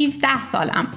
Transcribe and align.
17 0.00 0.44
سالم. 0.44 0.90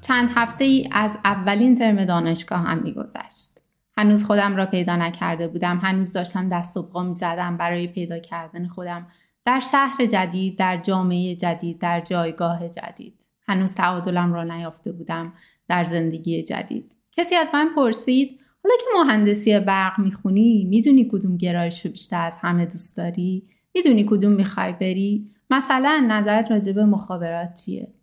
چند 0.00 0.28
هفته 0.34 0.64
ای 0.64 0.88
از 0.92 1.18
اولین 1.24 1.74
ترم 1.74 2.04
دانشگاه 2.04 2.58
هم 2.58 2.82
میگذشت. 2.82 3.50
هنوز 3.96 4.24
خودم 4.24 4.56
را 4.56 4.66
پیدا 4.66 4.96
نکرده 4.96 5.48
بودم. 5.48 5.78
هنوز 5.78 6.12
داشتم 6.12 6.48
دست 6.48 6.76
و 6.76 6.82
پا 6.82 7.02
می‌زدم 7.02 7.56
برای 7.56 7.86
پیدا 7.86 8.18
کردن 8.18 8.68
خودم 8.68 9.06
در 9.44 9.60
شهر 9.60 10.06
جدید 10.06 10.58
در 10.58 10.76
جامعه 10.76 11.36
جدید 11.36 11.78
در 11.78 12.00
جایگاه 12.00 12.68
جدید. 12.68 13.22
هنوز 13.46 13.74
تعادلم 13.74 14.32
را 14.32 14.44
نیافته 14.44 14.92
بودم 14.92 15.32
در 15.68 15.84
زندگی 15.84 16.42
جدید. 16.42 16.96
کسی 17.12 17.34
از 17.34 17.48
من 17.54 17.68
پرسید 17.76 18.40
حالا 18.62 18.76
که 18.80 18.86
مهندسی 18.98 19.60
برق 19.60 19.98
می‌خونی 19.98 20.66
می‌دونی 20.70 21.08
کدوم 21.12 21.36
گرایش 21.36 21.84
رو 21.86 21.90
بیشتر 21.90 22.26
از 22.26 22.38
همه 22.38 22.66
دوست 22.66 22.96
داری؟ 22.96 23.48
می‌دونی 23.74 24.04
کدوم 24.08 24.32
می‌خوای 24.32 24.72
بری؟ 24.72 25.30
مثلا 25.50 26.06
نظرت 26.08 26.50
راجع 26.50 26.72
به 26.72 26.84
مخابرات 26.84 27.54
چیه؟ 27.54 27.93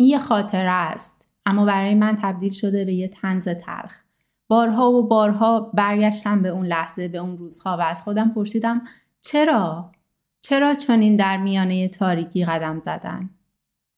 این 0.00 0.08
یه 0.08 0.18
خاطره 0.18 0.70
است 0.70 1.28
اما 1.46 1.64
برای 1.64 1.94
من 1.94 2.18
تبدیل 2.22 2.52
شده 2.52 2.84
به 2.84 2.92
یه 2.92 3.08
تنز 3.08 3.48
تلخ. 3.48 3.92
بارها 4.48 4.90
و 4.90 5.08
بارها 5.08 5.60
برگشتم 5.60 6.42
به 6.42 6.48
اون 6.48 6.66
لحظه 6.66 7.08
به 7.08 7.18
اون 7.18 7.38
روزها 7.38 7.76
و 7.76 7.80
از 7.80 8.02
خودم 8.02 8.28
پرسیدم 8.28 8.82
چرا؟ 9.20 9.92
چرا 10.40 10.74
چنین 10.74 11.16
در 11.16 11.36
میانه 11.36 11.88
تاریکی 11.88 12.44
قدم 12.44 12.78
زدن؟ 12.78 13.30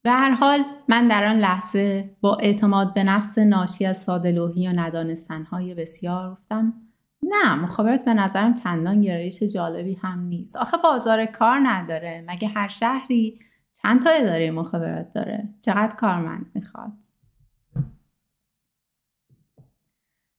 به 0.01 0.11
هر 0.11 0.31
حال 0.31 0.63
من 0.87 1.07
در 1.07 1.27
آن 1.27 1.39
لحظه 1.39 2.15
با 2.21 2.35
اعتماد 2.35 2.93
به 2.93 3.03
نفس 3.03 3.37
ناشی 3.37 3.85
از 3.85 4.01
سادلوهی 4.01 4.67
و 4.67 4.71
ندانستنهای 4.71 5.73
بسیار 5.73 6.31
گفتم 6.31 6.73
نه 7.23 7.55
مخابرات 7.55 8.05
به 8.05 8.13
نظرم 8.13 8.53
چندان 8.53 9.01
گرایش 9.01 9.43
جالبی 9.43 9.93
هم 9.93 10.19
نیست. 10.19 10.55
آخه 10.55 10.77
بازار 10.77 11.25
کار 11.25 11.59
نداره 11.63 12.25
مگه 12.27 12.47
هر 12.47 12.67
شهری 12.67 13.39
چند 13.83 14.03
تا 14.03 14.09
اداره 14.09 14.51
مخابرات 14.51 15.13
داره؟ 15.13 15.49
چقدر 15.61 15.95
کارمند 15.95 16.49
می‌خواد؟ 16.55 16.93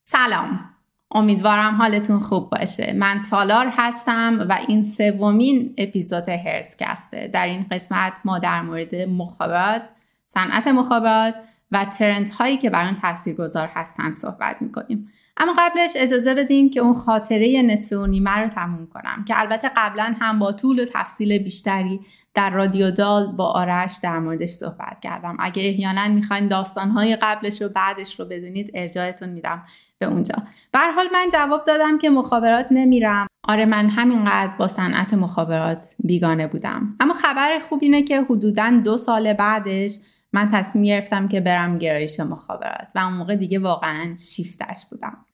سلام. 0.05 0.71
امیدوارم 1.11 1.75
حالتون 1.75 2.21
خوب 2.21 2.51
باشه. 2.51 2.93
من 2.93 3.19
سالار 3.19 3.73
هستم 3.77 4.47
و 4.49 4.59
این 4.69 4.83
سومین 4.83 5.75
اپیزود 5.79 6.29
هرسکسته 6.29 7.29
در 7.29 7.47
این 7.47 7.67
قسمت 7.71 8.21
ما 8.25 8.39
در 8.39 8.63
مورد 8.63 8.95
مخابرات 8.95 9.83
صنعت 10.27 10.67
مخابرات 10.67 11.35
و 11.71 11.85
ترنت 11.85 12.31
هایی 12.31 12.57
که 12.57 12.71
بر 12.71 12.85
آن 12.85 12.95
تاثیرگذار 12.95 13.69
هستند 13.75 14.13
صحبت 14.13 14.63
می‌کنیم. 14.63 15.09
اما 15.37 15.55
قبلش 15.59 15.91
اجازه 15.97 16.35
بدین 16.35 16.71
که 16.71 16.81
اون 16.81 16.95
خاطره 16.95 17.63
نصف 17.63 17.93
و 17.93 18.07
نیمه 18.07 18.31
رو 18.31 18.49
تموم 18.49 18.87
کنم 18.87 19.25
که 19.29 19.41
البته 19.41 19.71
قبلا 19.77 20.15
هم 20.21 20.39
با 20.39 20.53
طول 20.53 20.81
و 20.81 20.85
تفصیل 20.85 21.39
بیشتری 21.39 22.01
در 22.35 22.51
رادیو 22.51 22.91
دال 22.91 23.27
با 23.27 23.47
آرش 23.47 23.99
در 24.03 24.19
موردش 24.19 24.51
صحبت 24.51 25.01
کردم. 25.01 25.37
اگه 25.41 25.63
احیانا 25.63 26.09
می‌خواین 26.09 26.49
داستانهای 26.49 27.17
قبلش 27.17 27.63
و 27.63 27.69
بعدش 27.69 28.21
رو 28.21 28.27
بدونید 28.27 28.71
ارجاعتون 28.75 29.29
میدم 29.29 29.63
به 29.99 30.07
اونجا. 30.07 30.35
به 30.73 30.79
حال 30.79 31.07
من 31.13 31.29
جواب 31.33 31.65
دادم 31.65 31.99
که 31.99 32.11
مخابرات 32.11 32.67
نمیرم. 32.71 33.27
آره 33.49 33.65
من 33.65 33.89
همینقدر 33.89 34.53
با 34.59 34.69
صنعت 34.69 35.15
مخابرات 35.15 35.83
بیگانه 35.99 36.47
بودم. 36.47 36.97
اما 37.01 37.15
خبر 37.15 37.59
خوب 37.69 37.79
اینه 37.83 38.03
که 38.03 38.23
حدودا 38.23 38.81
دو 38.85 38.97
سال 38.97 39.33
بعدش 39.33 39.99
من 40.33 40.51
تصمیم 40.53 40.85
گرفتم 40.85 41.29
که 41.29 41.41
برم 41.41 41.79
گرایش 41.79 42.21
مخابرات 42.21 42.89
و 42.95 42.99
اون 42.99 43.13
موقع 43.13 43.37
دیگه 43.37 43.59
واقعا 43.59 44.17
شیفتش 44.17 44.87
بودم. 44.91 45.25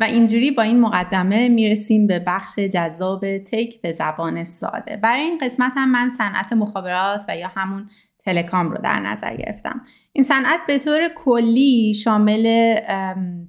و 0.00 0.04
اینجوری 0.04 0.50
با 0.50 0.62
این 0.62 0.80
مقدمه 0.80 1.48
می‌رسیم 1.48 2.06
به 2.06 2.18
بخش 2.18 2.58
جذاب 2.58 3.38
تک 3.38 3.80
به 3.82 3.92
زبان 3.92 4.44
ساده. 4.44 4.96
برای 4.96 5.20
این 5.20 5.38
قسمت 5.38 5.72
هم 5.76 5.92
من 5.92 6.10
صنعت 6.10 6.52
مخابرات 6.52 7.24
و 7.28 7.36
یا 7.36 7.50
همون 7.54 7.90
تلکام 8.24 8.70
رو 8.70 8.78
در 8.82 9.00
نظر 9.00 9.36
گرفتم. 9.36 9.80
این 10.12 10.24
صنعت 10.24 10.60
به 10.66 10.78
طور 10.78 11.08
کلی 11.14 11.94
شامل 11.94 12.74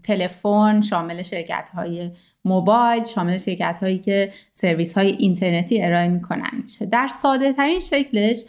تلفن 0.03 0.81
شامل 0.81 1.21
شرکت 1.21 1.69
های 1.75 2.11
موبایل 2.45 3.03
شامل 3.03 3.37
شرکت 3.37 3.77
هایی 3.81 3.99
که 3.99 4.31
سرویس 4.51 4.93
های 4.93 5.07
اینترنتی 5.07 5.83
ارائه 5.83 6.07
می‌کنن. 6.07 6.51
میشه 6.61 6.85
در 6.85 7.07
ساده 7.07 7.53
ترین 7.53 7.79
شکلش 7.79 8.43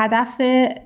هدف 0.00 0.40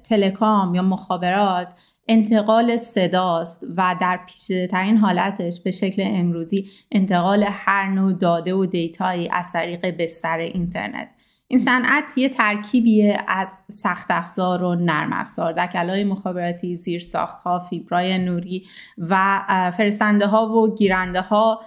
تلکام 0.05 0.75
یا 0.75 0.83
مخابرات 0.83 1.69
انتقال 2.09 2.77
صداست 2.77 3.65
و 3.77 3.97
در 4.01 4.21
پیچیده 4.27 4.67
ترین 4.67 4.97
حالتش 4.97 5.61
به 5.61 5.71
شکل 5.71 6.03
امروزی 6.07 6.71
انتقال 6.93 7.45
هر 7.49 7.91
نوع 7.91 8.13
داده 8.13 8.55
و 8.55 8.67
data 8.67 9.08
یی 9.08 9.29
از 9.33 9.53
طریق 9.53 9.97
بستر 9.97 10.39
اینترنت. 10.39 11.09
این 11.49 11.61
صنعت 11.61 12.05
یه 12.17 12.29
ترکیبیه 12.29 13.19
از 13.29 13.57
سخت 13.71 14.07
افزار 14.11 14.63
و 14.63 14.75
نرم 14.75 15.13
افزار. 15.13 15.53
دکلای 15.53 16.05
مخابراتی 16.05 16.75
زیر 16.75 17.01
ساخت 17.01 17.43
ها 17.43 17.59
فیبرای 17.59 18.19
نوری 18.19 18.67
و 18.99 19.43
فرستنده 19.77 20.27
ها 20.27 20.49
و 20.49 20.75
گیرنده 20.75 21.21
ها 21.21 21.61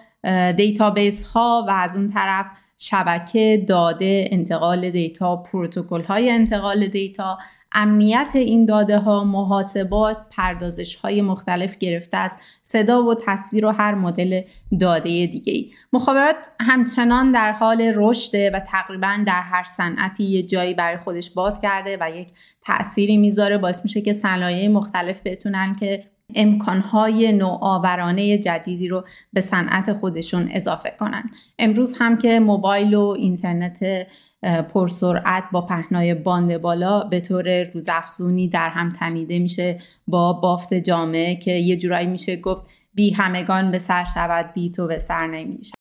database 0.57 1.27
ها 1.27 1.65
و 1.67 1.71
از 1.71 1.95
اون 1.95 2.09
طرف 2.09 2.45
شبکه 2.77 3.65
داده 3.67 4.27
انتقال 4.31 4.89
data 4.89 5.35
پروتکل 5.35 6.01
های 6.01 6.29
انتقال 6.29 6.87
data 6.87 7.37
امنیت 7.73 8.31
این 8.33 8.65
داده 8.65 8.97
ها 8.97 9.23
محاسبات 9.23 10.17
پردازش 10.29 10.95
های 10.95 11.21
مختلف 11.21 11.77
گرفته 11.77 12.17
از 12.17 12.37
صدا 12.63 13.03
و 13.03 13.15
تصویر 13.15 13.65
و 13.65 13.69
هر 13.69 13.95
مدل 13.95 14.41
داده 14.79 15.09
دیگه 15.27 15.53
ای. 15.53 15.71
مخابرات 15.93 16.35
همچنان 16.59 17.31
در 17.31 17.51
حال 17.51 17.81
رشده 17.95 18.51
و 18.51 18.59
تقریبا 18.59 19.17
در 19.27 19.41
هر 19.41 19.63
صنعتی 19.63 20.23
یه 20.23 20.43
جایی 20.43 20.73
برای 20.73 20.97
خودش 20.97 21.31
باز 21.31 21.61
کرده 21.61 21.97
و 22.01 22.11
یک 22.15 22.27
تأثیری 22.61 23.17
می‌ذاره 23.17 23.57
باعث 23.57 23.83
میشه 23.83 24.01
که 24.01 24.13
صنایع 24.13 24.67
مختلف 24.67 25.21
بتونن 25.25 25.75
که 25.75 26.03
امکانهای 26.35 27.31
نوآورانه 27.31 28.37
جدیدی 28.37 28.87
رو 28.87 29.05
به 29.33 29.41
صنعت 29.41 29.93
خودشون 29.93 30.49
اضافه 30.51 30.95
کنن 30.99 31.23
امروز 31.59 31.97
هم 31.99 32.17
که 32.17 32.39
موبایل 32.39 32.93
و 32.93 33.15
اینترنت 33.17 34.07
پرسرعت 34.43 35.43
با 35.51 35.61
پهنای 35.61 36.13
باند 36.13 36.57
بالا 36.57 37.03
به 37.03 37.21
طور 37.21 37.63
روزافزونی 37.63 38.47
در 38.47 38.69
هم 38.69 38.93
تنیده 38.93 39.39
میشه 39.39 39.79
با 40.07 40.33
بافت 40.33 40.73
جامعه 40.73 41.35
که 41.35 41.51
یه 41.51 41.77
جورایی 41.77 42.07
میشه 42.07 42.35
گفت 42.35 42.65
بی 42.93 43.11
همگان 43.11 43.71
به 43.71 43.77
سر 43.77 44.05
شود 44.13 44.53
بی 44.53 44.71
تو 44.71 44.87
به 44.87 44.97
سر 44.97 45.27
نمیشه. 45.27 45.73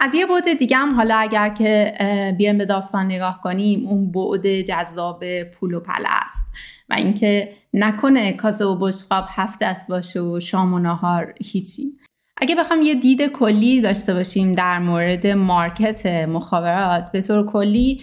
از 0.00 0.14
یه 0.14 0.26
بعد 0.26 0.58
دیگه 0.58 0.76
هم 0.76 0.94
حالا 0.94 1.16
اگر 1.16 1.48
که 1.48 1.94
بیایم 2.38 2.58
به 2.58 2.64
داستان 2.64 3.06
نگاه 3.06 3.40
کنیم 3.40 3.86
اون 3.86 4.12
بعد 4.12 4.60
جذاب 4.60 5.42
پول 5.42 5.74
و 5.74 5.80
پله 5.80 6.08
است 6.08 6.46
و 6.88 6.94
اینکه 6.94 7.52
نکنه 7.74 8.32
کاسه 8.32 8.64
و 8.64 8.78
بشقاب 8.78 9.24
هفت 9.28 9.58
دست 9.60 9.88
باشه 9.88 10.20
و 10.20 10.40
شام 10.40 10.74
و 10.74 10.78
نهار 10.78 11.34
هیچی. 11.44 11.98
اگه 12.36 12.54
بخوام 12.54 12.82
یه 12.82 12.94
دید 12.94 13.26
کلی 13.26 13.80
داشته 13.80 14.14
باشیم 14.14 14.52
در 14.52 14.78
مورد 14.78 15.26
مارکت 15.26 16.06
مخابرات 16.06 17.12
به 17.12 17.22
طور 17.22 17.46
کلی 17.46 18.00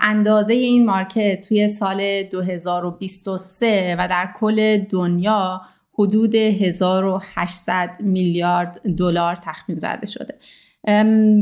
اندازه 0.00 0.52
این 0.52 0.86
مارکت 0.86 1.48
توی 1.48 1.68
سال 1.68 2.22
2023 2.22 3.96
و 3.98 4.08
در 4.08 4.28
کل 4.40 4.78
دنیا 4.78 5.60
حدود 5.92 6.34
1800 6.34 7.96
میلیارد 8.00 8.80
دلار 8.96 9.36
تخمین 9.36 9.78
زده 9.78 10.06
شده. 10.06 10.38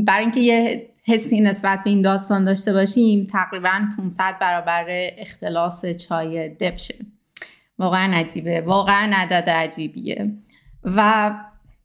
برای 0.05 0.21
اینکه 0.21 0.39
یه 0.39 0.89
حسی 1.05 1.41
نسبت 1.41 1.83
به 1.83 1.89
این 1.89 2.01
داستان 2.01 2.45
داشته 2.45 2.73
باشیم 2.73 3.27
تقریبا 3.31 3.81
500 3.97 4.35
برابر 4.41 4.85
اختلاس 5.17 5.85
چای 5.85 6.49
دبشه. 6.49 6.95
واقعا 7.79 8.17
عجیبه. 8.17 8.61
واقعا 8.61 9.11
عدد 9.15 9.49
عجیبیه. 9.49 10.31
و 10.83 11.31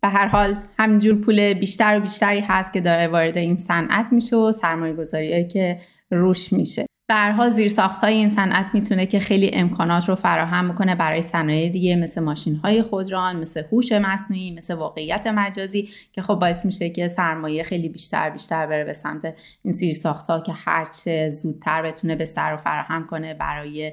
به 0.02 0.08
هر 0.08 0.26
حال 0.26 0.56
همینجور 0.78 1.14
پول 1.14 1.54
بیشتر 1.54 1.98
و 1.98 2.00
بیشتری 2.00 2.40
هست 2.40 2.72
که 2.72 2.80
داره 2.80 3.08
وارد 3.08 3.38
این 3.38 3.56
صنعت 3.56 4.06
میشه 4.12 4.36
و 4.36 4.52
سرمایه 4.52 4.94
گذاری 4.94 5.46
که 5.46 5.80
روش 6.10 6.52
میشه. 6.52 6.86
هر 7.14 7.30
حال 7.30 7.52
زیر 7.52 7.72
های 7.80 8.14
این 8.14 8.30
صنعت 8.30 8.74
می‌تونه 8.74 9.06
که 9.06 9.20
خیلی 9.20 9.50
امکانات 9.52 10.08
رو 10.08 10.14
فراهم 10.14 10.64
می‌کنه 10.64 10.94
برای 10.94 11.22
صنایع 11.22 11.68
دیگه 11.68 11.96
مثل 11.96 12.20
ماشین 12.20 12.56
های 12.56 12.82
خودران 12.82 13.36
مثل 13.36 13.62
هوش 13.72 13.92
مصنوعی 13.92 14.54
مثل 14.54 14.74
واقعیت 14.74 15.26
مجازی 15.26 15.88
که 16.12 16.22
خب 16.22 16.34
باعث 16.34 16.64
میشه 16.64 16.90
که 16.90 17.08
سرمایه 17.08 17.62
خیلی 17.62 17.88
بیشتر 17.88 18.30
بیشتر 18.30 18.66
بره 18.66 18.84
به 18.84 18.92
سمت 18.92 19.34
این 19.62 19.72
زیر 19.72 19.96
ها 20.28 20.40
که 20.40 20.52
هرچه 20.52 21.30
زودتر 21.30 21.82
بتونه 21.82 22.16
به 22.16 22.24
سر 22.24 22.54
و 22.54 22.56
فراهم 22.56 23.06
کنه 23.06 23.34
برای 23.34 23.92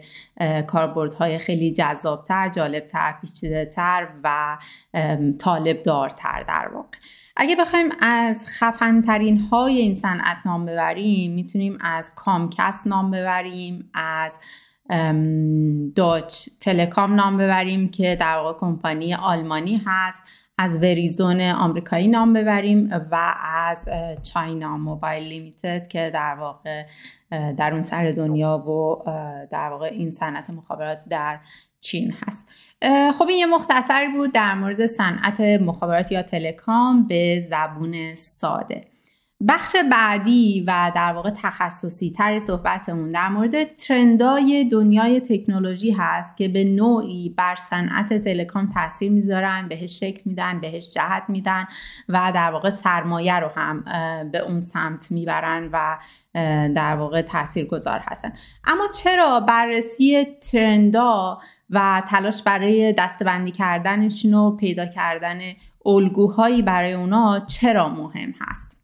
کاربردهای 0.68 1.38
خیلی 1.38 1.72
جذابتر 1.72 2.50
جالبتر 2.50 3.16
پیچیدهتر 3.22 4.08
و 4.24 4.58
طالب 5.40 5.84
دارتر 5.84 6.44
در 6.48 6.70
واقع. 6.74 6.98
اگه 7.42 7.56
بخوایم 7.56 7.90
از 8.00 8.46
خفنترین 8.48 9.38
های 9.38 9.78
این 9.78 9.96
صنعت 9.96 10.38
نام 10.46 10.66
ببریم 10.66 11.32
می‌تونیم 11.32 11.78
از 11.82 12.16
کامکست 12.16 12.88
نام 12.88 13.12
ببریم 13.12 13.90
از 13.94 14.34
داچ 15.96 16.50
تلکام 16.62 17.16
نام 17.16 17.38
ببریم 17.38 17.90
که 17.90 18.16
در 18.16 18.36
واقع 18.36 18.60
کمپانی 18.60 19.14
آلمانی 19.14 19.82
هست 19.86 20.22
از 20.58 20.84
وریزون 20.84 21.42
آمریکایی 21.42 22.08
نام 22.08 22.34
ببریم 22.34 23.08
و 23.12 23.36
از 23.44 23.90
چاینا 24.34 24.78
موبایل 24.78 25.24
لیمیتد 25.24 25.88
که 25.88 26.12
در 26.14 26.36
واقع 26.36 26.86
در 27.32 27.74
اون 27.74 27.82
سر 27.82 28.12
دنیا 28.12 28.58
و 28.58 29.04
در 29.52 29.70
واقع 29.70 29.86
این 29.86 30.12
صنعت 30.12 30.50
مخابرات 30.50 31.00
در 31.10 31.40
چین 31.80 32.14
هست. 32.22 32.50
خب 33.18 33.28
این 33.30 33.38
یه 33.38 33.46
مختصری 33.46 34.08
بود 34.08 34.32
در 34.32 34.56
مورد 34.56 34.86
صنعت 34.86 35.42
مخابرات 35.42 36.12
یا 36.12 36.24
تلکام 36.24 37.08
به 37.08 37.46
زبون 37.50 38.16
ساده. 38.16 38.88
بخش 39.48 39.76
بعدی 39.92 40.64
و 40.68 40.92
در 40.96 41.14
واقع 41.14 41.30
تخصصی 41.30 42.14
تر 42.18 42.40
صحبتمون 42.40 43.12
در 43.12 43.30
مورد 43.30 43.76
ترندای 43.76 44.70
دنیای 44.72 45.20
تکنولوژی 45.20 45.92
هست 45.92 46.38
که 46.38 46.48
به 46.48 46.64
نوعی 46.64 47.34
بر 47.38 47.56
صنعت 47.56 48.14
تلکام 48.14 48.70
تاثیر 48.74 49.12
می‌ذارن 49.12 49.68
بهش 49.68 50.00
شکل 50.00 50.22
میدن 50.26 50.60
بهش 50.60 50.92
جهت 50.94 51.24
میدن 51.28 51.68
و 52.10 52.32
در 52.36 52.52
واقع 52.52 52.70
سرمایه 52.70 53.40
رو 53.40 53.48
هم 53.56 53.84
به 54.32 54.40
اون 54.40 54.62
سمت 54.62 55.12
می‌برن 55.12 55.70
و 55.74 55.98
در 56.76 56.96
واقع 56.96 57.22
تاثیر 57.22 57.66
گذار 57.66 58.00
هستن. 58.06 58.34
اما 58.66 58.84
چرا 59.04 59.40
بررسی 59.40 60.28
ترندا 60.52 61.40
و 61.70 62.04
تلاش 62.10 62.44
برای 62.44 62.94
دستبندی 62.94 63.52
کردنشون 63.52 64.34
و 64.34 64.52
پیدا 64.52 64.86
کردن 64.86 65.40
الگوهایی 65.86 66.62
برای 66.62 66.94
اونا 66.94 67.40
چرا 67.40 67.90
مهم 67.90 68.34
هست؟ 68.40 68.80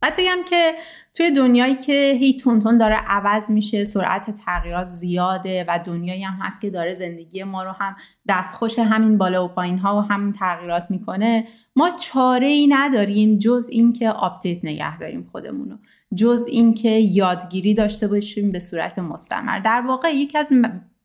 بعد 0.00 0.16
بگم 0.16 0.38
که 0.50 0.72
توی 1.14 1.30
دنیایی 1.30 1.74
که 1.74 2.16
هی 2.20 2.36
تونتون 2.36 2.78
داره 2.78 2.96
عوض 2.96 3.50
میشه 3.50 3.84
سرعت 3.84 4.30
تغییرات 4.30 4.88
زیاده 4.88 5.64
و 5.68 5.78
دنیایی 5.84 6.22
هم 6.22 6.38
هست 6.40 6.60
که 6.60 6.70
داره 6.70 6.92
زندگی 6.92 7.44
ما 7.44 7.62
رو 7.64 7.70
هم 7.70 7.96
دستخوش 8.28 8.78
همین 8.78 9.18
بالا 9.18 9.44
و 9.44 9.48
پایین 9.48 9.78
ها 9.78 9.98
و 9.98 10.00
همین 10.00 10.32
تغییرات 10.32 10.86
می‌کنه 10.90 11.46
ما 11.76 11.90
چاره 11.90 12.46
ای 12.46 12.66
نداریم 12.66 13.38
جز 13.38 13.68
اینکه 13.72 14.10
update 14.10 14.64
نگه 14.64 14.98
داریم 14.98 15.28
خودمون 15.32 15.70
رو 15.70 15.76
جز 16.14 16.46
اینکه 16.48 16.90
یادگیری 16.90 17.74
داشته 17.74 18.08
باشیم 18.08 18.52
به 18.52 18.58
صورت 18.58 18.98
مستمر. 18.98 19.58
در 19.58 19.80
واقع 19.80 20.14
یکی 20.14 20.38
از 20.38 20.52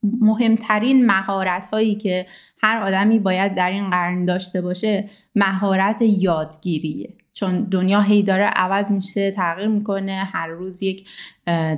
مهمترین 0.04 1.06
مهارت 1.06 1.68
هایی 1.68 1.96
که 1.96 2.26
هر 2.62 2.78
آدمی 2.78 3.20
باید 3.20 3.56
در 3.56 3.72
این 3.72 3.90
قرن 3.90 4.26
داشته 4.26 4.62
باشه 4.62 5.10
مهارت 5.36 6.02
یادگیریه. 6.02 7.08
چون 7.34 7.64
دنیا 7.64 8.02
هی 8.02 8.24
داره 8.24 8.44
عوض 8.44 8.92
میشه 8.92 9.32
تغییر 9.32 9.68
می‌کنه 9.68 10.12
هر 10.12 10.48
روز 10.48 10.84
یک 10.84 11.10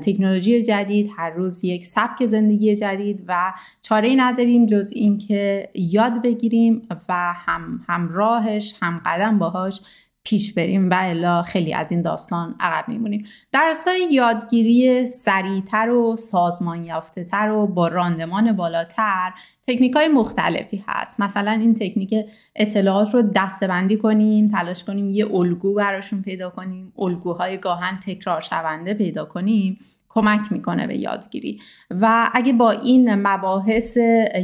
تکنولوژی 0.06 0.64
جدید 0.64 1.12
هر 1.18 1.30
روز 1.30 1.64
یک 1.64 1.86
سبک 1.86 2.26
زندگی 2.26 2.76
جدید 2.76 3.24
و 3.28 3.54
چاره 3.82 4.08
ای 4.08 4.16
نداریم 4.16 4.66
جز 4.66 4.92
اینکه 4.96 5.70
یاد 5.76 6.22
بگیریم 6.22 6.88
و 7.10 7.34
هم 7.36 7.86
همراهش 7.88 8.76
هم 8.82 9.02
قدم 9.06 9.40
باهاش 9.40 9.82
پیش 10.26 10.54
بریم 10.54 10.90
و 10.90 10.94
الا 10.98 11.42
خیلی 11.42 11.74
از 11.74 11.92
این 11.92 12.02
داستان 12.02 12.56
عقب 12.60 12.90
میمونیم. 12.90 13.26
در 13.52 13.66
راستای 13.68 14.08
یادگیری 14.12 15.06
سریعتر 15.06 15.90
و 15.90 16.16
سازمان 16.16 16.84
یافته 16.84 17.24
تر 17.24 17.52
و 17.52 17.68
با 17.68 17.88
راندمان 17.88 18.52
بالاتر 18.52 19.32
تکنیک 19.68 19.94
های 19.94 20.08
مختلفی 20.08 20.84
هست. 20.88 21.20
مثلا 21.20 21.52
این 21.52 21.74
تکنیک 21.74 22.14
اطلاعات 22.56 23.14
رو 23.14 23.22
دستبندی 23.22 23.98
کنیم 23.98 24.50
تلاش 24.50 24.84
کنیم 24.84 25.10
یه 25.10 25.36
الگو 25.36 25.74
براشون 25.74 26.22
پیدا 26.22 26.50
کنیم 26.50 26.94
الگوهای 27.00 27.58
گاهن 27.58 28.00
تکرار 28.00 28.42
شونده 28.42 28.94
پیدا 28.94 29.26
کنیم 29.26 29.80
کمک 30.10 30.52
می‌کنه 30.52 30.88
به 30.88 30.98
یادگیری. 30.98 31.62
و 31.92 32.30
اگه 32.34 32.54
با 32.54 32.72
این 32.72 33.16
مباحث 33.16 33.98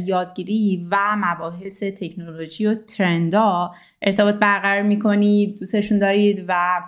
یادگیری 0.06 0.86
و 0.90 0.96
مباحث 1.16 1.82
تکنولوژی 1.82 2.66
و 2.66 2.74
ترندا 2.74 3.72
ارتباط 4.02 4.34
برقرار 4.34 4.82
می‌کنید 4.82 5.58
دوستشون 5.58 5.98
دارید 5.98 6.44
و 6.48 6.82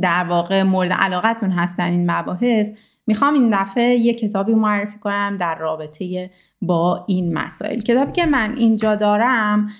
در 0.00 0.24
واقع 0.24 0.62
مورد 0.62 0.92
علاقتون 0.92 1.50
هستن 1.50 1.90
این 1.90 2.10
مباحث 2.10 2.70
می‌خوام 3.06 3.34
این 3.34 3.50
دفعه 3.52 3.94
یه 3.94 4.14
کتابی 4.14 4.54
معرفی 4.54 4.98
کنم 4.98 5.36
در 5.40 5.58
رابطه 5.58 6.30
با 6.62 7.04
این 7.08 7.34
مسائل. 7.34 7.80
کتابی 7.80 8.12
که 8.12 8.26
من 8.26 8.54
اینجا 8.56 8.94
دارم 8.94 9.70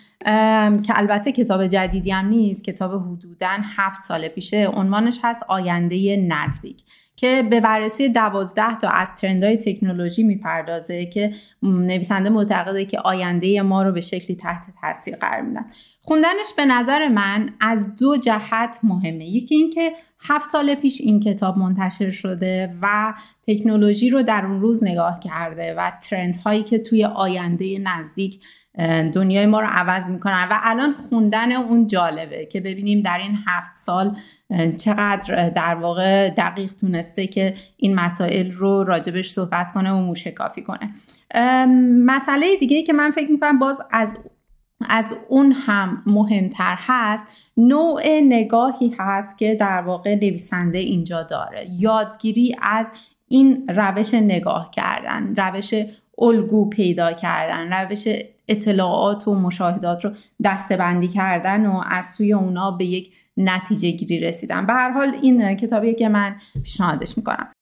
که 0.87 0.99
البته 0.99 1.33
کتاب 1.33 1.67
جدیدی 1.67 2.11
هم 2.11 2.29
نیست 2.29 2.65
کتاب 2.65 3.03
حدودا 3.03 3.57
هفت 3.77 4.03
سال 4.03 4.29
پیشه. 4.29 4.69
عنوانش 4.69 5.21
هست 5.23 5.43
آینده 5.49 6.17
نزدیک 6.17 6.83
که 7.17 7.47
به 7.51 7.61
بررسی 7.61 8.09
دوازده 8.09 8.79
تا 8.79 8.89
از 8.89 9.17
ترندهای 9.17 9.57
تکنولوژی 9.57 10.23
می‌پردازه 10.23 11.07
که 11.07 11.35
نویسنده 11.63 12.31
معتقده 12.31 12.85
که 12.85 13.01
آینده 13.01 13.63
ما 13.63 13.83
رو 13.83 13.93
به 13.93 14.01
شکلی 14.01 14.37
تحت 14.37 14.63
تاثیر 14.81 15.17
قرار 15.17 15.41
میدن. 15.41 15.65
خوندنش 16.07 16.53
به 16.57 16.65
نظر 16.65 17.09
من 17.09 17.51
از 17.61 17.97
دو 17.97 18.17
جهت 18.17 18.81
مهمه. 18.83 19.29
یکی 19.29 19.55
اینکه 19.55 19.93
هفت 20.21 20.47
سال 20.47 20.75
پیش 20.75 21.01
این 21.01 21.21
کتاب 21.21 21.59
منتشر 21.59 22.11
شده 22.11 22.75
و 22.83 23.15
تکنولوژی 23.47 24.11
رو 24.11 24.23
در 24.23 24.47
اون 24.47 24.61
روز 24.61 24.85
نگاه 24.85 25.21
کرده 25.21 25.75
و 25.75 25.91
ترند 26.11 26.37
هایی 26.37 26.63
که 26.63 26.79
توی 26.79 27.05
آینده 27.05 27.79
نزدیک 27.79 28.41
دنیای 29.15 29.47
ما 29.47 29.61
رو 29.61 29.67
عوض 29.71 30.11
می‌کنن. 30.11 30.49
و 30.51 30.59
الان 30.63 30.93
خوندن 30.93 31.53
اون 31.53 31.87
جالبه 31.87 32.47
که 32.47 32.61
ببینیم 32.61 33.03
در 33.03 33.19
این 33.19 33.39
هفت 33.47 33.75
سال 33.75 34.17
چقدر 34.77 35.51
در 35.51 35.75
واقع 35.75 36.31
دقیق 36.31 36.73
تونسته 36.81 37.27
که 37.27 37.55
این 37.77 37.95
مسائل 37.95 38.51
رو 38.51 38.85
راجبش 38.85 39.31
صحبت 39.31 39.73
کنه 39.73 39.93
و 39.93 39.97
موشکافی 39.97 40.63
کنه. 40.63 40.95
مسئله 42.07 42.57
دیگه 42.57 42.83
که 42.83 42.93
من 42.93 43.11
فکر 43.11 43.31
می‌کنم 43.31 43.59
باز 43.59 43.83
از 43.91 44.19
از 44.89 45.17
اون 45.29 45.53
هم 45.53 46.03
مهمتر 46.07 46.77
هست 46.79 47.27
نوع 47.57 48.03
نگاهی 48.21 48.95
هست 48.99 49.39
که 49.39 49.55
در 49.55 49.83
واقع 49.83 50.15
نویسنده 50.15 50.79
اینجا 50.79 51.23
داره. 51.23 51.67
یادگیری 51.79 52.57
از 52.63 52.87
این 53.29 53.67
روش 53.69 54.15
نگاه 54.15 54.71
کردن 54.71 55.35
روش 55.37 55.75
الگو 56.19 56.69
پیدا 56.69 57.13
کردن 57.13 57.73
روش 57.73 58.09
اطلاعات 58.49 59.29
و 59.29 59.35
مشاهدات 59.35 60.05
رو 60.05 60.11
دستبندی 60.45 61.09
کردن 61.09 61.67
و 61.67 61.83
از 61.87 62.07
سوی 62.07 62.33
اونا 62.33 62.71
به 62.71 62.85
یک 62.85 63.13
نتیجه 63.37 63.91
گیری 63.91 64.21
رسیدن. 64.21 64.67
به 64.67 64.73
هر 64.73 64.91
حال 64.91 65.15
این 65.23 65.57
کتابیه 65.57 65.95
که 65.95 66.09
من 66.09 66.37
پیشنهادش 66.63 67.19
می‌کنم. 67.19 67.54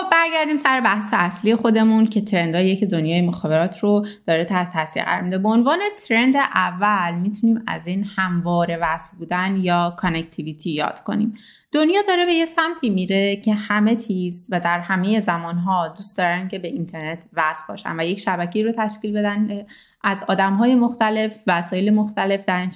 خب 0.00 0.10
برگردیم 0.10 0.56
سر 0.56 0.80
بحث 0.80 1.08
اصلی 1.12 1.56
خودمون 1.56 2.06
که 2.06 2.20
trend 2.20 2.55
هایی 2.55 2.76
که 2.76 2.86
دنیای 2.86 3.20
مخابرات 3.20 3.78
رو 3.78 4.06
داره 4.26 4.44
تحت 4.44 4.72
تاثیر 4.72 5.04
قرار 5.04 5.20
میده. 5.20 5.38
به 5.38 5.48
عنوان 5.48 5.78
trend 6.08 6.36
اول 6.36 7.14
می‌تونیم 7.14 7.62
از 7.66 7.86
این 7.86 8.04
همواره 8.16 8.78
وصل 8.82 9.16
بودن 9.18 9.56
یا 9.56 9.94
connectivity 9.98 10.70
یاد 10.70 11.00
کنیم. 11.00 11.34
دنیا 11.76 12.02
داره 12.08 12.26
به 12.26 12.32
یه 12.32 12.46
سمتی 12.46 12.90
میره 12.90 13.36
که 13.36 13.54
همه 13.54 13.96
چیز 13.96 14.46
و 14.50 14.60
در 14.60 14.78
همه 14.78 15.20
زمانها 15.20 15.88
دوست 15.88 16.18
دارن 16.18 16.48
که 16.48 16.58
به 16.58 16.68
اینترنت 16.68 17.24
وصل 17.32 17.62
باشن 17.68 18.00
و 18.00 18.04
یک 18.04 18.18
شبکه 18.18 18.64
رو 18.64 18.72
تشکیل 18.72 19.12
بدن 19.12 19.66
از 20.02 20.24
آدم 20.28 20.52
مختلف 20.52 21.32
وسایل 21.46 21.94
مختلف 21.94 22.44
در 22.44 22.68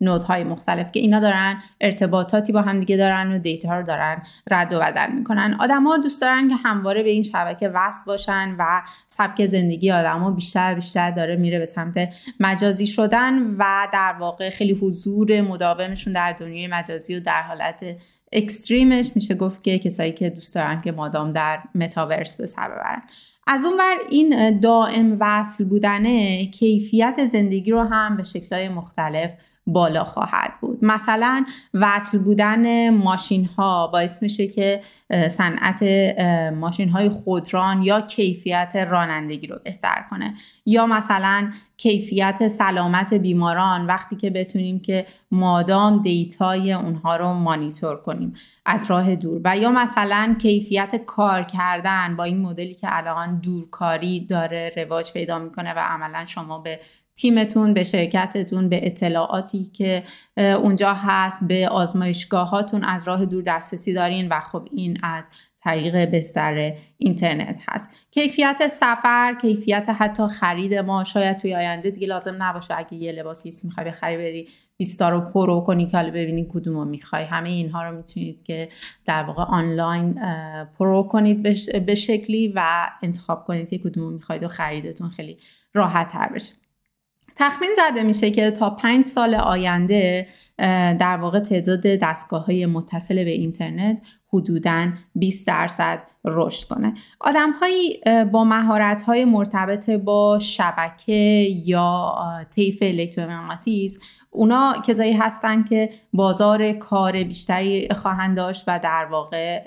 node 0.00 0.29
های 0.29 0.44
مختلف 0.44 0.92
که 0.92 1.00
اینا 1.00 1.20
دارن 1.20 1.62
ارتباطاتی 1.80 2.52
با 2.52 2.62
هم 2.62 2.80
دیگه 2.80 2.96
دارن 2.96 3.32
و 3.32 3.38
data 3.38 3.78
رو 3.78 3.86
دارن 3.86 4.22
رد 4.50 4.72
و 4.72 4.78
بدل 4.78 5.12
می‌کنن. 5.12 5.56
آدما 5.60 5.96
دوست 5.96 6.20
دارن 6.20 6.48
که 6.48 6.54
همواره 6.54 7.02
به 7.02 7.10
این 7.10 7.22
شبکه 7.22 7.68
وصل 7.68 8.04
باشن 8.06 8.56
و 8.58 8.82
سبک 9.06 9.46
زندگی 9.46 9.90
آدما 9.90 10.30
بیشتر 10.30 10.74
بیشتر 10.74 11.10
داره 11.10 11.36
میره 11.36 11.58
به 11.58 11.64
سمت 11.64 12.08
مجازی 12.40 12.86
شدن 12.86 13.56
و 13.58 13.88
در 13.92 14.12
واقع 14.20 14.50
خیلی 14.50 14.72
حضور 14.72 15.40
مداومشون 15.40 16.12
در 16.12 16.32
دنیای 16.32 16.66
مجازی 16.66 17.16
و 17.16 17.20
در 17.20 17.42
حالت 17.42 17.84
اکستریمش 18.36 19.10
میشه 19.14 19.34
گفت 19.34 19.62
که 19.62 19.78
کسایی 19.78 20.12
که 20.12 20.30
دوست 20.30 20.54
دارن 20.54 20.80
که 20.80 20.92
مادام 20.92 21.32
در 21.32 21.58
متاورس 21.74 22.40
به 22.40 22.46
سر 22.46 22.68
ببرن. 22.68 23.02
از 23.46 23.64
اون 23.64 23.74
ور 23.74 23.96
این 24.10 24.60
دائم 24.60 25.16
وصل 25.20 25.64
بودنه 25.64 26.46
کیفیت 26.46 27.24
زندگی 27.24 27.70
رو 27.70 27.80
هم 27.80 28.16
به 28.16 28.22
شکلهای 28.22 28.68
مختلف 28.68 29.30
بالا 29.66 30.04
خواهد 30.04 30.52
بود. 30.60 30.78
مثلا 30.82 31.46
وصل 31.74 32.18
بودن 32.18 32.90
ماشین 32.90 33.44
ها 33.56 33.86
باعث 33.86 34.22
میشه 34.22 34.46
که 34.48 34.82
صنعت 35.28 35.82
ماشین 36.52 36.88
های 36.88 37.08
خودران 37.08 37.82
یا 37.82 38.00
کیفیت 38.00 38.76
رانندگی 38.90 39.46
رو 39.46 39.58
بهتر 39.64 40.04
کنه. 40.10 40.34
یا 40.66 40.86
مثلا 40.86 41.52
کیفیت 41.76 42.48
سلامت 42.48 43.14
بیماران 43.14 43.86
وقتی 43.86 44.16
که 44.16 44.30
بتونیم 44.30 44.80
که 44.80 45.06
مادام 45.30 46.02
دیتای 46.02 46.72
اونها 46.72 47.16
رو 47.16 47.32
مانیتور 47.32 47.96
کنیم 47.96 48.34
از 48.66 48.90
راه 48.90 49.16
دور. 49.16 49.40
و 49.44 49.56
یا 49.56 49.70
مثلا 49.70 50.36
کیفیت 50.42 50.96
کار 51.06 51.42
کردن 51.42 52.16
با 52.16 52.24
این 52.24 52.40
مدلی 52.40 52.74
که 52.74 52.96
الان 52.96 53.40
دورکاری 53.40 54.26
داره 54.26 54.72
رواج 54.76 55.12
پیدا 55.12 55.38
می‌کنه 55.38 55.74
و 55.74 55.78
عملا 55.78 56.26
شما 56.26 56.58
به 56.58 56.80
تیمتون 57.16 57.74
به 57.74 57.84
شرکتتون 57.84 58.68
به 58.68 58.86
اطلاعاتی 58.86 59.64
که 59.64 60.02
اونجا 60.36 60.94
هست 60.94 61.48
به 61.48 61.68
آزمایشگاهاتون 61.68 62.84
از 62.84 63.08
راه 63.08 63.26
دور 63.26 63.42
دسترسی 63.42 63.92
دارین 63.92 64.28
و 64.28 64.40
خب 64.40 64.68
این 64.72 64.98
از 65.02 65.30
طریق 65.60 66.10
بستر 66.10 66.72
اینترنت 66.98 67.60
هست. 67.68 67.96
کیفیت 68.10 68.66
سفر 68.66 69.36
کیفیت 69.40 69.84
حتی 69.88 70.26
خرید 70.26 70.74
ما 70.74 71.04
شاید 71.04 71.36
توی 71.36 71.54
آینده 71.54 71.90
دیگه 71.90 72.06
لازم 72.06 72.42
نباشه. 72.42 72.78
اگه 72.78 72.94
یه 72.94 73.12
لباسی 73.12 73.48
هیچ 73.48 73.64
می‌خوای 73.64 73.86
بخری 73.86 74.16
بری 74.16 74.48
بیستا 74.76 75.08
رو 75.08 75.20
پرو 75.20 75.60
کنی 75.60 75.86
که 75.86 75.96
حالا 75.96 76.10
ببینید 76.10 76.48
کدوم 76.52 76.76
رو 76.76 76.84
می‌خوای. 76.84 77.24
همه 77.24 77.48
اینها 77.48 77.88
رو 77.88 77.96
می‌تونید 77.96 78.42
که 78.42 78.68
در 79.06 79.22
واقع 79.22 79.42
آنلاین 79.42 80.20
پرو 80.78 81.02
کنید 81.02 81.42
به 81.86 81.94
شکلی 81.94 82.52
و 82.56 82.86
انتخاب 83.02 83.44
کنید 83.44 83.68
که 83.68 83.78
کدوم 83.78 84.04
رو 84.04 84.10
می‌خواید 84.10 84.42
و 84.42 84.48
خریدتون 84.48 85.08
خیلی 85.08 85.36
راحت 85.74 86.08
تر 86.08 86.28
بشه. 86.34 86.52
تخمین 87.36 87.70
زده 87.76 88.02
میشه 88.02 88.30
که 88.30 88.50
تا 88.50 88.70
پنج 88.70 89.04
سال 89.04 89.34
آینده 89.34 90.26
در 90.98 91.16
واقع 91.16 91.40
تعداد 91.40 91.86
دستگاه 91.86 92.46
های 92.46 92.66
متصل 92.66 93.24
به 93.24 93.30
اینترنت 93.30 93.98
حدوداً 94.32 94.88
20 95.14 95.46
درصد 95.46 96.02
رشد 96.24 96.68
کنه. 96.68 96.94
آدم 97.20 97.50
هایی 97.50 98.00
با 98.32 98.44
مهارت 98.44 99.02
های 99.02 99.24
مرتبط 99.24 99.90
با 99.90 100.38
شبکه 100.38 101.46
یا 101.64 102.14
طیف 102.54 102.78
الکترومغناطیس 102.82 104.00
اونا 104.30 104.74
کسایی 104.86 105.12
هستن 105.12 105.64
که 105.64 105.90
بازار 106.12 106.72
کار 106.72 107.22
بیشتری 107.24 107.88
خواهند 107.88 108.36
داشت 108.36 108.64
و 108.66 108.80
در 108.82 109.04
واقع 109.10 109.62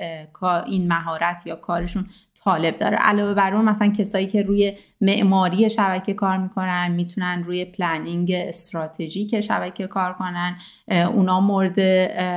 این 0.68 0.88
مهارت 0.88 1.42
یا 1.46 1.56
کارشون 1.56 2.06
طالب 2.44 2.78
داره. 2.78 2.98
علاوه 2.98 3.34
بر 3.34 3.54
اون 3.54 3.66
مثلا 3.66 3.88
کسایی 3.88 4.28
که 4.28 4.42
روی 4.42 4.74
معماری 5.02 5.70
شبکه 5.70 6.14
کار 6.14 6.38
می‌کنن 6.38 6.92
می‌تونن 6.92 7.44
روی 7.44 7.66
planning 7.66 8.32
استراتژیک 8.36 9.40
شبکه 9.40 9.88
کار 9.88 10.14
کنن. 10.14 10.56
اونا 10.88 11.40
مورد 11.40 11.76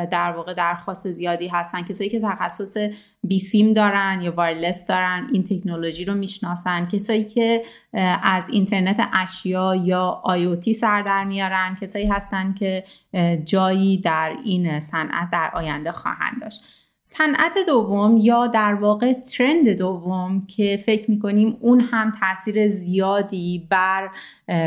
در 0.08 0.32
واقع 0.32 0.54
درخواست 0.54 1.10
زیادی 1.10 1.48
هستن. 1.48 1.82
کسایی 1.82 2.10
که 2.10 2.20
تخصص 2.20 2.76
بیسیم 3.24 3.72
دارن 3.72 4.20
یا 4.22 4.32
wireless 4.32 4.86
دارن 4.86 5.28
این 5.32 5.44
تکنولوژی 5.44 6.04
رو 6.04 6.14
می‌شناسن. 6.14 6.86
کسایی 6.86 7.24
که 7.24 7.62
از 8.22 8.48
اینترنت 8.48 9.08
اشیا 9.12 9.74
یا 9.74 10.20
IoT 10.24 10.74
سر 10.74 11.02
در 11.02 11.24
میارن. 11.24 11.76
کسایی 11.80 12.06
هستن 12.06 12.54
که 12.54 12.84
جایی 13.44 13.98
در 13.98 14.36
این 14.44 14.80
صنعت 14.80 15.30
در 15.32 15.50
آینده 15.54 15.92
خواهند 15.92 16.40
داشت. 16.40 16.62
صنعت 17.18 17.54
دوم 17.66 18.16
یا 18.16 18.46
در 18.46 18.74
واقع 18.74 19.12
ترند 19.12 19.68
دوم 19.68 20.46
که 20.46 20.82
فکر 20.86 21.10
می‌کنیم 21.10 21.56
اون 21.60 21.80
هم 21.80 22.12
تاثیر 22.20 22.68
زیادی 22.68 23.66
بر 23.70 24.10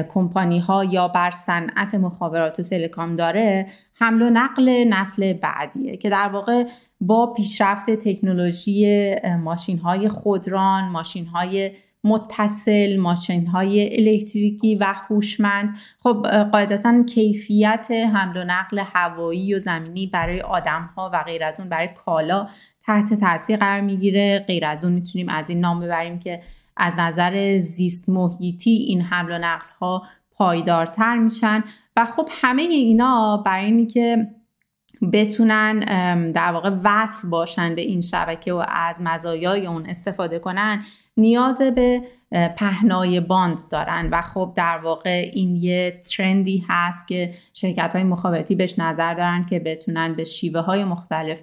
کمپانی 0.10 0.60
ها 0.60 0.84
یا 0.84 1.08
بر 1.08 1.32
صنعت 1.32 1.96
مخابرات 1.96 2.60
و 2.60 2.64
تلکام 2.64 3.16
داره 3.16 3.68
حمل 3.94 4.22
و 4.22 4.30
نقل 4.30 4.84
نسل 4.90 5.34
بعدیه 5.34 5.98
که 5.98 6.10
در 6.10 6.28
واقع 6.28 6.64
با 7.02 7.34
پیشرفت 7.34 7.90
تکنولوژی 7.90 9.16
ماشین 9.44 9.78
های 9.78 10.10
خودران 10.10 10.84
ماشین 10.84 11.26
های 11.26 11.72
متصل 12.06 12.98
ماشین 12.98 13.48
های 13.48 14.08
الکتریکی 14.08 14.76
و 14.76 14.94
هوشمند. 14.98 15.78
خب 16.00 16.28
قاعدتا 16.52 17.04
کیفیت 17.04 17.88
حمل 17.92 18.38
و 18.38 18.44
نقل 18.44 18.80
هوایی 18.86 19.54
و 19.54 19.60
زمینی 19.60 20.08
برای 20.08 20.42
آدم 20.42 20.90
ها 20.96 21.10
و 21.14 21.24
غیر 21.24 21.44
از 21.44 21.60
اون 21.60 21.70
برای 21.70 21.90
کالا 22.06 22.48
تحت 22.84 23.14
تاثیر 23.14 23.58
قرار 23.58 23.82
می‌گیره. 23.82 24.46
غیر 24.48 24.66
از 24.66 24.84
اون 24.84 24.94
می‌تونیم 24.94 25.30
از 25.30 25.50
این 25.50 25.60
نام 25.60 25.80
ببریم 25.80 26.20
که 26.20 26.42
از 26.78 26.94
نظر 26.98 27.60
زیست 27.60 28.10
محیطی 28.10 28.72
این 28.72 29.02
حمل 29.02 29.32
و 29.32 29.38
نقل 29.38 29.68
ها 29.82 30.04
پایدارتر 30.32 31.18
میشن. 31.18 31.64
و 31.96 32.06
خب 32.06 32.28
همه 32.32 32.62
اینا 32.62 33.38
برای 33.46 33.66
اینی 33.66 33.86
که 33.86 34.28
بتونن 35.14 35.80
در 36.32 36.52
واقع 36.52 36.72
وصل 36.84 37.30
باشن 37.30 37.76
به 37.76 37.82
این 37.82 38.02
شبکه 38.02 38.54
و 38.54 38.64
از 38.68 39.02
مزایای 39.02 39.68
اون 39.68 39.86
استفاده 39.86 40.40
کنن 40.40 40.84
نیاز 41.18 41.62
به 41.62 42.02
پهنای 42.58 43.20
باند 43.20 43.60
دارن. 43.72 44.10
و 44.12 44.22
خب 44.22 44.54
در 44.56 44.78
واقع 44.78 45.32
این 45.34 45.56
یه 45.56 46.02
ترندی 46.02 46.66
هست 46.70 47.08
که 47.08 47.34
شرکت 47.54 47.96
های 47.96 48.04
مخابراتی 48.04 48.56
بهش 48.56 48.80
نظر 48.80 49.14
دارن 49.14 49.46
که 49.46 49.60
بتونن 49.60 50.14
به 50.14 50.24
شیوه 50.24 50.60
های 50.60 50.84
مختلف 50.84 51.40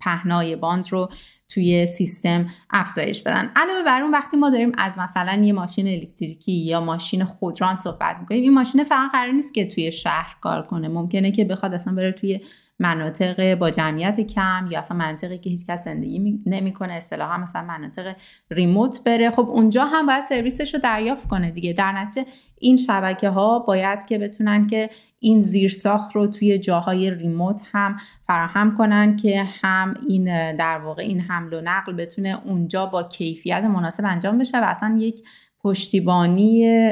پهنای 0.00 0.56
باند 0.56 0.92
رو 0.92 1.10
توی 1.48 1.86
سیستم 1.86 2.46
افزایش 2.70 3.22
بدن. 3.22 3.50
علاوه 3.56 3.82
بر 3.86 4.02
اون 4.02 4.10
وقتی 4.10 4.36
ما 4.36 4.50
داریم 4.50 4.72
از 4.78 4.98
مثلا 4.98 5.34
یه 5.34 5.52
ماشین 5.52 5.88
الکتریکی 5.88 6.52
یا 6.52 6.80
ماشین 6.80 7.24
خودران 7.24 7.76
صحبت 7.76 8.16
می‌کنیم 8.20 8.42
این 8.42 8.54
ماشین 8.54 8.84
فقط 8.84 9.12
قرار 9.12 9.32
نیست 9.32 9.54
که 9.54 9.66
توی 9.66 9.92
شهر 9.92 10.36
کار 10.40 10.62
کنه. 10.62 10.88
ممکنه 10.88 11.30
که 11.30 11.44
بخواد 11.44 11.74
اصلا 11.74 11.94
بره 11.94 12.12
توی 12.12 12.40
مناطق 12.78 13.54
با 13.54 13.70
جمعیت 13.70 14.20
کم 14.20 14.68
یا 14.70 14.78
اصلا 14.78 14.96
مناطقی 14.96 15.38
که 15.38 15.50
هیچکس 15.50 15.84
زندگی 15.84 16.42
نمی‌کنه 16.46 16.92
اصطلاحا 16.92 17.38
مثلا 17.38 17.62
مناطق 17.62 18.16
ریموت 18.50 19.04
بره. 19.04 19.30
خب 19.30 19.48
اونجا 19.48 19.84
هم 19.84 20.06
باید 20.06 20.24
سرویسش 20.24 20.74
رو 20.74 20.80
دریافت 20.80 21.28
کنه 21.28 21.50
دیگه. 21.50 21.72
در 21.72 21.92
نتیجه 21.92 22.26
این 22.58 22.76
شبکه 22.76 23.28
ها 23.28 23.58
باید 23.58 24.04
که 24.04 24.18
بتونن 24.18 24.66
که 24.66 24.90
این 25.18 25.40
زیرساخت 25.40 26.16
رو 26.16 26.26
توی 26.26 26.58
جاهای 26.58 27.10
ریموت 27.10 27.60
هم 27.72 27.96
فراهم 28.26 28.76
کنن 28.76 29.16
که 29.16 29.44
هم 29.62 29.94
این 30.08 30.56
در 30.56 30.78
واقع 30.78 31.02
این 31.02 31.20
حمل 31.20 31.54
و 31.54 31.60
نقل 31.60 31.92
بتونه 31.92 32.40
اونجا 32.44 32.86
با 32.86 33.02
کیفیت 33.02 33.64
مناسب 33.64 34.04
انجام 34.06 34.38
بشه 34.38 34.60
و 34.60 34.64
اصلا 34.64 34.96
یک 35.00 35.22
پشتیبانی 35.64 36.84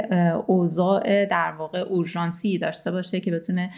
اوضاع 0.47 1.27
در 1.27 1.53
واقع 1.59 1.79
اورژانسی 1.79 2.59
داشته 2.59 2.91
باشه 2.91 3.21
که 3.21 3.31
بتونه 3.31 3.71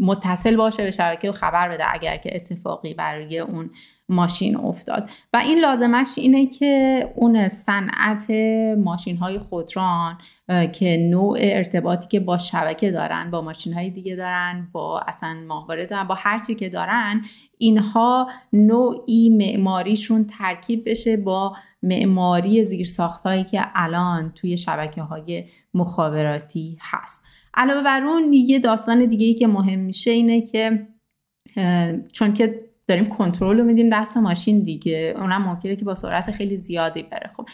متصل 0.00 0.56
باشه 0.56 0.82
به 0.82 0.90
شبکه 0.90 1.28
و 1.28 1.32
خبر 1.32 1.68
بده 1.68 1.84
اگر 1.92 2.16
که 2.16 2.36
اتفاقی 2.36 2.94
برای 2.94 3.38
اون 3.38 3.70
ماشین 4.08 4.56
افتاد. 4.56 5.10
و 5.32 5.36
این 5.36 5.58
لازمش 5.58 6.08
اینه 6.16 6.46
که 6.46 7.04
اون 7.16 7.48
صنعت 7.48 8.30
ماشین 8.78 9.16
های 9.16 9.38
خودران 9.38 10.18
که 10.48 10.96
نوع 11.10 11.38
ارتباطی 11.40 12.08
که 12.08 12.20
با 12.20 12.38
شبکه 12.38 12.90
دارن 12.90 13.30
با 13.30 13.40
ماشین 13.40 13.72
های 13.72 13.90
دیگه 13.90 14.16
دارن 14.16 14.68
با 14.72 15.00
اصلا 15.00 15.34
ماهواره 15.48 15.86
دارن 15.86 16.04
با 16.04 16.14
هر 16.14 16.38
چی 16.38 16.54
که 16.54 16.68
دارن 16.68 17.22
اینها 17.58 18.30
نوعی 18.52 19.30
معماریشون 19.30 20.26
ترکیب 20.26 20.90
بشه 20.90 21.16
با 21.16 21.56
معماری 21.82 22.64
زیرساختهایی 22.64 23.44
که 23.44 23.64
الان 23.74 24.32
توی 24.32 24.56
شبکه 24.56 25.02
های 25.02 25.44
مخابراتی 25.74 26.78
هست. 26.80 27.24
علاوه 27.54 27.82
بر 27.82 28.02
اون 28.02 28.32
یه 28.32 28.58
داستان 28.58 29.04
دیگه 29.04 29.26
ای 29.26 29.34
که 29.34 29.46
مهم 29.46 29.78
میشه 29.78 30.10
اینه 30.10 30.40
که 30.46 30.86
چون 32.12 32.32
که 32.34 32.63
داریم 32.86 33.06
کنترل 33.06 33.58
رو 33.58 33.64
میدیم 33.64 33.90
دست 33.92 34.16
ماشین 34.16 34.62
دیگه. 34.62 35.14
اونم 35.18 35.42
ممکنه 35.42 35.76
که 35.76 35.84
با 35.84 35.94
سرعت 35.94 36.30
خیلی 36.30 36.56
زیادی 36.56 37.02
بره. 37.02 37.30
خب 37.36 37.48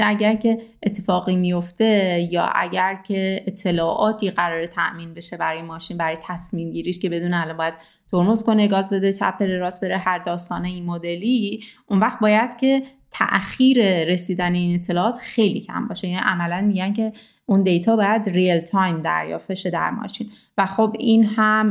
اگر 0.00 0.34
که 0.34 0.58
اتفاقی 0.82 1.36
میفته 1.36 2.28
یا 2.32 2.44
اگر 2.44 3.02
که 3.06 3.44
اطلاعاتی 3.46 4.30
قرار 4.30 4.66
تأمین 4.66 5.14
بشه 5.14 5.36
برای 5.36 5.62
ماشین 5.62 5.96
برای 5.96 6.16
تصمیم 6.22 6.70
گیریش 6.70 6.98
که 6.98 7.08
بدونه 7.08 7.34
الان 7.34 7.56
باید 7.56 7.74
ترمز 8.10 8.44
کنه 8.44 8.68
گاز 8.68 8.90
بده 8.90 9.12
چپ 9.12 9.38
بره 9.38 9.58
راست 9.58 9.84
بره 9.84 9.98
هر 9.98 10.18
داستان 10.18 10.64
این 10.64 10.84
مدلی 10.84 11.64
اون 11.86 12.00
وقت 12.00 12.20
باید 12.20 12.56
که 12.56 12.82
تأخیر 13.10 14.04
رسیدن 14.04 14.54
این 14.54 14.74
اطلاعات 14.74 15.16
خیلی 15.18 15.60
کم 15.60 15.88
باشه. 15.88 16.08
یعنی 16.08 16.22
عملا 16.24 16.60
میگن 16.60 16.92
که 16.92 17.12
اون 17.46 17.62
data 17.62 17.96
باید 17.96 18.28
real 18.28 18.60
time 18.60 19.02
دریافت 19.02 19.46
بشه 19.46 19.70
در 19.70 19.90
ماشین. 19.90 20.30
و 20.58 20.66
خب 20.66 20.96
این 20.98 21.24
هم 21.24 21.70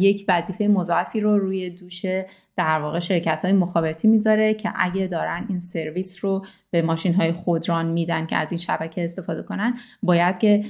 یک 0.00 0.24
وظیفه 0.28 0.68
مضاعفی 0.68 1.20
رو 1.20 1.38
روی 1.38 1.70
دوش 1.70 2.04
در 2.56 2.78
واقع 2.78 2.98
شرکت 2.98 3.38
های 3.42 3.52
مخابراتی 3.52 4.08
می‌ذاره 4.08 4.54
که 4.54 4.72
اگه 4.76 5.06
دارن 5.06 5.46
این 5.48 5.60
سرویس 5.60 6.24
رو 6.24 6.46
به 6.70 6.82
ماشین 6.82 7.14
های 7.14 7.32
خودران 7.32 7.86
میدن 7.86 8.26
که 8.26 8.36
از 8.36 8.52
این 8.52 8.58
شبکه 8.58 9.04
استفاده 9.04 9.42
کنن 9.42 9.74
باید 10.02 10.38
که 10.38 10.64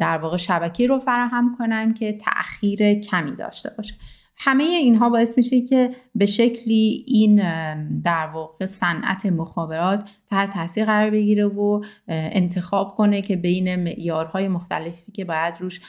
در 0.00 0.18
واقع 0.18 0.36
شبکه 0.36 0.86
رو 0.86 0.98
فراهم 0.98 1.56
کنن 1.58 1.94
که 1.94 2.12
تأخیر 2.12 2.94
کمی 2.94 3.36
داشته 3.36 3.70
باشه. 3.76 3.94
همه 4.36 4.64
اینها 4.64 5.10
باعث 5.10 5.38
میشه 5.38 5.60
که 5.60 5.90
به 6.14 6.26
شکلی 6.26 7.04
این 7.08 7.36
در 8.02 8.26
واقع 8.26 8.66
صنعت 8.66 9.26
مخابرات 9.26 10.04
تحت 10.30 10.52
تاثیر 10.52 10.84
قرار 10.84 11.10
بگیره 11.10 11.46
و 11.46 11.80
انتخاب 12.08 12.94
کنه 12.94 13.22
که 13.22 13.36
بین 13.36 13.76
معیارهای 13.76 14.48
مختلفی 14.48 15.12
که 15.12 15.24
باید 15.24 15.54
روش 15.60 15.80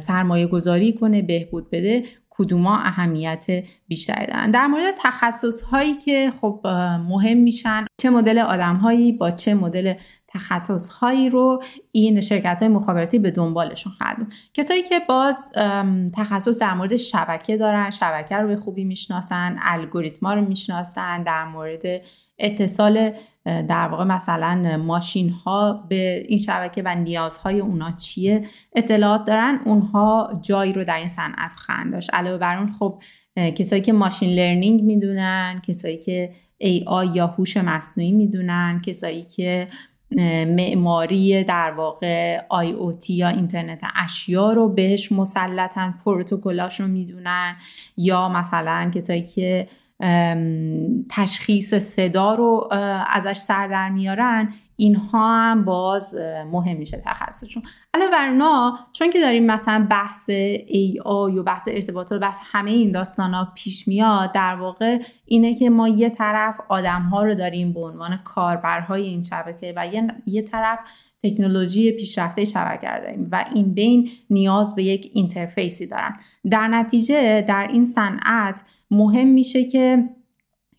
سرمایه 0.00 0.46
گذاری 0.46 0.92
کنه 0.92 1.22
بهبود 1.22 1.70
بده 1.70 2.04
کدوما 2.30 2.78
اهمیت 2.78 3.46
بیشتری 3.88 4.26
دارن. 4.26 4.50
در 4.50 4.66
مورد 4.66 4.94
تخصص 5.02 5.62
هایی 5.62 5.94
که 5.94 6.32
خب 6.40 6.60
مهم 7.08 7.36
میشن 7.38 7.84
چه 8.00 8.10
مدل 8.10 8.38
آدم 8.38 8.76
هایی 8.76 9.12
با 9.12 9.30
چه 9.30 9.54
مدل 9.54 9.94
تخصص 10.34 10.88
هایی 10.88 11.28
رو 11.30 11.62
این 11.92 12.20
شرکت 12.20 12.58
های 12.60 12.68
مخابراتی 12.68 13.18
به 13.18 13.30
دنبالشون 13.30 13.92
خواهد 13.92 14.16
کسایی 14.54 14.82
که 14.82 15.00
باز 15.08 15.52
تخصص 16.14 16.58
در 16.60 16.74
مورد 16.74 16.96
شبکه 16.96 17.56
دارن 17.56 17.90
شبکه 17.90 18.36
رو 18.36 18.48
به 18.48 18.56
خوبی 18.56 18.84
می‌شناسن 18.84 19.58
الگوریتما 19.62 20.34
رو 20.34 20.40
می‌شناسن 20.40 21.22
در 21.22 21.44
مورد 21.44 21.82
اتصال 22.38 23.12
در 23.44 23.88
واقع 23.88 24.04
مثلا 24.04 24.76
ماشین 24.76 25.30
ها 25.30 25.86
به 25.88 26.24
این 26.28 26.38
شبکه 26.38 26.82
و 26.84 26.94
نیازهای 26.94 27.60
اونا 27.60 27.90
چیه 27.90 28.48
اطلاعات 28.76 29.24
دارن 29.24 29.60
اونها 29.64 30.38
جایی 30.42 30.72
رو 30.72 30.84
در 30.84 30.96
این 30.96 31.08
صنعت 31.08 31.52
خواهند 31.52 31.92
داشت. 31.92 32.14
علاوه 32.14 32.38
بر 32.38 32.58
اون 32.58 32.72
خب 32.72 33.02
کسایی 33.36 33.82
که 33.82 33.92
ماشین 33.92 34.30
لرنینگ 34.30 34.82
می‌دونن 34.82 35.62
کسایی 35.66 35.96
که 35.96 36.32
AI 36.62 37.16
یا 37.16 37.26
هوش 37.26 37.56
مصنوعی 37.56 38.12
می‌دونن 38.12 38.82
کسایی 38.86 39.22
که 39.22 39.68
معماری 40.44 41.44
در 41.44 41.70
واقع 41.70 42.38
IoT 42.38 43.10
یا 43.10 43.28
اینترنت 43.28 43.80
اشیا 44.04 44.52
رو 44.52 44.68
بهش 44.68 45.12
مسلطن 45.12 45.94
پروتکلاش 46.04 46.80
رو 46.80 46.86
می‌دونن 46.86 47.56
یا 47.96 48.28
مثلا 48.28 48.90
کسایی 48.94 49.22
که 49.22 49.68
تشخیص 51.10 51.74
صدا 51.74 52.34
رو 52.34 52.68
ازش 53.06 53.36
سر 53.36 53.68
در 53.68 53.88
میارن 53.88 54.52
اینها 54.76 55.40
هم 55.40 55.64
باز 55.64 56.14
مهم 56.52 56.76
میشه 56.76 57.02
تخصصشون. 57.06 57.62
علاوه 57.94 58.10
بر 58.10 58.72
چون 58.92 59.10
که 59.10 59.20
داریم 59.20 59.46
مثلا 59.46 59.86
بحث 59.90 60.30
ای 60.30 61.00
آی 61.04 61.38
و 61.38 61.42
بحث 61.42 61.68
ارتباطات 61.68 62.20
بحث 62.20 62.38
همه 62.42 62.70
این 62.70 62.92
داستان 62.92 63.34
ها 63.34 63.52
پیش 63.54 63.88
میاد 63.88 64.32
در 64.32 64.54
واقع 64.54 65.02
اینه 65.24 65.54
که 65.54 65.70
ما 65.70 65.88
یه 65.88 66.10
طرف 66.10 66.54
آدم 66.68 67.02
ها 67.02 67.24
رو 67.24 67.34
داریم 67.34 67.72
به 67.72 67.80
عنوان 67.80 68.16
کاربرهای 68.16 69.02
این 69.02 69.22
شبکه 69.22 69.72
و 69.76 69.86
یه, 69.86 70.06
یه 70.26 70.42
طرف 70.42 70.78
تکنولوژی 71.22 71.92
پیشرفته 71.92 72.44
شبکه 72.44 72.88
داریم 73.02 73.28
و 73.32 73.44
این 73.54 73.74
بین 73.74 74.10
نیاز 74.30 74.74
به 74.74 74.84
یک 74.84 75.10
interface 75.14 75.79
ی 75.79 75.86
دارن. 75.86 76.16
در 76.50 76.68
نتیجه 76.68 77.42
در 77.48 77.68
این 77.72 77.84
صنعت 77.84 78.64
مهم 78.90 79.28
میشه 79.28 79.64
که 79.64 80.08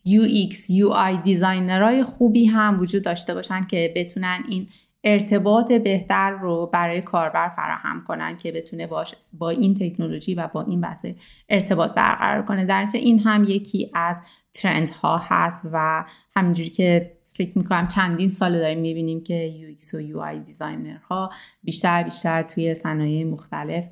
UX, 0.06 0.54
UI 0.70 1.22
designer 1.24 1.88
های 1.88 2.04
خوبی 2.04 2.46
هم 2.46 2.80
وجود 2.80 3.02
داشته 3.02 3.34
باشن 3.34 3.64
که 3.64 3.92
بتونن 3.96 4.44
این 4.48 4.68
ارتباط 5.04 5.72
بهتر 5.72 6.30
رو 6.30 6.70
برای 6.72 7.00
کاربر 7.00 7.48
فراهم 7.48 8.04
کنن 8.04 8.36
که 8.36 8.52
بتونه 8.52 8.86
باش 8.86 9.14
با 9.32 9.50
این 9.50 9.74
تکنولوژی 9.74 10.34
و 10.34 10.48
با 10.52 10.62
این 10.62 10.80
بحث 10.80 11.06
ارتباط 11.48 11.94
برقرار 11.94 12.42
کنه. 12.42 12.64
در 12.64 12.86
این 12.94 13.18
هم 13.18 13.44
یکی 13.44 13.90
از 13.94 14.22
trend 14.52 14.88
ها 14.90 15.20
هست 15.24 15.68
و 15.72 16.04
همینجوری 16.36 16.70
که 16.70 17.16
فکر 17.32 17.58
می‌کنم 17.58 17.86
چندین 17.86 18.28
سال 18.28 18.58
داریم 18.58 18.78
می‌بینیم 18.78 19.22
که 19.22 19.54
UX 19.60 19.94
و 19.94 20.00
UI 20.00 20.46
designer 20.46 20.96
ها 20.96 21.30
بیشتر 21.64 22.02
بیشتر 22.02 22.42
توی 22.42 22.74
صنایع 22.74 23.24
مختلف 23.24 23.84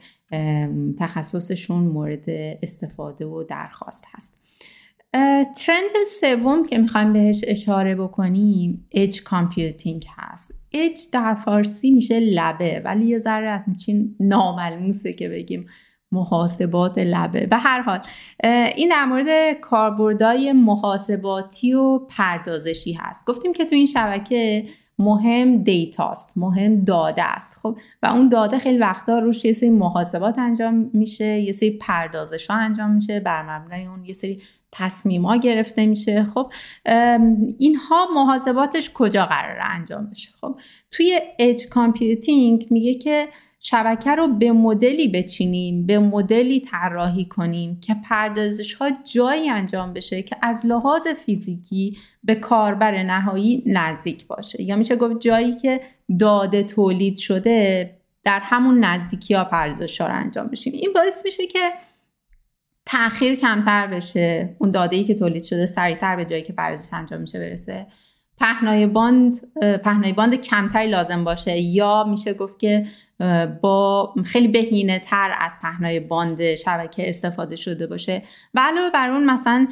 تخصصشون 0.99 1.83
مورد 1.83 2.25
استفاده 2.63 3.27
و 3.27 3.43
درخواست 3.43 4.05
هست. 4.13 4.44
trend 5.57 5.95
سوم 6.21 6.67
که 6.67 6.79
می‌خوایم 6.79 7.13
بهش 7.13 7.45
اشاره 7.47 7.95
بکنیم 7.95 8.89
edge 8.93 9.23
computing 9.23 10.07
هست. 10.17 10.63
اج 10.73 10.99
در 11.13 11.35
فارسی 11.35 11.91
میشه 11.91 12.21
لبه 12.21 12.83
ولی 12.85 13.07
یه 13.07 13.19
ذره 13.19 13.65
همچین 13.67 14.17
ناملموسه 14.21 15.13
که 15.13 15.29
بگیم 15.29 15.67
محاسبات 16.13 16.99
لبه. 16.99 17.47
به 17.47 17.57
هر 17.57 17.83
حال 17.83 18.01
این 18.77 18.89
در 18.89 19.05
مورد 19.05 19.61
کاربردهای 19.61 20.53
محاسباتی 20.53 21.75
و 21.75 21.99
پردازشی 21.99 22.93
هست. 22.93 23.27
گفتیم 23.27 23.53
که 23.53 23.65
تو 23.65 23.75
این 23.75 23.87
شبکه 23.87 24.65
مهم 24.99 25.63
data 25.63 26.13
ست 26.13 26.39
مهم 26.39 26.85
داده 26.85 27.23
است. 27.23 27.61
خب 27.63 27.79
و 28.03 28.07
اون 28.07 28.29
داده 28.29 28.59
خیلی 28.59 28.79
وقتا 28.79 29.19
روش 29.19 29.45
یه 29.45 29.53
سری 29.53 29.71
محاسبات 29.71 30.39
انجام 30.39 30.91
میشه 30.93 31.41
یه 31.41 31.53
سری 31.53 31.71
پردازش 31.71 32.47
ها 32.47 32.57
انجام 32.57 32.91
میشه 32.91 33.21
بر 33.21 33.43
مبنای 33.43 33.87
اون 33.87 34.05
یه 34.05 34.15
سری 34.15 34.43
تصمیم 34.77 35.27
ها 35.27 35.37
گرفته 35.37 35.87
میشه. 35.87 36.27
خب 36.35 36.53
اینها 37.59 38.09
محاسباتش 38.15 38.91
کجا 38.95 39.27
قرار 39.27 39.59
انجام 39.63 40.11
بشه؟ 40.11 40.29
خب 40.41 40.57
توی 40.91 41.21
edge 41.39 41.67
computing 41.69 42.67
میگه 42.71 42.95
که 42.95 43.29
شبکه 43.61 44.15
رو 44.15 44.29
به 44.29 44.53
مدلی 44.53 45.09
بچینیم 45.09 45.87
به 45.87 45.99
مدلی 45.99 46.61
طراحی 46.61 47.25
کنیم 47.25 47.81
که 47.81 47.97
پردازش 48.09 48.75
ها 48.75 48.91
جایی 49.05 49.51
انجام 49.51 49.93
بشه 49.93 50.23
که 50.23 50.37
از 50.43 50.67
لحاظ 50.67 51.07
فیزیکی 51.09 51.99
به 52.25 52.35
کاربر 52.35 53.03
نهایی 53.03 53.63
نزدیک 53.67 54.27
باشه. 54.27 54.63
یا 54.63 54.77
میشه 54.77 54.97
گفت 54.97 55.21
جایی 55.21 55.57
که 55.57 55.81
داده 56.19 56.63
تولید 56.63 57.17
شده 57.17 57.91
در 58.25 58.41
همون 58.43 58.85
نزدیکی 58.85 59.35
ها 59.35 59.45
پردازش 59.45 60.01
ها 60.01 60.07
رو 60.07 60.15
انجام 60.15 60.47
بشیم. 60.47 60.73
این 60.73 60.93
باعث 60.93 61.25
میشه 61.25 61.47
که 61.47 61.73
تاخیر 62.87 63.35
کمتر 63.35 63.87
بشه 63.87 64.57
اون 64.59 64.71
داده 64.71 64.97
ای 64.97 65.05
که 65.05 65.15
تولید 65.15 65.45
شده 65.45 65.67
سریعتر 65.67 66.17
به 66.17 66.25
جایی 66.25 66.43
که 66.43 66.53
پردازش 66.53 66.89
انجام 66.93 67.21
میشه 67.21 67.39
برسه. 67.39 67.87
پهنای 68.41 68.87
باند 68.87 69.41
پهنای 69.85 70.13
باند 70.13 70.35
کمتری 70.35 70.89
لازم 70.89 71.25
باشه. 71.25 71.59
یا 71.59 72.05
میشه 72.05 72.35
گفت 72.35 72.59
که 72.59 72.87
با 73.61 74.15
خیلی 74.25 74.49
بهینه 74.49 74.99
تر 74.99 75.35
از 75.39 75.57
پهنای 75.63 76.01
باند 76.01 76.55
شبکه 76.55 77.09
استفاده 77.09 77.57
شده 77.57 77.87
باشه. 77.87 78.23
و 78.55 78.61
علاوه 78.61 78.91
بر 78.91 79.11
اون 79.11 79.25
مثلا 79.25 79.69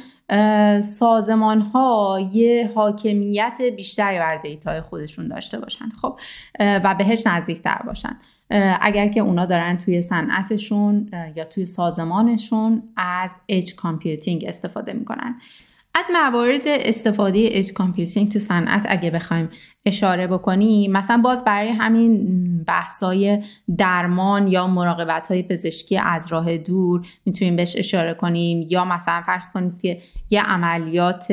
سازمان 0.81 1.61
ها 1.61 2.29
یه 2.33 2.71
حاکمیت 2.75 3.61
بیشتری 3.77 4.19
بر 4.19 4.37
دیتای 4.37 4.81
خودشون 4.81 5.27
داشته 5.27 5.59
باشن 5.59 5.89
خب 6.01 6.19
و 6.59 6.95
بهش 6.97 7.27
نزدیکتر 7.27 7.81
باشن. 7.85 8.19
اگر 8.81 9.07
که 9.07 9.19
اونا 9.19 9.45
دارن 9.45 9.77
توی 9.77 10.01
صنعتشون 10.01 11.09
یا 11.35 11.45
توی 11.45 11.65
سازمانشون 11.65 12.83
از 12.97 13.35
edge 13.49 13.75
computing 13.75 14.45
استفاده 14.47 14.93
می‌کنن. 14.93 15.35
از 15.95 16.05
موارد 16.13 16.61
استفاده 16.65 17.49
edge 17.51 17.73
computing 17.73 18.31
تو 18.31 18.39
صنعت 18.39 18.85
اگه 18.89 19.11
بخوایم 19.11 19.49
اشاره 19.85 20.27
بکنیم 20.27 20.91
مثلا 20.91 21.17
باز 21.17 21.45
برای 21.45 21.69
همین 21.69 22.63
بحثای 22.63 23.43
درمان 23.77 24.47
یا 24.47 24.67
مراقبت 24.67 25.27
های 25.27 25.43
پزشکی 25.43 25.97
از 25.97 26.27
راه 26.27 26.57
دور 26.57 27.07
می‌تونیم 27.25 27.55
بهش 27.55 27.75
اشاره 27.77 28.13
کنیم 28.13 28.67
یا 28.69 28.85
مثلا 28.85 29.21
فرض 29.25 29.49
کنید 29.49 29.81
که 29.81 30.01
یه 30.33 30.41
عملیات 30.41 31.31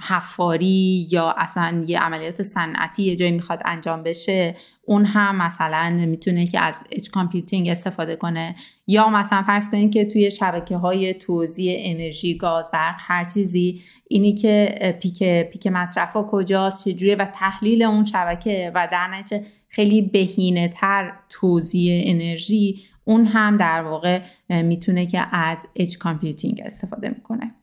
حفاری 0.00 1.06
یا 1.10 1.34
اصلا 1.38 1.84
یه 1.86 1.98
عملیات 1.98 2.42
صنعتی 2.42 3.02
یه 3.02 3.16
جایی 3.16 3.32
می‌خواد 3.32 3.62
انجام 3.64 4.02
بشه 4.02 4.54
اون 4.84 5.04
هم 5.04 5.36
مثلا 5.36 5.90
می‌تونه 5.90 6.46
که 6.46 6.60
از 6.60 6.84
edge 6.92 7.10
computing 7.10 7.68
استفاده 7.68 8.16
کنه. 8.16 8.56
یا 8.86 9.08
مثلا 9.08 9.42
فرض 9.42 9.70
کنید 9.70 9.92
که 9.92 10.04
توی 10.04 10.30
شبکه 10.30 10.76
های 10.76 11.14
توزیع 11.14 11.76
انرژی 11.80 12.36
گاز 12.36 12.70
برق 12.72 12.96
هر 12.98 13.24
چیزی 13.24 13.82
اینی 14.08 14.34
که 14.34 14.78
پیک 15.02 15.22
پیک 15.22 15.66
مصرف 15.66 16.12
ها 16.12 16.28
کجاست 16.30 16.88
چجوریه 16.88 17.16
و 17.16 17.24
تحلیل 17.24 17.82
اون 17.82 18.04
شبکه 18.04 18.72
و 18.74 18.88
در 18.92 19.08
نتیجه 19.08 19.44
خیلی 19.68 20.02
بهینه 20.02 20.68
تر 20.68 21.12
توزیع 21.28 22.02
انرژی 22.06 22.80
اون 23.04 23.24
هم 23.24 23.56
در 23.56 23.82
واقع 23.82 24.20
می‌تونه 24.50 25.06
که 25.06 25.36
از 25.36 25.66
edge 25.76 25.96
computing 25.96 26.62
استفاده 26.64 27.08
می‌کنه. 27.08 27.54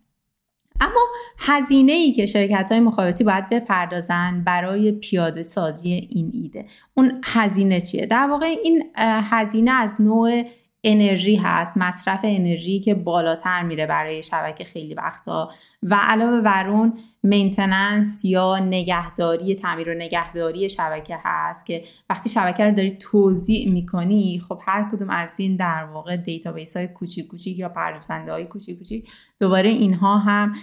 اما 0.82 1.02
هزینه 1.38 1.92
ای 1.92 2.12
که 2.12 2.26
شرکت 2.26 2.68
های 2.72 2.80
مخابراتی 2.80 3.24
باید 3.24 3.50
بپردازن 3.50 4.44
برای 4.46 4.92
پیاده 4.92 5.44
سازی 5.44 5.90
این 5.94 6.32
ایده. 6.34 6.66
اون 6.94 7.22
هزینه 7.26 7.82
چیه؟ 7.82 8.06
در 8.06 8.28
واقع 8.30 8.46
این 8.64 8.84
هزینه 9.30 9.72
از 9.72 9.96
نوع 10.00 10.44
انرژی 10.84 11.36
هست 11.36 11.78
مصرف 11.78 12.20
انرژی 12.24 12.80
که 12.80 12.94
بالاتر 12.94 13.64
میره 13.64 13.86
برای 13.86 14.24
شبکه 14.24 14.64
خیلی 14.64 14.94
وقتا 14.94 15.52
و 15.84 15.96
علاوه 16.02 16.42
بر 16.42 16.70
اون 16.70 16.94
maintenance 17.26 18.26
یا 18.26 18.60
نگهداری 18.60 19.56
تعمیر 19.56 19.90
و 19.90 19.94
نگهداری 19.94 20.70
شبکه 20.70 21.18
هست 21.24 21.66
که 21.66 21.84
وقتی 22.10 22.30
شبکه 22.30 22.66
رو 22.66 22.76
داری 22.76 22.92
توزیع 22.92 23.72
می‌کنی 23.72 24.42
خب 24.50 24.60
هر 24.66 24.90
کدوم 24.92 25.10
از 25.10 25.34
این 25.38 25.56
در 25.56 25.84
واقع 25.94 26.18
دیتابیس 26.18 26.78
های 26.78 26.88
کوچیک 26.88 27.28
کوچیک 27.28 27.60
یا 27.60 27.70
پردازنده 27.70 28.32
های 28.32 28.46
کوچیک 28.46 28.78
کوچیک 28.78 29.10
دوباره 29.40 29.70
اینها 29.70 30.18
هم 30.18 30.56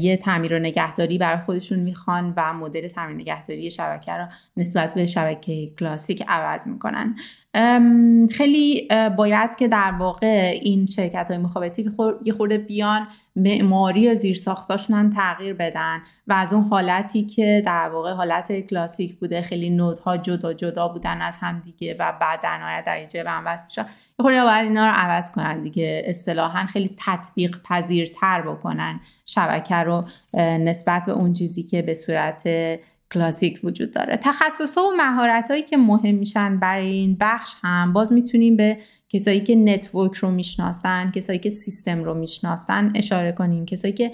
یه 0.00 0.16
تعمیر 0.16 0.54
و 0.54 0.58
نگهداری 0.58 1.18
برای 1.18 1.40
خودشون 1.40 1.78
می‌خوان 1.78 2.34
و 2.36 2.52
مدل 2.52 2.88
تعمیر 2.88 3.16
نگهداری 3.16 3.70
شبکه 3.70 4.12
رو 4.12 4.26
نسبت 4.56 4.94
به 4.94 5.06
شبکه 5.06 5.70
کلاسیک 5.78 6.24
عوض 6.28 6.68
می‌کنن. 6.68 7.16
خیلی 8.30 8.88
باید 9.16 9.56
که 9.56 9.68
در 9.68 9.92
واقع 9.98 10.58
این 10.62 10.86
شرکت 10.86 11.28
های 11.28 11.38
مخابراتی 11.38 11.90
یه 12.24 12.32
خورده 12.32 12.58
بیان 12.58 13.06
معماری 13.38 14.14
زیرساختاشون 14.14 15.12
تغییر 15.12 15.54
بدن 15.54 16.02
و 16.26 16.32
از 16.32 16.52
اون 16.52 16.64
حالتی 16.64 17.22
که 17.22 17.62
در 17.66 17.88
واقع 17.88 18.12
حالت 18.12 18.60
کلاسیک 18.60 19.18
بوده 19.18 19.42
خیلی 19.42 19.70
node 19.70 20.07
ها 20.07 20.16
جدا 20.16 20.52
جدا 20.52 20.88
بودن 20.88 21.22
از 21.22 21.38
هم 21.38 21.60
دیگه 21.60 21.96
و 21.98 22.12
بعد 22.20 22.40
در 22.42 22.58
نهایت 22.58 23.14
در 23.14 23.26
هم 23.26 23.46
وصل 23.46 23.64
میشن. 23.64 23.86
یه 24.32 24.44
باید 24.44 24.66
اینا 24.66 24.86
رو 24.86 24.92
عوض 24.94 25.32
کنن 25.32 25.62
دیگه 25.62 26.02
اصطلاحا 26.06 26.66
خیلی 26.66 26.96
تطبیق 26.98 27.56
پذیرتر 27.64 28.42
بکنن 28.42 29.00
شبکه 29.26 29.74
رو 29.74 30.04
نسبت 30.34 31.04
به 31.04 31.12
اون 31.12 31.32
چیزی 31.32 31.62
که 31.62 31.82
به 31.82 31.94
صورت 31.94 32.48
کلاسیک 33.12 33.60
وجود 33.64 33.92
داره. 33.92 34.16
تخصص 34.22 34.78
و 34.78 34.90
مهارت 34.96 35.50
هایی 35.50 35.62
که 35.62 35.76
مهم 35.76 36.14
میشن 36.14 36.58
برای 36.58 36.86
این 36.86 37.16
بخش 37.20 37.54
هم 37.62 37.92
باز 37.92 38.12
می‌تونیم 38.12 38.56
به 38.56 38.78
کسایی 39.08 39.40
که 39.40 39.56
network 39.56 40.14
رو 40.14 40.30
می‌شناسن 40.30 41.10
کسایی 41.10 41.38
که 41.38 41.50
سیستم 41.50 42.04
رو 42.04 42.14
می‌شناسن 42.14 42.92
اشاره 42.94 43.32
کنیم 43.32 43.66
کسایی 43.66 43.92
که 43.92 44.12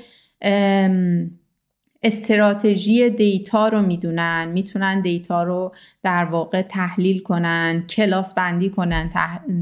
استراتژی 2.02 3.10
دیتا 3.10 3.68
رو 3.68 3.82
می‌دونن 3.82 4.48
می‌تونن 4.52 5.00
دیتا 5.00 5.42
رو 5.42 5.74
در 6.02 6.24
واقع 6.24 6.62
تحلیل 6.62 7.22
کنن 7.22 7.84
کلاس 7.88 8.34
بندی 8.34 8.70
کنن 8.70 9.10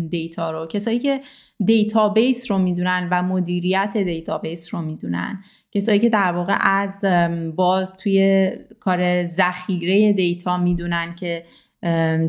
دیتا 0.09 0.51
رو. 0.51 0.67
کسایی 0.67 0.99
که 0.99 1.21
دیتابیس 1.65 2.51
رو 2.51 2.59
می‌دونن 2.59 3.09
و 3.11 3.23
مدیریت 3.23 3.97
دیتابیس 3.97 4.75
رو 4.75 4.83
می‌دونن. 4.83 5.45
کسایی 5.73 5.99
که 5.99 6.09
در 6.09 6.33
واقع 6.33 6.57
از 6.61 7.05
باز 7.57 7.97
توی 7.97 8.51
کار 8.81 9.27
ذخیره 9.27 10.13
دیتا 10.13 10.59
می‌دونن 10.59 11.15
که 11.15 11.45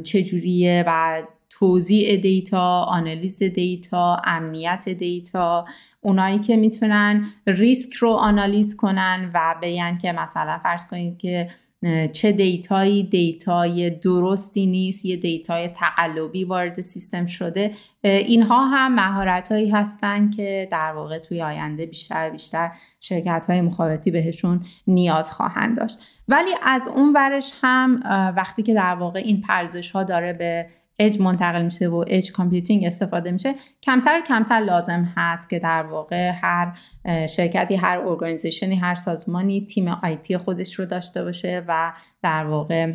چجوریه 0.03 0.83
و 0.87 1.21
توزیع 1.63 2.17
دیتا، 2.17 2.81
آنالیز 2.81 3.43
دیتا، 3.43 4.21
امنیت 4.25 4.89
دیتا 4.89 5.65
اونایی 6.01 6.39
که 6.39 6.57
می‌تونن 6.57 7.25
ریسک 7.47 7.93
رو 7.93 8.09
آنالیز 8.09 8.77
کنن 8.77 9.31
و 9.33 9.55
بگن 9.61 9.97
که 9.97 10.11
مثلا 10.11 10.59
فرض 10.63 10.87
کنید 10.87 11.17
که 11.17 11.49
چه 12.11 12.31
دیتایی 12.31 13.03
دیتای 13.03 13.89
درستی 13.89 14.65
نیست 14.65 15.05
یه 15.05 15.15
دیتای 15.15 15.67
تقلبی 15.67 16.43
وارد 16.43 16.81
سیستم 16.81 17.25
شده 17.25 17.71
اینها 18.03 18.65
هم 18.65 18.95
مهارت 18.95 19.51
هایی 19.51 19.69
هستن 19.69 20.29
که 20.29 20.67
در 20.71 20.91
واقع 20.91 21.19
توی 21.19 21.41
آینده 21.41 21.85
بیشتر 21.85 22.29
بیشتر 22.29 22.71
شرکت 22.99 23.45
های 23.49 23.61
مخابراتی 23.61 24.11
بهشون 24.11 24.65
نیاز 24.87 25.31
خواهند 25.31 25.77
داشت. 25.77 25.99
ولی 26.27 26.51
از 26.63 26.87
اون 26.87 27.13
ورش 27.15 27.53
هم 27.61 27.99
وقتی 28.37 28.63
که 28.63 28.73
در 28.73 28.95
واقع 28.95 29.19
این 29.19 29.41
پردازش 29.41 29.91
ها 29.91 30.03
داره 30.03 30.33
به 30.33 30.65
اج 30.99 31.21
منتقل 31.21 31.61
میشه 31.61 31.87
و 31.87 32.05
edge 32.07 32.31
computing 32.31 32.85
استفاده 32.85 33.31
میشه. 33.31 33.55
کمتر 33.83 34.21
کمتر 34.27 34.59
لازم 34.59 35.13
هست 35.17 35.49
که 35.49 35.59
در 35.59 35.83
واقع 35.83 36.31
هر 36.41 36.77
شرکتی 37.27 37.75
هر 37.75 37.97
ارگانیزیشنی 37.97 38.75
هر 38.75 38.95
سازمانی 38.95 39.65
تیم 39.65 39.87
آیتی 39.87 40.37
خودش 40.37 40.73
رو 40.73 40.85
داشته 40.85 41.23
باشه 41.23 41.63
و 41.67 41.93
در 42.21 42.45
واقع 42.45 42.93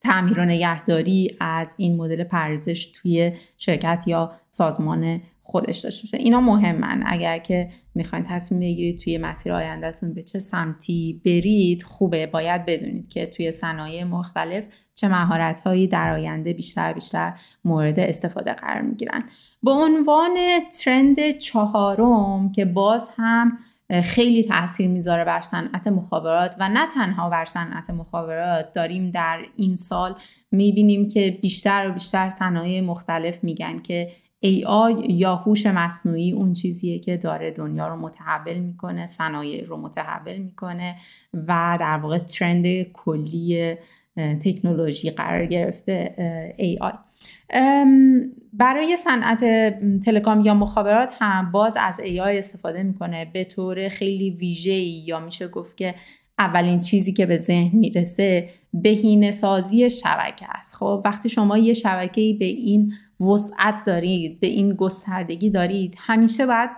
تعمیر 0.00 0.40
و 0.40 0.44
نگهداری 0.44 1.36
از 1.40 1.74
این 1.76 1.96
مدل 1.96 2.24
پردازش 2.24 2.86
توی 2.86 3.32
شرکت 3.56 4.02
یا 4.06 4.32
سازمان 4.48 5.20
خودش 5.48 5.78
داشته 5.78 6.06
باشه. 6.06 6.16
اینا 6.16 6.40
مهمن. 6.40 7.02
اگر 7.06 7.38
که 7.38 7.68
می‌خواین 7.94 8.24
تصمیم 8.28 8.60
بگیرید 8.60 8.98
توی 8.98 9.18
مسیر 9.18 9.52
آیندهتون 9.52 10.14
به 10.14 10.22
چه 10.22 10.38
سمتی 10.38 11.20
برید 11.24 11.82
خوبه. 11.82 12.26
باید 12.26 12.66
بدونید 12.66 13.08
که 13.08 13.26
توی 13.26 13.50
صنایع 13.50 14.04
مختلف 14.04 14.64
چه 14.94 15.08
مهارت 15.08 15.60
هایی 15.60 15.86
در 15.86 16.12
آینده 16.12 16.52
بیشتر 16.52 16.92
بیشتر 16.92 17.32
مورد 17.64 18.00
استفاده 18.00 18.52
قرار 18.52 18.82
می‌گیرن. 18.82 19.24
به 19.62 19.70
عنوان 19.70 20.36
ترند 20.84 21.30
چهارم 21.30 22.52
که 22.52 22.64
باز 22.64 23.10
هم 23.16 23.58
خیلی 24.04 24.44
تاثیر 24.44 24.88
می‌ذاره 24.88 25.24
بر 25.24 25.40
صنعت 25.40 25.86
مخابرات 25.86 26.56
و 26.58 26.68
نه 26.68 26.86
تنها 26.94 27.30
بر 27.30 27.44
صنعت 27.44 27.90
مخابرات 27.90 28.72
داریم 28.72 29.10
در 29.10 29.38
این 29.56 29.76
سال 29.76 30.14
می‌بینیم 30.50 31.08
که 31.08 31.38
بیشتر 31.42 31.88
و 31.88 31.92
بیشتر 31.92 32.30
صنایع 32.30 32.80
مختلف 32.80 33.44
میگن 33.44 33.78
که 33.78 34.10
AI 34.44 35.04
یا 35.08 35.36
هوش 35.36 35.66
مصنوعی 35.66 36.32
اون 36.32 36.52
چیزیه 36.52 36.98
که 36.98 37.16
داره 37.16 37.50
دنیا 37.50 37.88
رو 37.88 37.96
متحول 37.96 38.58
می‌کنه 38.58 39.06
صنایع 39.06 39.64
رو 39.64 39.76
متحول 39.76 40.38
می‌کنه 40.38 40.96
و 41.34 41.78
در 41.80 41.98
واقع 42.02 42.18
ترند 42.18 42.82
کلی 42.82 43.74
تکنولوژی 44.16 45.10
قرار 45.10 45.46
گرفته 45.46 46.14
AI 46.58 46.96
برای 48.52 48.96
صنعت 48.96 49.40
تلکام 50.04 50.40
یا 50.40 50.54
مخابرات 50.54 51.14
هم 51.18 51.52
باز 51.52 51.74
از 51.80 52.00
AI 52.00 52.18
استفاده 52.18 52.82
می‌کنه 52.82 53.24
به 53.24 53.44
طور 53.44 53.88
خیلی 53.88 54.30
ویژه 54.30 54.72
یا 54.72 55.20
میشه 55.20 55.48
گفت 55.48 55.76
که 55.76 55.94
اولین 56.38 56.80
چیزی 56.80 57.12
که 57.12 57.26
به 57.26 57.36
ذهن 57.36 57.78
می‌رسه 57.78 58.48
بهینه 58.74 59.32
سازی 59.32 59.90
شبکه 59.90 60.46
است. 60.48 60.74
خب 60.74 61.02
وقتی 61.04 61.28
شما 61.28 61.58
یه 61.58 61.74
شبکه 61.74 62.36
به 62.38 62.44
این 62.44 62.92
وسعت 63.20 63.84
دارید 63.86 64.40
به 64.40 64.46
این 64.46 64.74
گستردگی 64.74 65.50
دارید. 65.50 65.94
همیشه 65.98 66.46
باید 66.46 66.70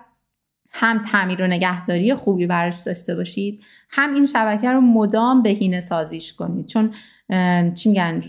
هم 0.71 1.05
تعمیر 1.05 1.43
و 1.43 1.47
نگهداری 1.47 2.15
خوبی 2.15 2.47
براش 2.47 2.81
داشته 2.81 3.15
باشید 3.15 3.63
هم 3.91 4.15
این 4.15 4.27
شبکه 4.27 4.73
رو 4.73 4.81
مدام 4.81 5.43
بهینه 5.43 5.81
سازیش 5.81 6.33
کنید. 6.33 6.67
چون 6.67 6.95
چی 7.75 7.89
میگن؟ 7.89 8.23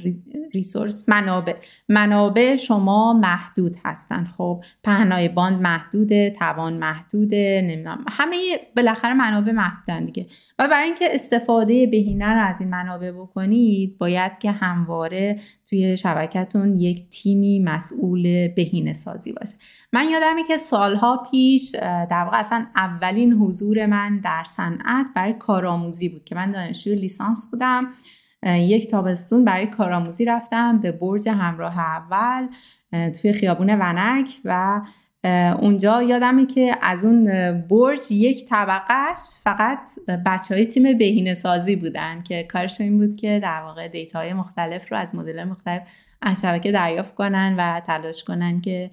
ریسورس؟ 0.54 1.10
منابع. 1.10 1.56
منابع 1.90 2.56
شما 2.56 3.14
محدود 3.14 3.76
هستن. 3.86 4.28
خب 4.38 4.64
پهنای 4.84 5.30
باند 5.30 5.62
محدوده 5.62 6.36
توان 6.40 6.74
محدوده 6.74 7.62
نمی‌دونم. 7.64 8.06
همه 8.10 8.36
بالاخره 8.76 9.14
منابع 9.14 9.52
محدودن 9.52 10.06
دیگه. 10.06 10.28
و 10.60 10.68
برای 10.68 10.86
اینکه 10.86 11.16
استفاده 11.16 11.88
بهینه 11.88 12.34
رو 12.34 12.42
از 12.42 12.62
این 12.62 12.70
منابع 12.70 13.12
بکنید 13.12 13.98
باید 13.98 14.40
که 14.40 14.52
همواره 14.52 15.40
توی 15.70 15.98
شبکتون 15.98 16.80
یک 16.80 17.10
تیمی 17.10 17.60
مسئول 17.60 18.48
بهینه 18.48 18.94
سازی 18.94 19.34
باشه. 19.34 19.56
من 19.94 20.10
یادمه 20.10 20.44
که 20.48 20.58
سالها 20.58 21.28
پیش 21.32 21.76
در 22.10 22.24
واقع 22.24 22.40
اصلا 22.40 22.66
اولین 22.76 23.34
حضور 23.34 23.86
من 23.86 24.20
در 24.20 24.44
صنعت 24.44 25.08
برای 25.16 25.34
کارآموزی 25.34 26.10
بود 26.10 26.24
که 26.24 26.36
من 26.36 26.52
دانشجوی 26.52 26.96
لیسانس 26.96 27.52
بودم. 27.52 27.88
یک 28.46 28.92
تابستون 28.92 29.46
برای 29.46 29.68
کارآموزی 29.68 30.26
رفتم 30.26 30.80
به 30.80 30.92
برج 30.92 31.30
همراه 31.30 31.80
اول 31.80 32.48
توی 33.22 33.34
خیابون 33.34 33.70
ونک 33.70 34.30
و 34.46 34.82
اونجا 35.62 36.04
یادمه 36.04 36.46
که 36.46 36.76
از 36.82 37.06
اون 37.06 37.26
برج 37.62 38.12
یک 38.12 38.46
طبقهش 38.46 39.20
فقط 39.44 39.80
بچه 40.26 40.56
های 40.56 40.66
تیم 40.66 40.98
بهینه 40.98 41.34
سازی 41.34 41.76
بودن 41.76 42.24
که 42.24 42.44
کارشون 42.44 42.86
این 42.86 42.98
بود 42.98 43.16
که 43.16 43.40
در 43.44 43.62
واقع 43.62 43.88
دیتاهای 43.88 44.34
مختلف 44.34 44.92
رو 44.92 44.98
از 44.98 45.16
مدل 45.16 45.44
مختلف 45.44 45.82
از 46.22 46.42
شبکه 46.42 46.72
دریافت 46.72 47.16
کنن 47.16 47.56
و 47.58 47.80
تلاش 47.80 48.24
کنن 48.24 48.62
که 48.62 48.92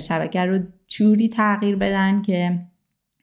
شبکه 0.00 0.44
رو 0.44 0.58
جوری 0.88 1.28
تغییر 1.28 1.76
بدن 1.76 2.22
که 2.22 2.58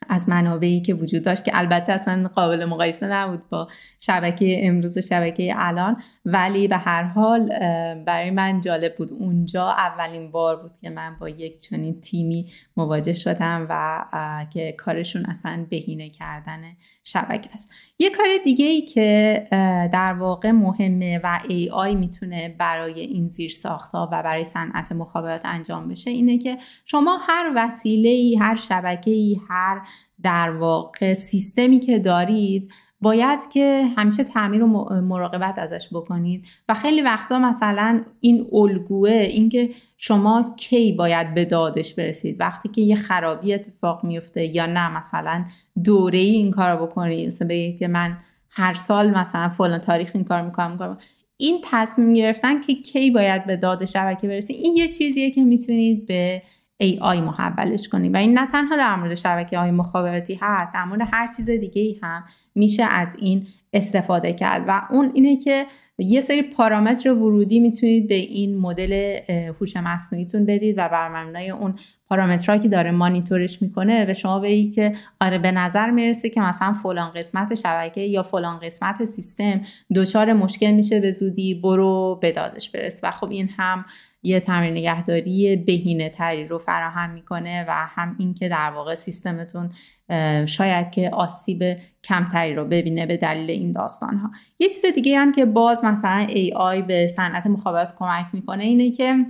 از 0.09 0.29
منابعی 0.29 0.81
که 0.81 0.93
وجود 0.93 1.23
داشت 1.23 1.45
که 1.45 1.51
البته 1.53 1.93
اصلا 1.93 2.27
قابل 2.35 2.65
مقایسه 2.65 3.07
نبود 3.07 3.49
با 3.49 3.67
شبکه 3.99 4.67
امروز 4.67 4.97
و 4.97 5.01
شبکه 5.01 5.53
الان 5.55 5.97
ولی 6.25 6.67
به 6.67 6.77
هر 6.77 7.03
حال 7.03 7.49
برای 8.05 8.31
من 8.31 8.61
جالب 8.61 8.95
بود. 8.95 9.11
اونجا 9.11 9.69
اولین 9.69 10.31
بار 10.31 10.55
بود 10.55 10.71
که 10.81 10.89
من 10.89 11.15
با 11.19 11.29
یک 11.29 11.59
چنین 11.59 12.01
تیمی 12.01 12.51
مواجه 12.77 13.13
شدم 13.13 13.67
و 13.69 14.05
که 14.53 14.71
کارشون 14.71 15.25
اصلا 15.25 15.65
بهینه 15.69 16.09
کردن 16.09 16.61
شبکه 17.03 17.49
است. 17.53 17.71
یه 17.99 18.09
کار 18.09 18.27
دیگه 18.43 18.65
ای 18.65 18.81
که 18.81 19.47
در 19.93 20.13
واقع 20.13 20.51
مهمه 20.51 21.19
و 21.23 21.39
AI 21.49 21.95
می‌تونه 21.95 22.55
برای 22.57 22.99
این 22.99 23.27
زیر 23.27 23.51
ساختها 23.51 24.09
و 24.11 24.23
برای 24.23 24.43
صنعت 24.43 24.91
مخابرات 24.91 25.41
انجام 25.43 25.87
بشه 25.87 26.11
اینه 26.11 26.37
که 26.37 26.57
شما 26.85 27.17
هر 27.21 27.51
وسیله 27.55 28.09
ای 28.09 28.35
هر 28.35 28.55
شبکه 28.55 29.11
ای 29.11 29.39
هر 29.49 29.81
در 30.23 30.49
واقع 30.49 31.13
سیستمی 31.13 31.79
که 31.79 31.99
دارید 31.99 32.71
باید 33.01 33.39
که 33.53 33.83
همیشه 33.97 34.23
تعمیر 34.23 34.63
و 34.63 34.67
مراقبت 35.01 35.59
ازش 35.59 35.87
بکنید. 35.93 36.45
و 36.69 36.73
خیلی 36.73 37.01
وقتا 37.01 37.39
مثلا 37.39 38.03
این 38.21 38.47
الگوه 38.53 39.09
اینکه 39.09 39.69
شما 39.97 40.53
کی 40.57 40.91
باید 40.91 41.33
به 41.33 41.45
دادش 41.45 41.93
برسید. 41.93 42.39
وقتی 42.39 42.69
که 42.69 42.81
یه 42.81 42.95
خرابی 42.95 43.53
اتفاق 43.53 44.03
میفته 44.03 44.45
یا 44.45 44.65
نه 44.65 44.97
مثلا 44.97 45.45
دوره 45.83 46.19
ای 46.19 46.29
این 46.29 46.51
کار 46.51 46.75
بکنید. 46.75 47.27
مثلا 47.27 47.47
بگید 47.47 47.79
که 47.79 47.87
من 47.87 48.17
هر 48.49 48.73
سال 48.73 49.11
مثلا 49.11 49.49
فلان 49.49 49.79
تاریخ 49.79 50.11
این 50.13 50.23
کار 50.23 50.41
می‌کنم, 50.41 50.71
می‌کنم. 50.71 50.97
این 51.37 51.57
تصمیم 51.71 52.13
گرفتن 52.13 52.61
که 52.61 52.75
کی 52.75 53.11
باید 53.11 53.45
به 53.45 53.57
داد 53.57 53.85
شبکه 53.85 54.27
برسید 54.27 54.55
این 54.55 54.77
یه 54.77 54.87
چیزیه 54.87 55.31
که 55.31 55.43
می‌تونید 55.43 56.05
به 56.05 56.41
AI 56.83 57.17
محولش 57.21 57.87
کنید 57.87 58.13
و 58.13 58.17
این 58.17 58.37
نه 58.37 58.47
تنها 58.51 58.77
در 58.77 58.95
مورد 58.95 59.15
شبکه 59.15 59.59
های 59.59 59.71
مخابراتی 59.71 60.39
هست 60.41 60.73
در 60.73 60.85
مورد 60.85 61.01
هر 61.11 61.27
چیز 61.37 61.49
دیگه 61.49 61.81
ای 61.81 61.99
هم 62.03 62.23
میشه 62.55 62.83
از 62.83 63.15
این 63.19 63.47
استفاده 63.73 64.33
کرد. 64.33 64.63
و 64.67 64.81
اون 64.89 65.11
اینه 65.13 65.37
که 65.37 65.65
یه 65.99 66.21
سری 66.21 66.41
پارامتر 66.41 67.13
ورودی 67.13 67.59
می‌تونید 67.59 68.07
به 68.07 68.15
این 68.15 68.57
مدل 68.57 69.19
هوش 69.59 69.77
مصنوعیتون 69.77 70.45
بدید 70.45 70.77
و 70.77 70.89
بر 70.89 71.09
مبنای 71.09 71.49
اون 71.49 71.75
پارامترهایی 72.09 72.61
که 72.61 72.69
داره 72.69 72.91
مانیتورش 72.91 73.61
می‌کنه 73.61 74.05
به 74.05 74.13
شما 74.13 74.39
بگید 74.39 74.75
که 74.75 74.95
آره 75.21 75.37
به 75.37 75.51
نظر 75.51 75.91
می‌رسه 75.91 76.29
که 76.29 76.41
مثلا 76.41 76.73
فلان 76.73 77.11
قسمت 77.11 77.55
شبکه 77.55 78.01
یا 78.01 78.23
فلان 78.23 78.59
قسمت 78.59 79.05
سیستم 79.05 79.61
دچار 79.95 80.33
مشکل 80.33 80.71
میشه 80.71 80.99
به 80.99 81.11
زودی 81.11 81.53
برو 81.53 82.19
به 82.21 82.31
دادش 82.31 82.69
برس. 82.69 82.99
و 83.03 83.11
خب 83.11 83.29
این 83.29 83.49
هم 83.57 83.85
یه 84.25 84.39
تمرین 84.39 84.73
نگهداری 84.73 85.55
بهینه 85.55 86.09
تری 86.09 86.47
رو 86.47 86.59
فراهم 86.59 87.09
می‌کنه 87.09 87.65
و 87.67 87.71
هم 87.71 88.15
اینکه 88.19 88.49
در 88.49 88.71
واقع 88.71 88.95
سیستمتون 88.95 89.69
شاید 90.45 90.91
که 90.91 91.09
آسیب 91.09 91.77
کمتری 92.03 92.55
رو 92.55 92.65
ببینه 92.65 93.05
به 93.05 93.17
دلیل 93.17 93.51
این 93.51 93.71
داستان 93.71 94.17
ها 94.17 94.31
یه 94.59 94.69
چیز 94.69 94.85
دیگه 94.95 95.19
هم 95.19 95.31
که 95.31 95.45
باز 95.45 95.83
مثلا 95.83 96.27
AI 96.29 96.81
به 96.87 97.07
صنعت 97.07 97.47
مخابرات 97.47 97.95
کمک 97.95 98.25
می‌کنه 98.33 98.63
اینه 98.63 98.91
که 98.91 99.25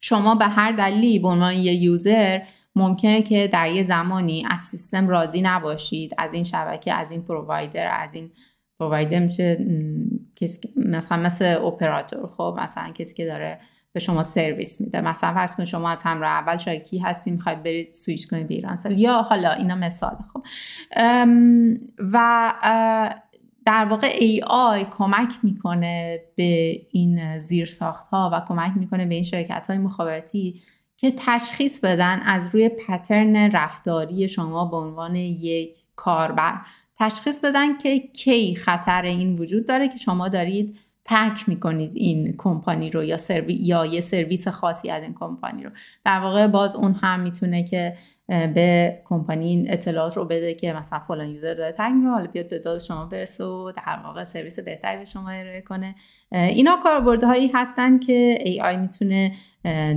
شما 0.00 0.34
به 0.34 0.44
هر 0.44 0.72
دلیلی 0.72 1.18
به 1.18 1.28
عنوان 1.28 1.54
یه 1.54 1.74
یوزر 1.74 2.40
ممکنه 2.76 3.22
که 3.22 3.48
در 3.52 3.72
یه 3.72 3.82
زمانی 3.82 4.46
از 4.50 4.60
سیستم 4.60 5.08
راضی 5.08 5.42
نباشید 5.42 6.14
از 6.18 6.32
این 6.32 6.44
شبکه 6.44 6.92
از 6.92 7.10
این 7.10 7.22
پرووایدر 7.22 7.88
از 7.92 8.14
این 8.14 8.30
پرووایدر 8.78 9.18
میشه 9.18 9.66
مثلا 10.76 11.18
مثل 11.18 11.44
اپراتور 11.44 12.26
خب 12.36 12.58
مثلا 12.62 12.92
کسی 12.92 13.14
که 13.14 13.26
داره 13.26 13.58
به 13.92 14.00
شما 14.00 14.22
سرویس 14.22 14.80
میده. 14.80 15.00
مثلا 15.00 15.34
فرض 15.34 15.56
کن 15.56 15.64
شما 15.64 15.90
از 15.90 16.02
همراه 16.02 16.30
اول 16.30 16.56
شاید 16.56 16.84
کی 16.84 16.98
هستیم 16.98 17.34
می‌خواید 17.34 17.62
برید 17.62 17.94
سویچ 17.94 18.28
کنید 18.28 18.48
به 18.48 18.54
ایرانسل 18.54 18.98
یا 18.98 19.22
حالا 19.22 19.52
اینا 19.52 19.74
مثال 19.74 20.16
خب 20.32 20.44
و 21.98 22.54
در 23.66 23.84
واقع 23.84 24.18
AI 24.18 24.84
کمک 24.98 25.32
می‌کنه 25.42 26.20
به 26.36 26.80
این 26.90 27.38
زیرساخت 27.38 28.06
ها 28.08 28.30
و 28.32 28.40
کمک 28.48 28.72
می‌کنه 28.76 29.06
به 29.06 29.14
این 29.14 29.24
شرکت 29.24 29.66
های 29.66 29.78
مخابراتی 29.78 30.60
که 30.96 31.12
تشخیص 31.16 31.80
بدن 31.80 32.20
از 32.20 32.54
روی 32.54 32.68
پترن 32.68 33.36
رفتاری 33.36 34.28
شما 34.28 34.64
به 34.64 34.76
عنوان 34.76 35.16
یک 35.16 35.76
کاربر. 35.96 36.60
تشخیص 36.98 37.44
بدن 37.44 37.78
که 37.78 37.98
کی 37.98 38.54
خطر 38.54 39.02
این 39.02 39.38
وجود 39.38 39.66
داره 39.66 39.88
که 39.88 39.96
شما 39.96 40.28
دارید 40.28 40.78
ترک 41.10 41.48
می‌کنید 41.48 41.92
این 41.94 42.34
کمپانی 42.38 42.90
رو 42.90 43.04
یا 43.04 43.16
سروی 43.16 43.54
یا 43.54 43.86
یه 43.86 44.00
سرویس 44.00 44.48
خاصی 44.48 44.90
از 44.90 45.02
این 45.02 45.14
کمپانی 45.14 45.62
رو. 45.62 45.70
در 46.04 46.20
واقع 46.20 46.46
باز 46.46 46.76
اون 46.76 46.92
هم 46.92 47.20
می‌تونه 47.20 47.64
که 47.64 47.96
به 48.28 48.98
کمپانی 49.04 49.44
این 49.44 49.72
اطلاعات 49.72 50.16
رو 50.16 50.24
بده 50.24 50.54
که 50.54 50.72
مثلا 50.72 50.98
فلان 50.98 51.28
یوزر 51.28 51.54
داره 51.54 51.72
تنگ 51.72 52.04
حالا 52.04 52.26
بیاد 52.26 52.48
به 52.48 52.58
داد 52.58 52.80
شما 52.80 53.04
برسه 53.04 53.44
و 53.44 53.72
در 53.76 53.98
واقع 54.04 54.24
سرویس 54.24 54.58
بهتری 54.58 54.98
به 54.98 55.04
شما 55.04 55.30
ارائه 55.30 55.60
کنه. 55.60 55.94
اینا 56.32 56.76
کاربردهایی 56.82 57.50
هستن 57.54 57.98
که 57.98 58.38
AI 58.44 58.76
می‌تونه 58.76 59.32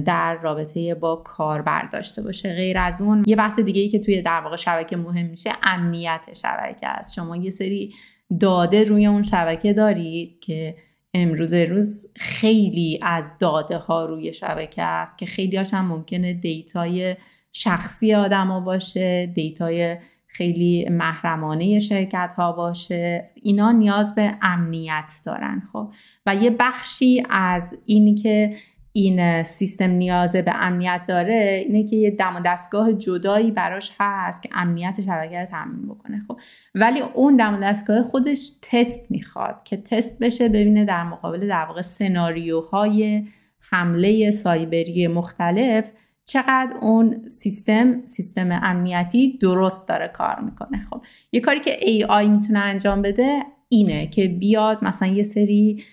در 0.06 0.38
رابطه 0.42 0.96
با 0.96 1.16
کاربر 1.16 1.90
داشته 1.92 2.22
باشه. 2.22 2.56
غیر 2.56 2.78
از 2.78 3.02
اون 3.02 3.24
یه 3.28 3.36
بحث 3.36 3.60
دیگه 3.60 3.82
ای 3.82 3.90
که 3.90 4.00
توی 4.00 4.22
در 4.22 4.42
واقع 4.42 4.56
شبکه 4.56 4.98
مهم 4.98 5.26
میشه 5.26 5.52
امنیت 5.64 6.22
شبکه 6.34 6.88
است. 6.88 7.14
شما 7.14 7.38
یه 7.38 7.50
سری 7.50 7.94
داده 8.40 8.84
روی 8.84 9.06
اون 9.06 9.24
شبکه 9.24 9.74
دارید 9.74 10.40
که 10.40 10.76
امروز 11.14 11.54
روز 11.54 12.12
خیلی 12.16 13.00
از 13.02 13.38
داده 13.40 13.78
ها 13.78 14.06
روی 14.06 14.34
شبکه 14.34 14.82
است 14.82 15.18
که 15.18 15.26
خیلی 15.26 15.58
هم 15.58 15.86
ممکنه 15.86 16.34
دیتای 16.34 17.16
شخصی 17.54 18.14
آدما 18.14 18.60
باشه 18.60 19.32
دیتای 19.36 19.98
خیلی 20.28 20.90
محرمانه 20.90 21.80
شرکت 21.80 22.34
ها 22.38 22.52
باشه. 22.52 23.30
اینا 23.36 23.72
نیاز 23.72 24.16
به 24.16 24.36
امنیت 24.42 25.12
دارن 25.26 25.62
خب. 25.74 25.94
و 26.26 26.36
یه 26.36 26.50
بخشی 26.60 27.24
از 27.30 27.78
این 27.86 28.16
که 28.16 28.56
این 28.96 29.44
سیستم 29.44 29.90
نیاز 29.90 30.42
به 30.42 30.52
امنیت 30.56 31.02
داره 31.08 31.66
اینه 31.68 31.84
که 31.84 31.96
یه 31.96 32.12
دم 32.12 32.36
و 32.36 32.40
دستگاه 32.46 32.94
جدایی 32.94 33.52
براش 33.52 33.92
هست 34.00 34.44
که 34.44 34.50
امنیت 34.54 35.02
شبکه 35.02 35.40
رو 35.40 35.46
تامین 35.46 35.88
بکنه 35.88 36.24
خب. 36.28 36.40
ولی 36.76 37.00
اون 37.00 37.36
دم 37.36 37.54
و 37.54 37.58
دستگاه 37.58 38.04
خودش 38.04 38.52
تست 38.62 39.12
می‌خواد 39.12 39.64
که 39.64 39.78
تست 39.78 40.20
بشه 40.20 40.50
ببینه 40.50 40.86
در 40.86 41.04
مقابل 41.04 41.48
در 41.48 41.66
واقع 41.66 41.82
سناریوهای 41.82 43.28
حمله 43.60 44.32
سایبری 44.32 45.08
مختلف 45.08 45.90
چقدر 46.26 46.74
اون 46.82 47.30
سیستم 47.30 48.06
سیستم 48.06 48.60
امنیتی 48.64 49.38
درست 49.38 49.90
داره 49.90 50.08
کار 50.08 50.40
می‌کنه 50.40 50.88
خب. 50.90 51.02
یه 51.32 51.42
کاری 51.42 51.60
که 51.60 51.80
AI 51.80 52.26
می‌تونه 52.28 52.60
انجام 52.60 53.02
بده 53.02 53.40
اینه 53.70 54.08
که 54.08 54.28
بیاد 54.28 54.84
مثلا 54.84 55.08
یه 55.08 55.24
سری 55.24 55.84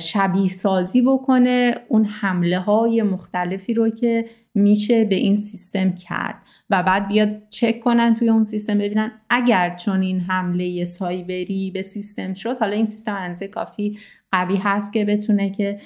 شبیه 0.00 0.48
سازی 0.48 1.02
بکنه 1.02 1.74
اون 1.88 2.04
حمله 2.04 2.58
های 2.58 3.02
مختلفی 3.02 3.74
رو 3.74 3.90
که 3.90 4.24
میشه 4.54 5.04
به 5.04 5.14
این 5.14 5.36
سیستم 5.36 5.94
کرد 5.94 6.42
و 6.70 6.82
بعد 6.82 7.08
بیاد 7.08 7.48
چک 7.48 7.80
کنن 7.80 8.14
توی 8.14 8.28
اون 8.28 8.42
سیستم 8.42 8.78
ببینن 8.78 9.12
اگر 9.30 9.76
چون 9.76 10.02
این 10.02 10.20
حمله 10.20 10.84
سایبری 10.84 11.70
به 11.70 11.82
سیستم 11.82 12.34
شد 12.34 12.56
حالا 12.58 12.76
این 12.76 12.84
سیستم 12.84 13.14
انزه 13.14 13.48
کافی 13.48 13.98
قوی 14.32 14.56
هست 14.56 14.92
که 14.92 15.04
بتونه 15.04 15.50
که 15.50 15.80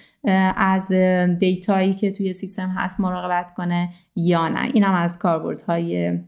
از 0.57 0.92
دیتایی 1.38 1.94
که 1.94 2.12
توی 2.12 2.33
سیستم 2.33 2.68
هست 2.68 3.00
مراقبت 3.00 3.55
کنه 3.55 3.88
یا 4.16 4.48
نه. 4.48 4.70
این 4.74 4.85
هم 4.85 4.94
از 4.94 5.18
کاربردهای 5.18 6.18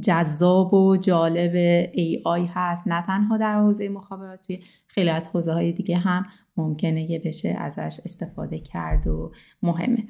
جذاب 0.00 0.74
و 0.74 0.96
جالب 0.96 1.84
AI 1.94 2.50
هست. 2.54 2.88
نه 2.88 3.02
تنها 3.02 3.36
در 3.36 3.54
حوزه 3.54 3.88
مخابرات 3.88 4.42
توی 4.42 4.62
خیلی 4.86 5.10
از 5.10 5.28
حوزه 5.28 5.52
های 5.52 5.72
دیگه 5.72 5.96
هم 5.96 6.26
ممکنه 6.56 7.08
که 7.08 7.18
بشه 7.18 7.48
ازش 7.48 8.00
استفاده 8.04 8.58
کرد 8.58 9.06
و 9.06 9.32
مهمه. 9.62 10.08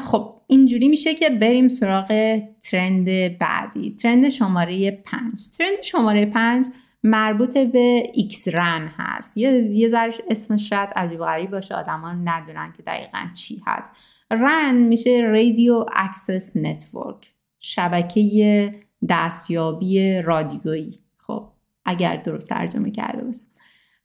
خب 0.00 0.40
اینجوری 0.46 0.88
میشه 0.88 1.14
که 1.14 1.30
بریم 1.30 1.68
سراغ 1.68 2.40
trend 2.60 3.38
بعدی. 3.38 3.94
trend 3.94 4.28
شماره 4.28 4.90
پنج. 4.90 5.48
trend 5.58 5.82
شماره 5.82 6.26
پنج 6.26 6.66
مربوط 7.02 7.58
به 7.58 8.02
xRAN 8.14 8.90
هست. 8.96 9.36
یه, 9.36 9.50
یه 9.50 9.88
ذرش 9.88 10.20
اسمش 10.30 10.68
شاید 10.68 10.88
عجیب 10.96 11.20
غریب 11.20 11.50
باشه 11.50 11.74
آدما 11.74 12.12
ندونن 12.12 12.72
که 12.76 12.82
دقیقا 12.82 13.26
چی 13.34 13.62
هست. 13.66 13.92
RAN 14.30 14.74
میشه 14.74 15.20
radio 15.20 15.86
access 15.92 16.56
network 16.56 17.32
شبکه 17.60 18.74
دستیابی 19.08 20.22
رادیویی. 20.22 20.98
خب 21.18 21.48
اگر 21.84 22.16
درست 22.16 22.48
ترجمه 22.48 22.90
کرده 22.90 23.24
باشم. 23.24 23.40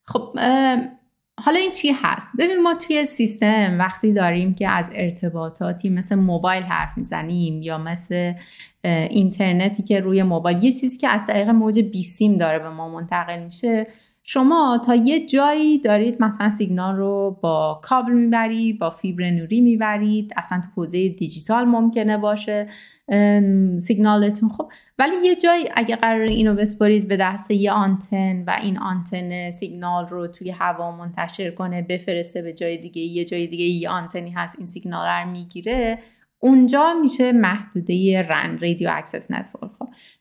خب 0.04 0.38
حالا 1.40 1.60
این 1.60 1.72
چی 1.72 1.92
هست؟ 1.92 2.32
ببین 2.40 2.62
ما 2.62 2.74
توی 2.74 3.06
سیستم 3.06 3.76
وقتی 3.80 4.14
داریم 4.14 4.56
که 4.56 4.70
از 4.70 4.92
ارتباطاتی 4.96 5.90
مثل 5.90 6.16
موبایل 6.16 6.64
حرف 6.64 6.98
می‌زنیم 6.98 7.62
یا 7.62 7.78
مثل 7.78 8.34
اینترنتی 8.84 9.84
که 9.84 10.00
روی 10.00 10.24
موبایل 10.24 10.64
یه 10.64 10.72
چیزی 10.72 10.98
که 10.98 11.08
از 11.08 11.28
طریق 11.28 11.50
موج 11.50 11.80
بیسیم 11.80 12.38
داره 12.38 12.60
به 12.60 12.70
ما 12.70 12.90
منتقل 12.90 13.44
میشه 13.44 13.88
شما 14.26 14.82
تا 14.86 14.96
یه 14.96 15.26
جایی 15.26 15.80
دارید 15.80 16.24
مثلا 16.24 16.50
سیگنال 16.50 16.96
رو 16.96 17.40
با 17.42 17.82
کابل 17.84 18.12
می‌برید 18.12 18.80
با 18.80 18.90
فیبر 18.90 19.30
نوری 19.30 19.62
می‌برید 19.62 20.34
اصلا 20.38 20.60
تو 20.60 20.82
حوزه 20.82 21.10
دیجیتال 21.10 21.66
ممکنه 21.66 22.18
باشه 22.18 22.68
سیگنالتون. 23.78 24.50
خب 24.50 24.72
ولی 25.00 25.12
یه 25.26 25.36
جایی 25.36 25.66
اگه 25.76 25.96
قرار 25.96 26.22
اینو 26.22 26.56
بسپارید 26.56 27.08
به 27.08 27.18
دست 27.18 27.52
یه 27.52 27.72
آنتن 27.72 28.44
و 28.48 28.58
این 28.62 28.78
آنتن 28.78 29.52
سیگنال 29.52 30.08
رو 30.08 30.28
توی 30.28 30.52
هوا 30.52 30.92
منتشر 30.92 31.52
کنه 31.52 31.82
بفرسته 31.82 32.42
به 32.42 32.54
جای 32.54 32.78
دیگه 32.78 33.02
یه 33.02 33.26
جای 33.26 33.48
دیگه 33.48 33.66
یه 33.66 33.90
آنتنی 33.90 34.30
هست 34.30 34.56
این 34.58 34.68
سیگنال 34.68 35.08
رو 35.08 35.32
می‌گیره 35.32 36.00
اونجا 36.40 36.94
میشه 37.02 37.32
محدوده 37.32 38.22
RAN 38.22 38.58
radio 38.62 38.90
access 38.94 39.32
network. 39.32 39.72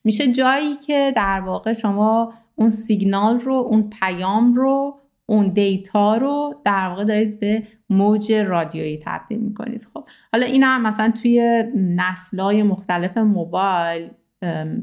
میشه 0.05 0.33
جایی 0.33 0.77
که 0.77 1.13
در 1.17 1.41
واقع 1.41 1.73
شما 1.73 2.35
اون 2.55 2.71
سیگنال 2.71 3.41
رو 3.41 3.55
اون 3.55 3.91
پیام 4.01 4.55
رو 4.55 4.99
اون 5.27 5.49
دیتا 5.49 6.17
رو 6.17 6.55
در 6.65 6.89
واقع 6.89 7.05
دارید 7.05 7.41
به 7.41 7.63
موج 7.91 8.33
رادیویی 8.33 9.01
تبدیل 9.05 9.39
می‌کنید. 9.39 9.87
خب 9.95 10.05
حالا 10.33 10.47
این 10.47 10.63
هم 10.63 10.83
مثلا 10.83 11.13
توی 11.23 11.65
نسلهای 11.75 12.63
مختلف 12.63 13.17
موبایل 13.19 14.11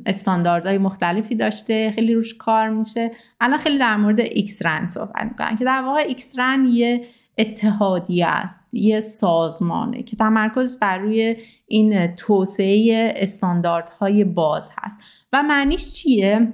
استانداردهای 0.06 0.78
مختلفی 0.78 1.36
داشته 1.36 1.92
خیلی 1.92 2.14
روش 2.14 2.38
کار 2.38 2.70
میشه. 2.70 3.12
الان 3.42 3.58
خیلی 3.58 3.78
در 3.78 3.98
مورد 3.98 4.20
xRAN 4.20 4.88
صحبت 4.88 5.24
می‌کنن 5.24 5.56
که 5.58 5.66
در 5.66 5.82
واقع 5.82 6.00
xRAN 6.00 6.66
یه 6.66 7.06
اتحادیه 7.38 8.28
است 8.28 8.64
یه 8.74 9.00
سازمانه 9.00 10.04
که 10.04 10.16
تمرکز 10.16 10.80
بر 10.80 10.98
روی 10.98 11.36
این 11.68 12.16
توسعه 12.16 13.14
استانداردهای 13.16 14.24
باز 14.24 14.72
هست. 14.78 15.00
و 15.34 15.44
معنیش 15.44 15.94
چیه؟ 15.94 16.54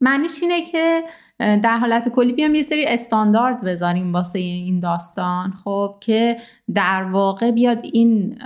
معنیش 0.00 0.42
اینه 0.42 0.62
که 0.70 1.02
در 1.38 1.78
حالت 1.78 2.08
کلی 2.08 2.32
بیام 2.32 2.54
یه 2.54 2.62
سری 2.62 2.86
استاندارد 2.86 3.64
بذاریم 3.64 4.12
واسه 4.12 4.38
این 4.38 4.80
داستان 4.80 5.52
خب 5.64 5.96
که 6.00 6.36
در 6.74 7.02
واقع 7.02 7.50
بیاد 7.50 7.78
این 7.92 8.38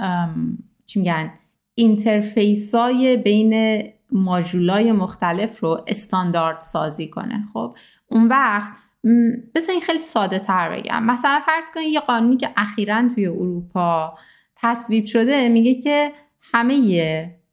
چی 0.86 1.00
میگن 1.00 1.32
اینترفیس 1.74 2.74
های 2.74 3.16
بین 3.16 3.82
ماژولای 4.12 4.92
مختلف 4.92 5.60
رو 5.60 5.84
استاندارد 5.86 6.60
سازی 6.60 7.08
کنه. 7.08 7.44
خب 7.52 7.74
اون 8.08 8.28
وقت 8.28 8.72
بذار 9.54 9.70
این 9.70 9.80
خیلی 9.80 9.98
ساده 9.98 10.38
تر 10.38 10.76
بگم. 10.76 11.04
مثلا 11.04 11.40
فرض 11.46 11.64
کنید 11.74 11.88
یه 11.88 12.00
قانونی 12.00 12.36
که 12.36 12.50
اخیرا 12.56 13.08
توی 13.14 13.26
اروپا 13.26 14.18
تصویب 14.56 15.04
شده 15.04 15.48
میگه 15.48 15.74
که 15.74 16.12
همه 16.52 16.74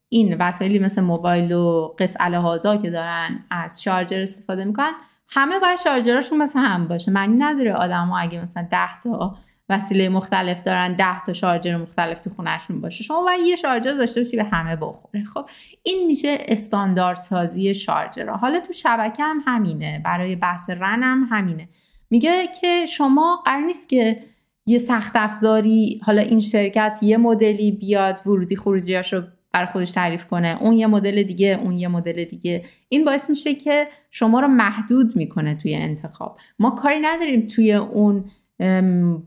این 0.10 0.38
وسایلی 0.40 0.80
مثل 0.80 1.02
موبایل 1.02 1.52
و 1.52 1.96
قص 2.00 2.16
الهازا 2.20 2.78
که 2.78 2.90
دارن 2.90 3.46
از 3.50 3.84
شارجر 3.84 4.22
استفاده 4.22 4.66
می‌کنن 4.66 4.92
همه 5.28 5.60
باید 5.60 5.80
شارجراشون 5.80 6.38
مثل 6.38 6.60
هم 6.60 6.88
باشه. 6.88 7.12
معنی 7.12 7.36
نداره 7.38 7.74
آدم 7.74 8.08
ها 8.08 8.18
اگه 8.18 8.42
مثلا 8.42 8.68
10 8.72 9.02
تا 9.04 9.38
وسیله 9.70 10.10
مختلف 10.10 10.64
دارن 10.64 10.94
10 10.94 11.26
تا 11.26 11.34
شارجر 11.34 11.78
مختلف 11.78 12.22
تو 12.22 12.30
خونهشون 12.30 12.82
باشه. 12.82 13.04
شما 13.04 13.24
باید 13.24 13.40
یه 13.48 13.56
شارجر 13.56 13.94
داشته 13.94 14.22
باشی 14.22 14.38
به 14.38 14.44
همه 14.44 14.76
بخوره. 14.76 15.24
خب 15.24 15.50
این 15.84 16.08
میشه 16.08 16.38
استاندارد 16.48 17.18
سازی 17.18 17.74
شارجر 17.76 18.30
حالا 18.30 18.60
تو 18.60 18.74
شبکه 18.74 19.24
هم 19.24 19.44
همینه 19.46 20.02
برای 20.06 20.36
بحث 20.36 20.70
رن 20.70 21.04
هم 21.04 21.28
همینه. 21.32 21.70
میگه 22.10 22.48
که 22.62 22.86
شما 22.86 23.42
قرار 23.46 23.62
نیست 23.62 23.90
که 23.90 24.24
یه 24.66 24.78
سخت 24.78 25.12
افزاری 25.16 26.02
حالا 26.04 26.22
این 26.22 26.42
شرکت 26.42 27.00
یه 27.02 27.18
مدلی 27.18 27.72
بیاد 27.72 28.22
ورودی 28.26 28.56
خروجیاش 28.56 29.14
رو 29.14 29.24
برای 29.52 29.68
خودش 29.68 29.92
تعریف 29.92 30.26
کنه. 30.26 30.58
اون 30.62 30.74
یه 30.74 30.88
مدل 30.88 31.24
دیگه 31.24 31.60
اون 31.64 31.78
یه 31.78 31.88
مدل 31.88 32.24
دیگه. 32.24 32.64
این 32.90 33.06
باعث 33.06 33.30
میشه 33.30 33.56
که 33.56 33.88
شما 34.12 34.40
رو 34.40 34.48
محدود 34.48 35.16
می‌کنه 35.16 35.56
توی 35.56 35.76
انتخاب. 35.76 36.38
ما 36.60 36.72
کاری 36.72 37.00
نداریم 37.02 37.48
توی 37.48 37.74
اون 37.74 38.26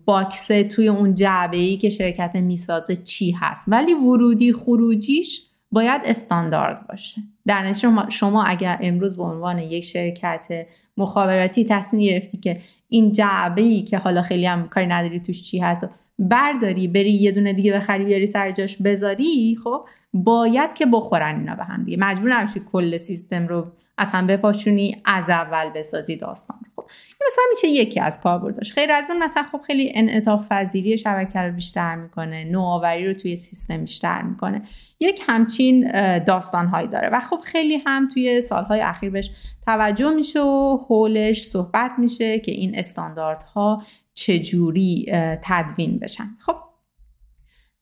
باکسه 0.05 0.65
توی 0.65 0.89
اون 0.89 1.15
جعبه 1.15 1.57
ای 1.57 1.77
که 1.77 1.91
شرکت 1.91 2.37
می‌سازه 2.37 2.97
چی 2.97 3.31
هست. 3.31 3.65
ولی 3.69 3.95
ورودی 3.95 4.53
خروجیش 4.53 5.47
باید 5.71 6.03
استاندارد 6.05 6.87
باشه. 6.89 7.21
در 7.47 7.67
نتیجه 7.67 8.11
شما 8.11 8.45
اگر 8.45 8.79
امروز 8.83 9.17
به 9.17 9.23
عنوان 9.23 9.59
یک 9.59 9.85
شرکت 9.85 10.67
مخابراتی 10.97 11.65
تصمیم 11.65 12.11
گرفتی 12.11 12.39
که 12.39 12.61
این 12.89 13.13
جعبه 13.13 13.63
ای 13.63 13.83
که 13.83 13.99
حالا 13.99 14.23
خیلی 14.23 14.47
هم 14.47 14.69
کاری 14.69 14.87
نداری 14.87 15.21
توش 15.21 15.43
چی 15.43 15.59
هست 15.59 15.89
برداری 16.19 16.89
بری 16.89 17.11
یه 17.11 17.33
دونه 17.33 17.53
دیگه 17.53 17.73
بخری 17.73 18.05
بیاری 18.05 18.27
سر 18.27 18.51
جاش 18.51 18.83
بذاری 18.83 19.59
خب 19.65 19.85
باید 20.13 20.75
که 20.75 20.87
بخورن 20.87 21.39
اینا 21.39 21.55
به 21.55 21.65
هم 21.65 21.85
دیگه. 21.85 21.97
مجبور 22.01 22.39
نمیشی 22.39 22.63
کل 22.73 22.97
سیستم 22.97 23.49
رو 23.49 23.73
از 23.99 24.11
هم 24.11 24.27
بپاشونی 24.27 25.03
از 25.05 25.31
اول 25.31 25.71
بسازی 25.71 26.17
داستان 26.17 26.57
خب 26.77 26.85
این 27.21 27.29
مثلا 27.33 27.45
میشه 27.51 27.69
یکی 27.69 28.01
از 28.01 28.21
کاربرداش 28.21 28.73
خیر 28.73 28.93
از 28.93 29.11
اون 29.11 29.23
مثلا 29.23 29.43
خب 29.43 29.61
خیلی 29.67 29.93
انعطاف 29.95 30.47
پذیری 30.51 30.99
شبکه 30.99 31.39
رو 31.39 31.53
بیشتر 31.53 31.95
می‌کنه 31.95 32.45
نوآوری 32.45 33.07
رو 33.07 33.15
توی 33.15 33.37
سیستم 33.37 33.81
بیشتر 33.81 34.23
می‌کنه. 34.23 34.63
یک 35.01 35.23
همچین 35.27 35.89
داستانهایی 36.19 36.89
داره. 36.89 37.09
و 37.09 37.21
خب 37.21 37.39
خیلی 37.45 37.83
هم 37.87 38.09
توی 38.09 38.41
سالهای 38.41 38.81
اخیر 38.81 39.11
بهش 39.11 39.31
توجه 39.67 40.11
میشه 40.11 40.41
و 40.41 40.79
حولش 40.89 41.43
صحبت 41.43 41.93
میشه 41.99 42.39
که 42.39 42.53
این 42.53 42.79
استانداردها 42.79 43.83
چجوری 44.15 45.07
تدوین 45.43 45.99
بشن. 45.99 46.37
خب 46.39 46.55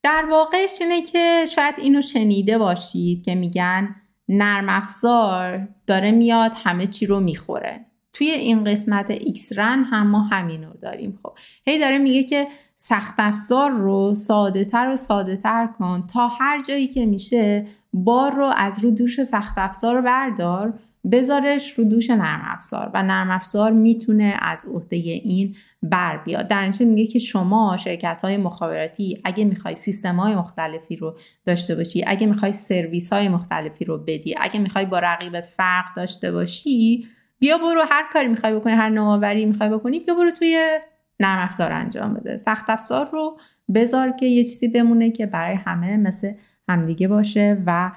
در 0.03 0.25
واقعش 0.31 0.81
اینه 0.81 1.01
که 1.01 1.45
شاید 1.55 1.75
اینو 1.77 2.01
شنیده 2.01 2.57
باشید 2.57 3.23
که 3.23 3.35
میگن 3.35 3.95
نرم 4.29 4.69
افزار 4.69 5.67
داره 5.87 6.11
میاد 6.11 6.51
همه 6.55 6.87
چی 6.87 7.05
رو 7.05 7.19
می‌خوره. 7.19 7.85
توی 8.13 8.27
این 8.27 8.63
قسمت 8.63 9.11
xRAN 9.11 9.83
هم 9.83 10.07
ما 10.07 10.19
همین 10.19 10.63
رو 10.63 10.73
داریم. 10.81 11.19
خب 11.23 11.33
هی 11.65 11.79
داره 11.79 11.97
میگه 11.97 12.23
که 12.23 12.47
سخت 12.75 13.15
افزار 13.17 13.71
رو 13.71 14.13
ساده 14.13 14.65
تر 14.65 14.89
و 14.89 14.95
ساده 14.95 15.37
تر 15.37 15.67
کن 15.67 16.07
تا 16.13 16.27
هر 16.27 16.61
جایی 16.67 16.87
که 16.87 17.05
میشه 17.05 17.67
بار 17.93 18.33
رو 18.33 18.51
از 18.55 18.83
رو 18.83 18.91
دوش 18.91 19.23
سخت 19.23 19.57
افزار 19.57 20.01
بردار 20.01 20.73
بذارش 21.11 21.79
رو 21.79 21.83
دوش 21.83 22.09
نرم 22.09 22.41
افزار 22.45 22.91
و 22.93 23.03
نرم 23.03 23.31
افزار 23.31 23.71
می‌تونه 23.71 24.37
از 24.41 24.65
عهده 24.73 24.95
این 24.95 25.55
بر 25.83 26.17
بیاد. 26.17 26.47
در 26.47 26.67
نتیجه 26.67 26.91
میگه 26.91 27.11
که 27.11 27.19
شما 27.19 27.77
شرکت 27.77 28.21
های 28.23 28.37
مخابراتی 28.37 29.21
اگه 29.23 29.45
می‌خوای 29.45 29.75
سیستم 29.75 30.15
های 30.15 30.35
مختلفی 30.35 30.95
رو 30.95 31.17
داشته 31.45 31.75
باشی 31.75 32.03
اگه 32.07 32.27
می‌خوای 32.27 32.53
سرویس 32.53 33.13
های 33.13 33.29
مختلفی 33.29 33.85
رو 33.85 33.97
بدی 33.97 34.35
اگه 34.37 34.59
می‌خوای 34.59 34.85
با 34.85 34.99
رقیبت 34.99 35.45
فرق 35.45 35.85
داشته 35.95 36.31
باشی 36.31 37.07
بیا 37.39 37.57
برو 37.57 37.81
هر 37.89 38.03
کاری 38.13 38.27
می‌خوای 38.27 38.55
بکنی 38.55 38.73
هر 38.73 38.89
نوآوری 38.89 39.45
می‌خوای 39.45 39.69
بکنی 39.69 39.99
بیا 39.99 40.15
برو 40.15 40.31
توی 40.31 40.79
نرم 41.19 41.47
افزار 41.47 41.71
انجام 41.71 42.13
بده. 42.13 42.37
سخت 42.37 42.69
افزار 42.69 43.09
رو 43.11 43.37
بذار 43.75 44.11
که 44.11 44.25
یه 44.25 44.43
چیزی 44.43 44.67
بمونه 44.67 45.11
که 45.11 45.25
برای 45.25 45.55
همه 45.55 45.97
مثل 45.97 46.31
همدیگه 46.69 47.07
باشه 47.07 47.63
و 47.65 47.91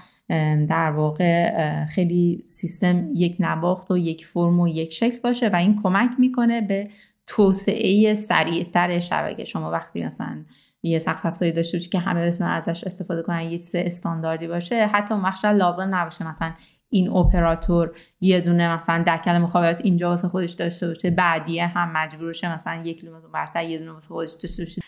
در 0.69 0.91
واقع 0.91 1.85
خیلی 1.85 2.43
سیستم 2.47 3.11
یک 3.15 3.37
نواخت 3.41 3.91
و 3.91 3.99
یک 3.99 4.27
فرم 4.27 4.61
و 4.61 4.69
یک 4.69 4.93
شکل 4.93 5.19
باشه 5.21 5.49
و 5.49 5.57
این 5.57 5.83
کمک 5.83 6.11
می‌کنه 6.19 6.61
به 6.61 6.91
توسعه 7.27 8.15
سریعتر 8.15 8.99
شبکه. 8.99 9.45
شما 9.45 9.71
وقتی 9.71 10.05
مثلا 10.05 10.45
یه 10.83 10.99
سخت 10.99 11.27
افزاری 11.27 11.53
داشته 11.53 11.79
باشی 11.79 11.91
که 11.91 11.99
همه 11.99 12.27
بتونن 12.27 12.51
ازش 12.51 12.85
استفاده 12.85 13.23
کنن 13.23 13.41
یه 13.41 13.59
چیز 13.59 13.75
استانداردی 13.75 14.47
باشه 14.47 14.87
حتی 14.87 15.15
اون 15.15 15.33
لازم 15.45 15.95
نباشه 15.95 16.29
مثلا 16.29 16.53
این 16.89 17.09
اپراتور 17.09 17.97
یه 18.21 18.41
دونه 18.41 18.77
مثلا 18.77 19.05
دکل 19.07 19.39
مخابرات 19.39 19.81
اینجا 19.85 20.09
واسه 20.09 20.29
خودش 20.29 20.53
داشته 20.53 20.89
باشه 20.89 21.11
بعدیه 21.11 21.67
هم 21.67 21.93
مجبور 21.93 22.33
شه 22.33 22.55
مثلا 22.55 22.83
یک 22.85 23.01
کیلومتر 23.01 23.27
برتر 23.29 23.65
یه 23.65 23.79
دونه 23.79 23.93
واسه 23.93 24.09
خودش 24.09 24.33
داشته 24.33 24.63
باشه. 24.63 24.83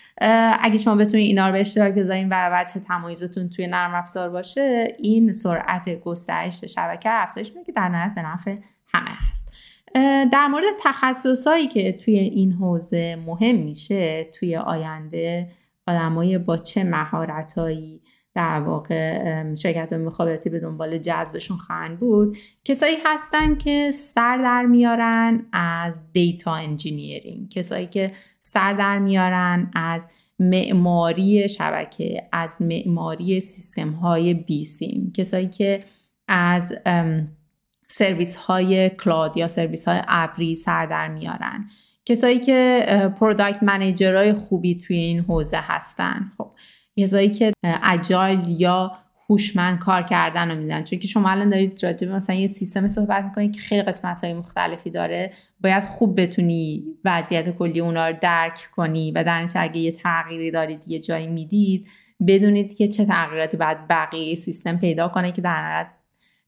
اگه 0.60 0.78
شما 0.78 0.94
بتونید 0.94 1.26
اینا 1.26 1.46
رو 1.46 1.52
به 1.52 1.60
اشتراک 1.60 1.94
بذارین 1.94 2.28
و 2.28 2.50
وجه 2.52 2.80
تمایزتون 2.80 3.48
توی 3.48 3.66
نرم 3.66 3.94
افزار 3.94 4.30
باشه 4.30 4.96
این 4.98 5.32
سرعت 5.32 6.00
گسترش 6.00 6.64
شبکه 6.64 7.08
افزایش 7.12 7.48
میده 7.48 7.64
که 7.64 7.72
در 7.72 7.88
نهایت 7.88 8.12
به 8.14 8.22
نفع 8.22 8.56
همه 8.88 9.10
هست. 9.30 9.55
در 10.32 10.46
مورد 10.46 10.64
تخصصهایی 10.84 11.66
که 11.66 11.92
توی 11.92 12.18
این 12.18 12.52
حوزه 12.52 13.16
مهم 13.26 13.56
میشه 13.56 14.24
توی 14.24 14.56
آینده 14.56 15.50
آدمای 15.86 16.38
با 16.38 16.56
چه 16.56 16.84
مهارتهایی 16.84 18.02
در 18.34 18.60
واقع 18.60 19.54
شرکت 19.54 19.92
مخابراتی 19.92 20.50
به 20.50 20.60
دنبال 20.60 20.98
جذبشون 20.98 21.56
خواهند 21.56 22.00
بود 22.00 22.36
کسایی 22.64 22.96
هستن 23.04 23.54
که 23.54 23.90
سر 23.90 24.36
در 24.36 24.66
میارن 24.66 25.46
از 25.52 26.00
data 26.12 26.54
engineering 26.54 27.48
کسایی 27.48 27.86
که 27.86 28.12
سر 28.40 28.72
در 28.72 28.98
میارن 28.98 29.70
از 29.74 30.02
معماری 30.38 31.48
شبکه 31.48 32.28
از 32.32 32.56
معماری 32.62 33.40
سیستم 33.40 33.90
های 33.90 34.34
بیسیم 34.34 35.12
کسایی 35.16 35.48
که 35.48 35.84
از 36.28 36.72
سرویس 37.88 38.36
های 38.36 38.90
cloud 38.90 39.36
یا 39.36 39.48
سرویس 39.48 39.88
های 39.88 40.00
ابری 40.08 40.54
سر 40.54 40.86
در 40.86 41.08
میارن. 41.08 41.70
کسایی 42.04 42.38
که 42.38 42.86
product 43.20 43.62
manager 43.62 44.17
های 44.17 44.32
خوبی 44.32 44.76
توی 44.76 44.96
این 44.96 45.20
حوزه 45.20 45.58
هستن. 45.60 46.32
خب 46.38 46.50
کسایی 46.98 47.30
که 47.30 47.52
agile 47.82 48.60
یا 48.60 48.92
هوشمند 49.28 49.78
کار 49.78 50.02
کردن 50.02 50.50
رو 50.50 50.56
بلدن. 50.56 50.84
چون 50.84 50.98
که 50.98 51.08
شما 51.08 51.30
الان 51.30 51.50
دارید 51.50 51.84
راجع 51.84 52.08
مثلا 52.08 52.36
یه 52.36 52.46
سیستم 52.46 52.88
صحبت 52.88 53.24
می‌کنید 53.24 53.54
که 53.54 53.60
خیلی 53.60 53.82
قسمت 53.82 54.24
های 54.24 54.34
مختلفی 54.34 54.90
داره. 54.90 55.32
باید 55.60 55.84
خوب 55.84 56.20
بتونی 56.20 56.84
وضعیت 57.04 57.56
کلی 57.56 57.80
اونا 57.80 58.08
رو 58.08 58.16
درک 58.20 58.68
کنی 58.76 59.12
و 59.12 59.24
در 59.24 59.48
اگه 59.54 59.78
یه 59.78 59.92
تغییری 59.92 60.50
دارید 60.50 60.82
یه 60.86 60.98
جایی 60.98 61.26
می‌دید 61.26 61.88
بدونید 62.28 62.76
که 62.76 62.88
چه 62.88 63.04
تغییراتی 63.04 63.56
باید 63.56 63.88
بقیه 63.88 64.34
سیستم 64.34 64.78
پیدا 64.78 65.08
کنه 65.08 65.32
که 65.32 65.42
در 65.42 65.62
نهایت 65.62 65.88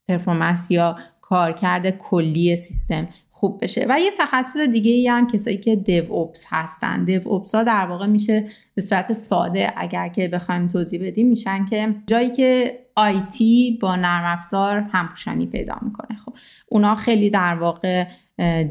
پرفورمنس 0.07 0.71
یا 0.71 0.95
کارکرد 1.29 1.97
کلی 1.97 2.55
سیستم 2.55 3.07
خوب 3.31 3.63
بشه. 3.63 3.85
و 3.89 3.99
یه 3.99 4.11
تخصص 4.19 4.57
دیگه 4.57 4.91
ای 4.91 5.07
هم 5.07 5.27
کسایی 5.27 5.57
که 5.57 5.75
دیو 5.75 6.13
اوپس 6.13 6.45
هستن. 6.49 7.05
دیو 7.05 7.27
اوپس 7.27 7.55
ها 7.55 7.63
در 7.63 7.85
واقع 7.85 8.05
میشه 8.05 8.49
به 8.75 8.81
صورت 8.81 9.13
ساده 9.13 9.73
اگر 9.77 10.07
که 10.07 10.27
بخوایم 10.27 10.67
توضیح 10.67 11.07
بدیم 11.07 11.27
میشن 11.27 11.65
که 11.65 11.95
جایی 12.07 12.29
که 12.29 12.79
آیتی 12.95 13.77
با 13.81 13.95
نرم 13.95 14.37
افزار 14.37 14.79
همپوشانی 14.79 15.45
پیدا 15.45 15.75
می‌کنه. 15.81 16.17
خب 16.25 16.33
اونا 16.67 16.95
خیلی 16.95 17.29
در 17.29 17.55
واقع 17.55 18.05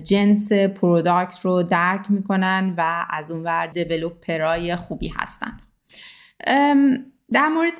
جنس 0.04 0.52
product 0.52 1.40
رو 1.40 1.62
درک 1.62 2.10
می‌کنن 2.10 2.74
و 2.76 3.06
از 3.10 3.30
اونور 3.30 3.66
developer 3.66 4.65
ای 4.65 4.76
خوبی 4.76 5.12
هستن. 5.16 5.58
در 7.32 7.48
مورد 7.48 7.78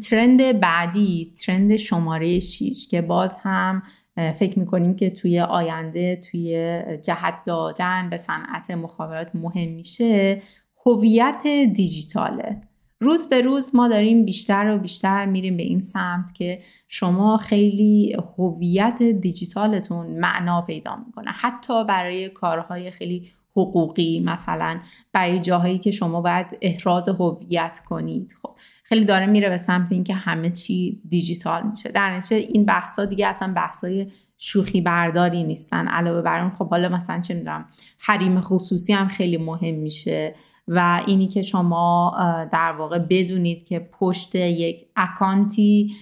trend 0.00 0.60
بعدی 0.60 1.32
trend 1.46 1.76
شماره 1.76 2.40
6 2.40 2.88
که 2.90 3.02
باز 3.02 3.38
هم 3.42 3.82
فکر 4.16 4.58
می‌کنیم 4.58 4.96
که 4.96 5.10
توی 5.10 5.40
آینده 5.40 6.16
توی 6.16 6.82
جهت 7.02 7.34
دادن 7.46 8.10
به 8.10 8.16
صنعت 8.16 8.70
مخابرات 8.70 9.34
مهم 9.34 9.68
میشه 9.68 10.42
هویت 10.86 11.42
دیجیتاله. 11.74 12.60
روز 13.00 13.28
به 13.28 13.40
روز 13.42 13.74
ما 13.74 13.88
داریم 13.88 14.24
بیشتر 14.24 14.74
و 14.74 14.78
بیشتر 14.78 15.26
میریم 15.26 15.56
به 15.56 15.62
این 15.62 15.80
سمت 15.80 16.34
که 16.34 16.62
شما 16.88 17.36
خیلی 17.36 18.16
هویت 18.38 19.02
دیجیتالتون 19.02 20.06
معنا 20.06 20.62
پیدا 20.62 20.96
می‌کنه. 21.06 21.30
حتی 21.30 21.84
برای 21.84 22.28
کارهای 22.28 22.90
خیلی 22.90 23.28
حقوقی 23.56 24.22
مثلا 24.26 24.80
برای 25.12 25.40
جاهایی 25.40 25.78
که 25.78 25.90
شما 25.90 26.20
باید 26.20 26.46
احراز 26.62 27.08
هویت 27.08 27.80
کنید. 27.88 28.34
خب 28.42 28.50
خیلی 28.84 29.04
داره 29.04 29.26
میره 29.26 29.48
به 29.48 29.56
سمت 29.56 29.92
اینکه 29.92 30.14
همه 30.14 30.50
چی 30.50 31.00
دیجیتال 31.08 31.62
میشه. 31.70 31.88
در 31.88 32.16
نتیجه 32.16 32.46
این 32.52 32.64
بحثا 32.64 33.04
دیگه 33.04 33.26
اصلا 33.26 33.52
بحثای 33.56 34.12
شوخی 34.38 34.80
برداری 34.80 35.44
نیستن. 35.44 35.88
علاوه 35.88 36.22
بر 36.22 36.40
اون 36.40 36.50
خب 36.50 36.70
حالا 36.70 36.88
مثلا 36.88 37.20
چه 37.20 37.34
می‌دونم 37.34 37.64
حریم 37.98 38.40
خصوصی 38.40 38.92
هم 38.92 39.08
خیلی 39.08 39.36
مهم 39.36 39.74
میشه 39.74 40.34
و 40.68 41.02
اینی 41.06 41.28
که 41.28 41.42
شما 41.42 42.16
در 42.52 42.72
واقع 42.72 42.98
بدونید 42.98 43.64
که 43.64 43.78
پشت 43.78 44.34
یک 44.34 44.86
اکانتی 44.96 45.92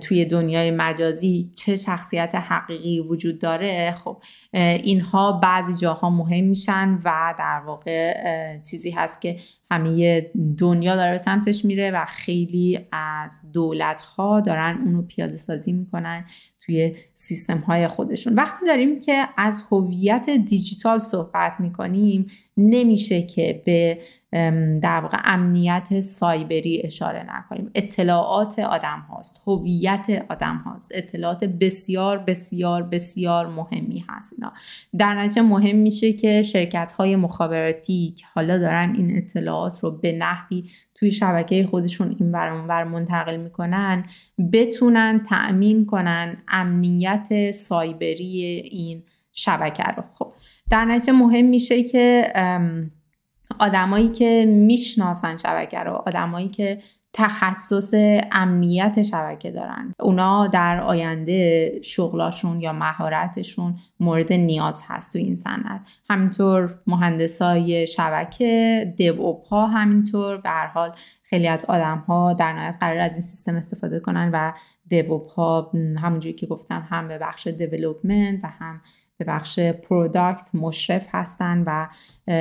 توی 0.00 0.24
دنیای 0.24 0.70
مجازی 0.70 1.52
چه 1.56 1.76
شخصیت 1.76 2.34
حقیقی 2.34 3.00
وجود 3.00 3.38
داره 3.38 3.94
خب 4.04 4.22
اینها 4.52 5.32
بعضی 5.32 5.74
جاها 5.74 6.10
مهم 6.10 6.44
میشن 6.44 7.00
و 7.04 7.34
در 7.38 7.62
واقع 7.66 8.14
چیزی 8.62 8.90
هست 8.90 9.20
که 9.20 9.36
همه 9.70 10.20
دنیا 10.58 10.96
داره 10.96 11.12
به 11.12 11.18
سمتش 11.18 11.64
میره 11.64 11.90
و 11.90 12.04
خیلی 12.08 12.80
از 12.92 13.52
دولت 13.52 14.02
ها 14.02 14.40
دارن 14.40 14.78
اونو 14.84 15.02
پیاده 15.02 15.36
سازی 15.36 15.72
می‌کنن 15.72 16.24
توی 16.60 16.94
سیستم 17.24 17.58
های 17.58 17.88
خودشون. 17.88 18.34
وقتی 18.34 18.66
داریم 18.66 19.00
که 19.00 19.28
از 19.36 19.64
هویت 19.70 20.30
دیجیتال 20.30 20.98
صحبت 20.98 21.52
می‌کنیم 21.58 22.26
نمیشه 22.56 23.22
که 23.22 23.62
به 23.66 23.98
در 24.82 25.00
واقع 25.00 25.18
امنیت 25.24 26.00
سایبری 26.00 26.82
اشاره 26.84 27.26
نکنیم. 27.28 27.70
اطلاعات 27.74 28.58
آدم 28.58 29.06
هاست 29.10 29.42
هویت 29.46 30.26
آدم 30.28 30.56
هاست. 30.56 30.92
اطلاعات 30.94 31.44
بسیار 31.44 32.18
بسیار 32.18 32.82
بسیار 32.82 33.46
مهمی 33.46 34.04
هست 34.08 34.32
اینا. 34.32 34.52
در 34.98 35.14
نتیجه 35.14 35.42
مهم 35.42 35.76
میشه 35.76 36.12
که 36.12 36.42
شرکت 36.42 36.92
های 36.92 37.16
مخابراتی 37.16 38.14
که 38.18 38.26
حالا 38.34 38.58
دارن 38.58 38.94
این 38.96 39.16
اطلاعات 39.16 39.84
رو 39.84 39.90
به 39.90 40.12
نحوی 40.12 40.64
توی 40.94 41.10
شبکه 41.10 41.66
خودشون 41.70 42.16
این 42.18 42.32
بر 42.32 42.84
منتقل 42.84 43.36
می‌کنن 43.36 44.04
بتونن 44.52 45.22
تأمین 45.28 45.86
کنن 45.86 46.36
امنیت 46.48 47.13
سایبری 47.52 48.42
این 48.70 49.02
شبکه 49.32 49.82
رو. 49.82 50.02
خب 50.14 50.32
در 50.70 50.84
نتیجه 50.84 51.12
مهم 51.12 51.44
میشه 51.44 51.82
که 51.82 52.32
آدمایی 53.58 54.08
که 54.08 54.46
می‌شناسن 54.48 55.36
شبکه 55.36 55.78
رو 55.78 55.92
آدمایی 55.92 56.48
که 56.48 56.82
تخصص 57.16 57.94
امنیت 58.32 59.02
شبکه 59.02 59.50
دارن 59.50 59.94
اونا 60.00 60.46
در 60.46 60.80
آینده 60.80 61.72
شغلاشون 61.84 62.60
یا 62.60 62.72
مهارتشون 62.72 63.74
مورد 64.00 64.32
نیاز 64.32 64.82
هست 64.88 65.12
تو 65.12 65.18
این 65.18 65.36
صنعت. 65.36 65.80
همینطور 66.10 66.78
مهندسای 66.86 67.86
شبکه 67.86 68.94
دیوپ 68.96 69.46
ها 69.46 69.66
همینطور. 69.66 70.36
به 70.36 70.48
هر 70.48 70.66
حال 70.66 70.92
خیلی 71.22 71.48
از 71.48 71.64
آدم 71.64 71.98
ها 71.98 72.32
در 72.32 72.52
نهایت 72.52 72.76
قرار 72.80 72.98
از 72.98 73.12
این 73.12 73.22
سیستم 73.22 73.56
استفاده 73.56 74.00
کنن 74.00 74.30
و 74.32 74.52
DevOps 74.88 75.30
ها 75.30 75.72
همونجوری 75.74 76.34
که 76.34 76.46
گفتم 76.46 76.86
هم 76.90 77.08
به 77.08 77.18
بخش 77.18 77.46
development 77.46 78.40
و 78.44 78.46
هم 78.46 78.80
به 79.16 79.24
بخش 79.24 79.58
product 79.58 80.54
مشرف 80.54 81.06
هستن 81.10 81.64
و 81.66 81.88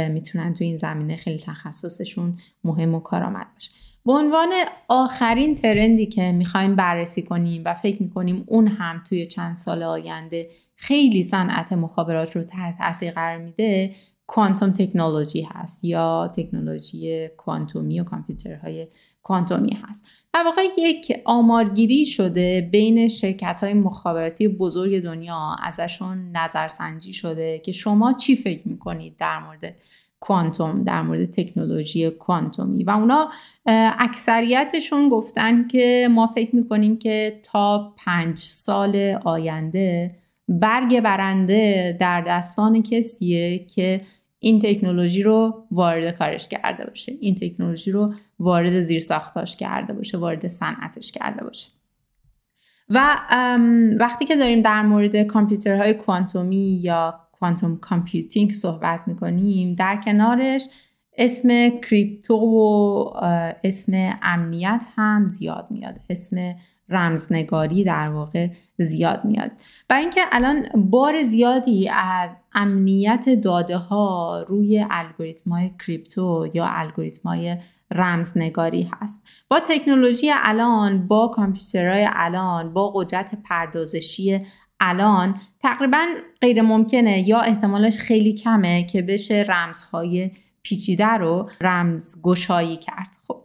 می‌تونن 0.10 0.54
تو 0.54 0.64
این 0.64 0.78
زمینه 0.78 1.16
خیلی 1.16 1.40
تخصصشون 1.40 2.38
مهم 2.64 2.96
و 2.96 3.00
کارآمد 3.00 3.48
باشه. 3.54 3.72
به 4.06 4.14
عنوان 4.14 4.50
آخرین 4.88 5.56
trend 5.56 5.98
ی 5.98 6.06
که 6.06 6.32
می‌خوایم 6.32 6.76
بررسی 6.76 7.22
کنیم 7.22 7.62
و 7.66 7.74
فکر 7.74 8.04
می‌کنیم 8.04 8.44
اون 8.48 8.68
هم 8.68 9.04
توی 9.10 9.26
چند 9.26 9.56
سال 9.56 9.84
آینده 9.84 10.50
خیلی 10.76 11.24
صنعت 11.24 11.74
مخابرات 11.74 12.36
رو 12.36 12.44
تحت 12.44 12.78
تاثیر 12.78 13.12
قرار 13.12 13.38
میده 13.38 13.96
quantum 14.28 14.72
technology 14.72 15.42
هست 15.42 15.84
یا 15.84 16.32
تکنولوژی 16.36 17.28
کوانتومی 17.28 18.00
و 18.00 18.04
کامپیوترهای 18.04 18.88
کوانتومی 19.24 19.78
هست. 19.84 20.06
در 20.34 20.44
واقع 20.46 20.62
یک 20.78 21.22
آمارگیری 21.26 22.06
شده 22.06 22.70
بین 22.72 23.08
شرکت 23.08 23.60
های 23.64 23.74
مخابراتی 23.74 24.48
بزرگ 24.48 25.04
دنیا 25.04 25.56
ازشون 25.64 26.32
نظرسنجی 26.32 27.14
شده 27.14 27.60
که 27.60 27.72
شما 27.72 28.14
چی 28.14 28.36
فکر 28.36 28.68
می‌کنید 28.68 29.18
در 29.18 29.40
مورد 29.40 29.76
کوانتوم 30.20 30.84
در 30.84 31.02
مورد 31.02 31.32
تکنولوژی 31.32 32.10
کوانتومی؟ 32.10 32.84
و 32.84 32.90
اونا 32.90 33.30
اکثریتشون 34.00 35.10
گفتن 35.10 35.68
که 35.68 36.08
ما 36.12 36.28
فکر 36.28 36.56
می‌کنیم 36.56 36.98
که 36.98 37.40
تا 37.44 37.94
پنج 37.98 38.38
سال 38.38 38.96
آینده 39.26 40.16
برگ 40.48 41.00
برنده 41.00 41.98
در 42.00 42.22
دستان 42.22 42.84
کسیه 42.84 43.66
که 43.66 44.02
این 44.40 44.62
تکنولوژی 44.62 45.24
رو 45.24 45.64
وارد 45.72 46.18
کارش 46.18 46.48
کرده 46.48 46.86
باشه. 46.86 47.14
این 47.20 47.36
تکنولوژی 47.36 47.92
رو 47.92 48.14
وارد 48.44 48.82
زیر 48.82 49.00
ساختاش 49.00 49.56
کرده 49.56 49.94
باشه 49.94 50.18
وارد 50.18 50.48
صنعتش 50.48 51.12
کرده 51.12 51.44
باشه. 51.44 51.70
و 52.90 53.18
وقتی 54.00 54.26
که 54.26 54.36
داریم 54.36 54.62
در 54.62 54.82
مورد 54.82 55.24
کامپیوترهای 55.24 55.94
کوانتومی 55.94 56.80
یا 56.84 57.20
quantum 57.32 57.78
computing 57.78 58.52
صحبت 58.52 59.00
می‌کنیم 59.08 59.76
در 59.76 60.02
کنارش 60.06 60.68
اسم 61.18 61.70
crypto 61.70 62.36
و 62.36 63.10
اسم 63.64 64.20
امنیت 64.22 64.86
هم 64.96 65.26
زیاد 65.26 65.68
میاد. 65.70 65.96
اسم 66.10 66.56
رمزنگاری 66.90 67.84
در 67.84 68.10
واقع 68.10 68.50
زیاد 68.78 69.26
میاد. 69.26 69.52
برای 69.88 70.02
اینکه 70.02 70.22
الان 70.32 70.66
بار 70.76 71.24
زیادی 71.24 71.90
از 71.90 72.30
امنیت 72.54 73.30
داده 73.44 73.78
ها 73.78 74.46
روی 74.48 74.86
الگوریتم 74.90 75.52
های 75.52 75.72
کریپتو 75.86 76.48
یا 76.54 76.66
الگوریتم 76.70 77.30
های 77.30 77.58
رمزنگاری 77.94 78.90
هست. 79.02 79.28
با 79.48 79.60
تکنولوژی 79.60 80.32
الان 80.34 81.08
با 81.08 81.28
کامپیوترهای 81.28 82.08
الان 82.14 82.74
با 82.74 82.90
قدرت 82.90 83.32
پردازشی 83.44 84.40
الان 84.80 85.42
تقریبا 85.60 86.06
غیر 86.42 86.62
ممکنه 86.62 87.28
یا 87.28 87.40
احتمالش 87.40 87.98
خیلی 87.98 88.34
کمه 88.34 88.84
که 88.84 89.02
بشه 89.02 89.46
رمزهای 89.50 90.32
پیچیده 90.64 91.08
رو 91.08 91.50
رمز 91.62 92.22
گشایی 92.22 92.78
کرد. 92.78 93.10
خب 93.28 93.44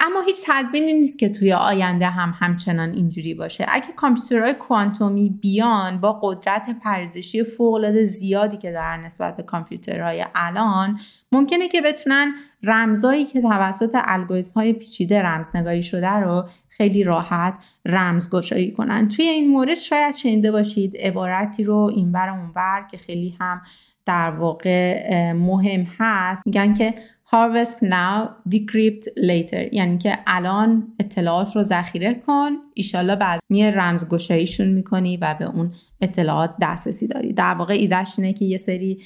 اما 0.00 0.20
هیچ 0.20 0.36
تضمینی 0.46 0.92
نیست 0.92 1.18
که 1.18 1.28
توی 1.28 1.52
آینده 1.52 2.06
هم 2.06 2.34
همچنان 2.38 2.92
اینجوری 2.92 3.34
باشه. 3.34 3.66
اگه 3.68 3.86
کامپیوترهای 3.96 4.54
کوانتومی 4.54 5.30
بیان 5.30 6.00
با 6.00 6.12
قدرت 6.22 6.78
پردازشی 6.82 7.44
فوق 7.44 8.04
زیادی 8.04 8.56
که 8.56 8.72
دارن 8.72 9.04
نسبت 9.04 9.36
به 9.36 9.42
کامپیوترهای 9.42 10.24
الان 10.34 11.00
ممکنه 11.32 11.68
که 11.68 11.80
بتونن 11.80 12.34
رمزایی 12.62 13.24
که 13.24 13.40
توسط 13.40 13.90
الگوریتم 13.94 14.50
های 14.56 14.72
پیچیده 14.72 15.22
رمزنگاری 15.22 15.82
شده 15.82 16.10
رو 16.10 16.48
خیلی 16.68 17.04
راحت 17.04 17.54
رمزگشایی 17.86 18.72
کنن. 18.72 19.08
توی 19.08 19.24
این 19.24 19.50
مورد 19.50 19.74
شاید 19.74 20.14
شنیده 20.14 20.52
باشید 20.52 20.96
عبارتی 20.96 21.64
رو 21.64 21.76
اینور 21.76 22.28
اونور 22.28 22.86
که 22.90 22.96
خیلی 22.96 23.36
هم 23.40 23.60
در 24.06 24.30
واقع 24.30 25.32
مهم 25.32 25.86
هست. 25.98 26.46
میگن 26.46 26.74
که 26.74 26.94
harvest 27.32 27.84
now 27.84 28.28
decrypt 28.54 29.04
later. 29.18 29.72
یعنی 29.72 29.98
که 29.98 30.18
الان 30.26 30.92
اطلاعات 31.00 31.56
رو 31.56 31.62
ذخیره 31.62 32.14
کن 32.14 32.50
ایشالله 32.74 33.16
بعد 33.16 33.40
میه 33.48 33.70
رمزگشاییشون 33.70 34.68
می‌کنی 34.68 35.16
و 35.16 35.36
به 35.38 35.44
اون 35.44 35.72
اطلاعات 36.00 36.54
دسترسی 36.62 37.08
داری 37.08 37.32
در 37.32 37.54
واقع 37.54 37.74
ایدهش 37.74 38.14
اینه 38.18 38.32
که 38.32 38.44
یه 38.44 38.56
سری 38.56 39.02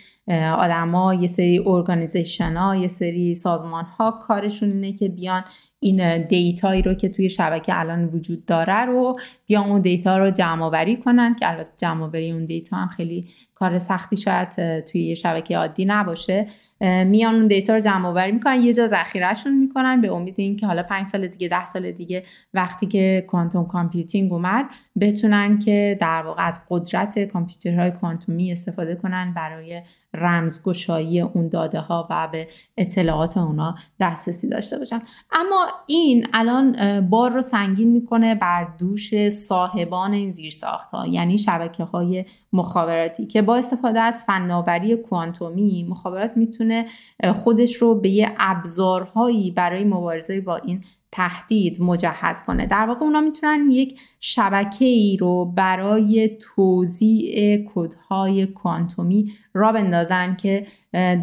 آدما 0.59 1.15
یه 1.15 1.27
سری 1.27 1.63
organization 1.67 2.57
ها 2.57 2.77
یه 2.77 2.89
سری 2.89 3.35
سازمان 3.35 3.85
ها 3.85 4.11
کارشون 4.11 4.73
اینه 4.73 4.93
که 4.93 5.09
بیان 5.09 5.45
این 5.81 6.27
دیتایی 6.27 6.83
رو 6.83 6.95
که 6.95 7.09
توی 7.09 7.29
شبکه 7.29 7.81
الان 7.81 8.05
وجود 8.05 8.45
داره 8.45 8.85
رو 8.85 9.17
بیان 9.47 9.71
اون 9.71 9.81
دیتا 9.81 10.19
رو 10.19 10.31
جمع 10.31 10.65
آوری 10.65 10.97
کنن 10.97 11.35
که 11.35 11.51
البته 11.51 11.73
جمع 11.77 12.05
آوری 12.05 12.33
اون 12.33 12.45
دیتا 12.45 12.77
هم 12.77 12.89
خیلی 12.89 13.29
کار 13.63 13.79
سختی 13.79 14.17
شاید 14.17 14.81
توی 14.81 15.17
شبکه 15.17 15.57
عادی 15.57 15.85
نباشه. 15.85 16.47
میان 16.81 17.35
اون 17.35 17.47
دیتا 17.47 17.75
رو 17.75 17.81
جمع 17.81 18.09
آوری 18.09 18.33
می‌کنن. 18.33 18.63
یه 18.63 18.75
جا 18.75 18.87
ذخیرهشون 18.87 19.59
می‌کنن 19.59 20.01
به 20.01 20.13
امید 20.13 20.35
اینکه 20.39 20.67
حالا 20.67 20.83
پنج 20.83 21.07
سال 21.07 21.27
دیگه 21.27 21.49
ده 21.49 21.65
سال 21.65 21.93
دیگه 21.93 22.25
وقتی 22.55 22.87
که 22.87 23.25
quantum 23.29 23.67
computing 23.67 24.33
اومد 24.33 24.67
بتونن 25.01 25.59
که 25.59 25.99
در 26.01 26.23
واقع 26.23 26.47
از 26.47 26.61
قدرت 26.71 27.19
کامپیوترهای 27.19 27.91
کوانتومی 27.91 28.53
استفاده 28.53 28.95
کنن 28.95 29.35
برای 29.35 29.83
رمزگشایی 30.15 31.21
اون 31.21 31.49
داده 31.49 31.81
ها 31.81 32.09
و 32.11 32.29
به 32.29 32.49
اطلاعات 32.77 33.37
اونا 33.37 33.75
دسترسی 34.01 34.49
داشته 34.49 34.79
باشن. 34.79 35.03
اما 35.33 35.67
این 35.87 36.27
الان 36.33 37.01
بار 37.11 37.31
رو 37.31 37.43
سنگین 37.43 37.89
می‌کنه 37.89 38.35
بر 38.35 38.69
دوش 38.79 39.29
صاحبان 39.29 40.13
این 40.13 40.31
زیرساخت 40.31 40.91
ها 40.91 41.07
یعنی 41.07 41.39
شبکه 41.39 41.85
های 41.85 42.25
مخابراتی 42.53 43.27
که 43.27 43.43
با 43.53 43.59
استفاده 43.59 44.01
از 44.01 44.23
فناوری 44.23 44.97
کوانتومی 44.97 45.87
مخابرات 45.91 46.37
می‌تونه 46.37 46.87
خودش 47.35 47.75
رو 47.75 48.01
به 48.01 48.09
یه 48.09 48.33
ابزارهایی 48.39 49.51
برای 49.51 49.85
مبارزه 49.85 50.41
با 50.41 50.57
این 50.57 50.85
تهدید 51.11 51.83
مجهز 51.83 52.43
کنه. 52.47 52.67
در 52.67 52.87
واقع 52.87 53.01
اونا 53.01 53.21
می‌تونن 53.21 53.71
یک 53.71 54.01
شبکه 54.21 54.85
ای 54.85 55.17
رو 55.17 55.45
برای 55.45 56.39
توزیع 56.41 57.65
کدهای 57.75 58.47
کوانتومی 58.47 59.33
را 59.55 59.73
بندازن 59.73 60.37
که 60.37 60.67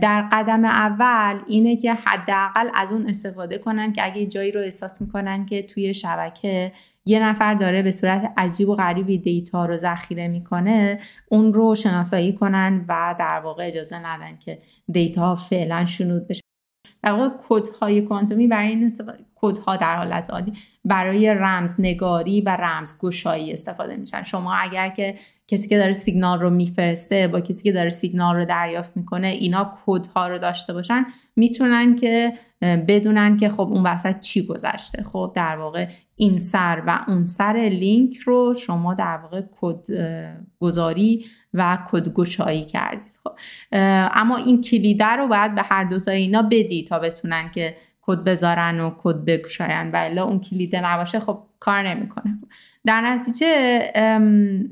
در 0.01 0.29
قدم 0.31 0.65
اول 0.65 1.39
اینه 1.47 1.75
که 1.75 1.93
حداقل 1.93 2.69
از 2.73 2.91
اون 2.91 3.09
استفاده 3.09 3.57
کنن 3.57 3.93
که 3.93 4.05
اگه 4.05 4.25
جایی 4.25 4.51
رو 4.51 4.61
احساس 4.61 5.01
می‌کنن 5.01 5.45
که 5.45 5.63
توی 5.63 5.93
شبکه 5.93 6.71
یه 7.09 7.23
نفر 7.23 7.53
داره 7.53 7.81
به 7.81 7.91
صورت 7.91 8.33
عجیب 8.37 8.69
و 8.69 8.75
غریبی 8.75 9.17
دیتا 9.17 9.65
رو 9.65 9.77
ذخیره 9.77 10.27
می‌کنه 10.27 10.99
اون 11.29 11.53
رو 11.53 11.75
شناسایی 11.75 12.33
کنن 12.33 12.85
و 12.87 13.15
در 13.19 13.39
واقع 13.39 13.67
اجازه 13.67 14.05
ندن 14.05 14.37
که 14.39 14.59
دیتا 14.91 15.35
فعلا 15.35 15.85
شنود 15.85 16.27
بشه. 16.27 16.41
در 17.03 17.11
واقع 17.11 17.29
کدهای 17.49 18.01
کوانتومی 18.01 18.47
برای 18.47 18.67
این 18.67 18.91
کدها 19.35 19.75
در 19.75 19.95
حالت 19.95 20.29
عادی 20.29 20.53
برای 20.85 21.33
رمز 21.33 21.75
نگاری 21.79 22.41
و 22.41 22.49
رمز 22.49 22.99
گشایی 22.99 23.53
استفاده 23.53 23.95
میشن. 23.95 24.23
شما 24.23 24.53
اگر 24.53 24.89
که 24.89 25.15
کسی 25.47 25.67
که 25.67 25.77
داره 25.77 25.93
سیگنال 25.93 26.39
رو 26.39 26.49
میفرسته 26.49 27.27
با 27.27 27.41
کسی 27.41 27.63
که 27.63 27.71
داره 27.71 27.89
سیگنال 27.89 28.35
رو 28.35 28.45
دریافت 28.45 28.97
می‌کنه 28.97 29.27
اینا 29.27 29.77
کدها 29.85 30.27
رو 30.27 30.37
داشته 30.37 30.73
باشن 30.73 31.05
می‌تونن 31.39 31.95
که 31.95 32.33
بدونن 32.61 33.37
که 33.37 33.49
خب 33.49 33.61
اون 33.61 33.83
وسط 33.83 34.19
چی 34.19 34.45
گذشته. 34.45 35.03
خب 35.03 35.31
در 35.35 35.57
واقع 35.57 35.87
این 36.15 36.39
سر 36.39 36.83
و 36.87 36.99
اون 37.07 37.25
سر 37.25 37.69
لینک 37.71 38.17
رو 38.17 38.53
شما 38.53 38.93
در 38.93 39.17
واقع 39.17 39.41
کد 39.61 39.85
گذاری 40.59 41.25
و 41.53 41.77
کد 41.91 42.13
گشایی 42.13 42.65
کردید. 42.65 43.19
خب 43.23 43.31
اما 44.11 44.37
این 44.37 44.61
کلیده 44.61 45.05
رو 45.05 45.27
باید 45.27 45.55
به 45.55 45.61
هر 45.61 45.83
دو 45.83 45.99
تا 45.99 46.11
اینا 46.11 46.41
بدی 46.41 46.85
تا 46.89 46.99
بتونن 46.99 47.51
که 47.51 47.75
کد 48.01 48.23
بذارن 48.23 48.79
و 48.79 48.91
کد 48.97 49.25
بگشاین 49.25 49.91
و 49.91 49.95
الا 49.95 50.23
اون 50.23 50.39
کلیده 50.39 50.85
نباشه 50.85 51.19
خب 51.19 51.43
کار 51.59 51.89
نمی‌کنه. 51.89 52.39
در 52.85 53.01
نتیجه 53.01 53.79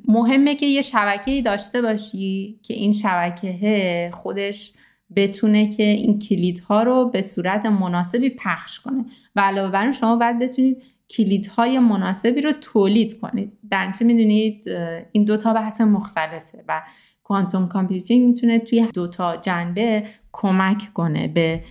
مهمه 0.07 0.55
که 0.55 0.65
یه 0.65 0.81
شبکه 0.81 1.41
داشته 1.41 1.81
باشی 1.81 2.59
که 2.63 2.73
این 2.73 2.91
شبکه 2.91 4.11
خودش 4.13 4.73
بتونه 5.15 5.69
که 5.69 5.83
این 5.83 6.19
کلیدها 6.19 6.83
رو 6.83 7.09
به 7.09 7.21
صورت 7.21 7.65
مناسبی 7.65 8.29
پخش 8.29 8.79
کنه. 8.79 9.05
و 9.35 9.41
علاوه 9.41 9.71
بر 9.71 9.91
شما 9.91 10.15
باید 10.15 10.39
بتونید 10.39 10.83
کلیدهای 11.09 11.79
مناسبی 11.79 12.41
رو 12.41 12.51
تولید 12.51 13.19
کنید. 13.19 13.57
در 13.69 13.87
نتیجه 13.87 14.05
می‌دونید 14.05 14.69
این 15.11 15.23
دوتا 15.23 15.53
بحث 15.53 15.81
مختلفه 15.81 16.63
و 16.67 16.81
کوانتوم 17.23 17.67
کامپیوتینگ 17.67 18.27
می‌تونه 18.27 18.59
توی 18.59 18.87
دوتا 18.93 19.35
جنبه 19.35 20.03
کمک 20.31 20.93
کنه 20.93 21.27
به 21.27 21.63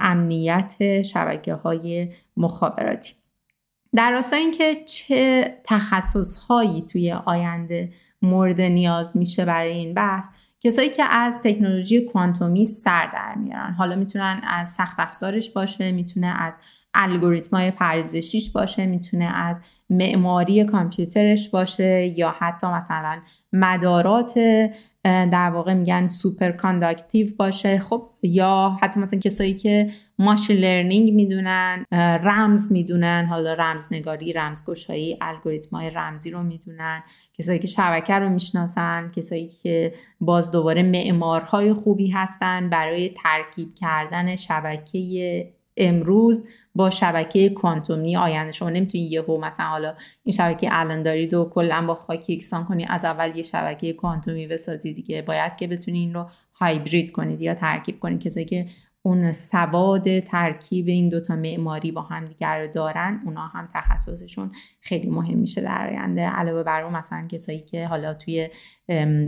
امنیت 0.00 1.02
شبکه 1.02 1.54
های 1.54 2.08
مخابراتی. 2.36 3.14
در 3.94 4.10
راستای 4.10 4.40
اینکه 4.40 4.74
چه 4.74 5.54
تخصص 5.64 6.36
هایی 6.36 6.82
توی 6.82 7.12
آینده 7.12 7.92
مورد 8.22 8.60
نیاز 8.60 9.16
میشه 9.16 9.44
برای 9.44 9.72
این 9.72 9.94
بحث 9.94 10.26
کسایی 10.62 10.90
که 10.90 11.04
از 11.04 11.40
تکنولوژی 11.42 12.00
کوانتومی 12.00 12.66
سر 12.66 13.06
در 13.12 13.34
میارن. 13.34 13.72
حالا 13.72 13.96
می‌تونن 13.96 14.40
از 14.44 14.70
سخت 14.70 15.00
افزارش 15.00 15.50
باشه 15.50 15.92
می‌تونه 15.92 16.26
از 16.26 16.58
الگوریتم 16.94 17.56
های 17.56 17.70
پردازشیش 17.70 18.50
باشه 18.52 18.86
می‌تونه 18.86 19.24
از 19.24 19.60
معماری 19.90 20.64
کامپیوترش 20.64 21.48
باشه 21.48 22.18
یا 22.18 22.34
حتی 22.38 22.66
مثلا 22.66 23.18
مدارات 23.52 24.34
در 25.04 25.50
واقع 25.50 25.74
میگن 25.74 26.08
superconductive 26.08 27.36
باشه. 27.36 27.78
خب 27.78 28.10
یا 28.22 28.78
حتی 28.82 29.00
مثلا 29.00 29.18
کسایی 29.18 29.54
که 29.54 29.90
ماشین 30.20 30.56
لرنینگ 30.56 31.12
می‌دونن 31.12 31.84
رمز 32.22 32.72
می‌دونن 32.72 33.26
حالا 33.30 33.54
رمزنگاری 33.54 34.32
رمزگشایی 34.32 35.18
الگوریتم 35.20 35.76
های 35.76 35.90
رمزی 35.90 36.30
رو 36.30 36.42
می‌دونن. 36.42 37.02
کسایی 37.34 37.58
که 37.58 37.66
شبکه 37.66 38.14
رو 38.14 38.28
می‌شناسن 38.28 39.10
کسایی 39.16 39.48
که 39.62 39.94
باز 40.20 40.50
دوباره 40.52 40.82
معمارهای 40.82 41.72
خوبی 41.72 42.10
هستن 42.10 42.70
برای 42.70 43.08
ترکیب 43.08 43.74
کردن 43.74 44.36
شبکه 44.36 45.52
امروز 45.76 46.48
با 46.74 46.90
شبکه 46.90 47.48
کوانتومی 47.48 48.16
آینده. 48.16 48.52
شما 48.52 48.70
نمی‌تونی 48.70 49.04
یهو 49.04 49.38
مثلا 49.38 49.66
حالا 49.66 49.94
این 50.24 50.36
شبکه 50.36 50.68
الان 50.70 51.02
دارید 51.02 51.34
و 51.34 51.50
کلا 51.54 51.84
با 51.86 51.94
خاک 51.94 52.30
یکسان 52.30 52.64
کنی 52.64 52.86
از 52.88 53.04
اول 53.04 53.36
یه 53.36 53.42
شبکه 53.42 53.92
کوانتومی 53.92 54.46
بسازی 54.46 54.92
دیگه. 54.92 55.22
باید 55.22 55.56
که 55.56 55.66
بتونی 55.66 55.98
این 55.98 56.14
رو 56.14 56.30
هایبرید 56.52 57.12
کنید 57.12 57.40
یا 57.40 57.54
ترکیب 57.54 58.00
کنید 58.00 58.20
کسایی 58.20 58.46
که 58.46 58.66
اون 59.02 59.32
سواد 59.32 60.20
ترکیب 60.20 60.88
این 60.88 61.08
دوتا 61.08 61.36
معماری 61.36 61.92
با 61.92 62.02
هم 62.02 62.26
دیگر 62.26 62.62
رو 62.62 62.72
دارن 62.72 63.20
اونا 63.24 63.46
هم 63.46 63.68
تخصصشون 63.74 64.50
خیلی 64.80 65.10
مهم 65.10 65.38
میشه 65.38 65.60
در 65.60 65.90
آینده. 65.90 66.22
علاوه 66.22 66.62
بر 66.62 66.82
اون 66.82 66.96
مثلا 66.96 67.26
کسایی 67.30 67.60
که 67.60 67.86
حالا 67.86 68.14
توی 68.14 68.48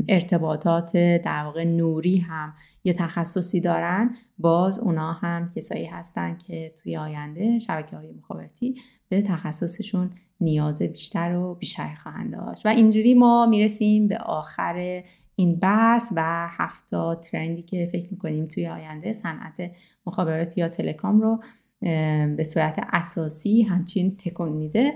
ارتباطات 0.08 0.96
در 0.96 1.44
واقع 1.44 1.64
نوری 1.64 2.18
هم 2.18 2.54
یه 2.84 2.94
تخصصی 2.94 3.60
دارن 3.60 4.16
باز 4.38 4.78
اونا 4.78 5.12
هم 5.12 5.52
کسایی 5.56 5.86
هستن 5.86 6.38
که 6.46 6.74
توی 6.82 6.96
آینده 6.96 7.58
شبکه 7.58 7.96
های 7.96 8.12
مخابراتی 8.12 8.80
به 9.08 9.22
تخصصشون 9.22 10.10
نیاز 10.40 10.82
بیشتر 10.82 11.36
و 11.36 11.54
بیشتر 11.54 11.94
خواهند 11.94 12.32
داشت. 12.32 12.66
و 12.66 12.68
اینجوری 12.68 13.14
ما 13.14 13.46
می‌رسیم 13.46 14.08
به 14.08 14.18
آخر 14.18 15.02
این 15.36 15.58
بحث 15.58 16.12
و 16.16 16.48
هفتا 16.50 17.14
trend 17.14 17.54
ی 17.54 17.62
که 17.62 17.88
فکر 17.92 18.08
می‌کنیم 18.10 18.46
توی 18.46 18.68
آینده 18.68 19.12
صنعت 19.12 19.70
مخابرات 20.06 20.58
یا 20.58 20.68
telecom 20.68 21.20
رو 21.20 21.42
به 22.36 22.46
صورت 22.52 22.86
اساسی 22.92 23.62
همچین 23.62 24.16
تکون 24.16 24.48
میده. 24.48 24.92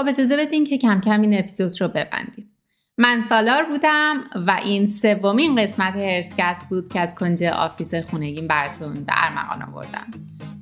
خب 0.00 0.08
اجازه 0.08 0.36
بدین 0.36 0.64
که 0.64 0.78
کم 0.78 1.00
کم 1.00 1.20
این 1.20 1.38
اپیزود 1.38 1.80
رو 1.80 1.88
ببندیم. 1.88 2.50
من 2.98 3.22
سالار 3.28 3.64
بودم 3.64 4.24
و 4.46 4.60
این 4.64 4.86
سومین 4.86 5.62
قسمت 5.62 5.96
هرسکست 5.96 6.68
بود 6.68 6.92
که 6.92 7.00
از 7.00 7.14
کنج 7.14 7.42
office 7.42 7.94
خونگیم 7.94 8.46
براتون 8.46 8.94
به 8.94 9.12
ارمغان 9.16 9.62
آوردم. 9.62 10.06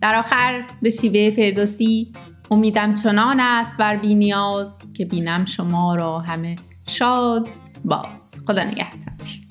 در 0.00 0.14
آخر 0.14 0.64
به 0.82 0.90
شیوه 0.90 1.30
فردوسی 1.30 2.12
امیدم 2.50 2.94
چنان 2.94 3.40
است 3.40 3.76
بر 3.76 3.96
بینیاز 3.96 4.92
که 4.92 5.04
بینم 5.04 5.44
شما 5.44 5.94
را 5.94 6.18
همه 6.18 6.56
شاد 6.88 7.48
باز 7.84 8.34
خدا 8.46 8.64
نگهدار 8.64 9.45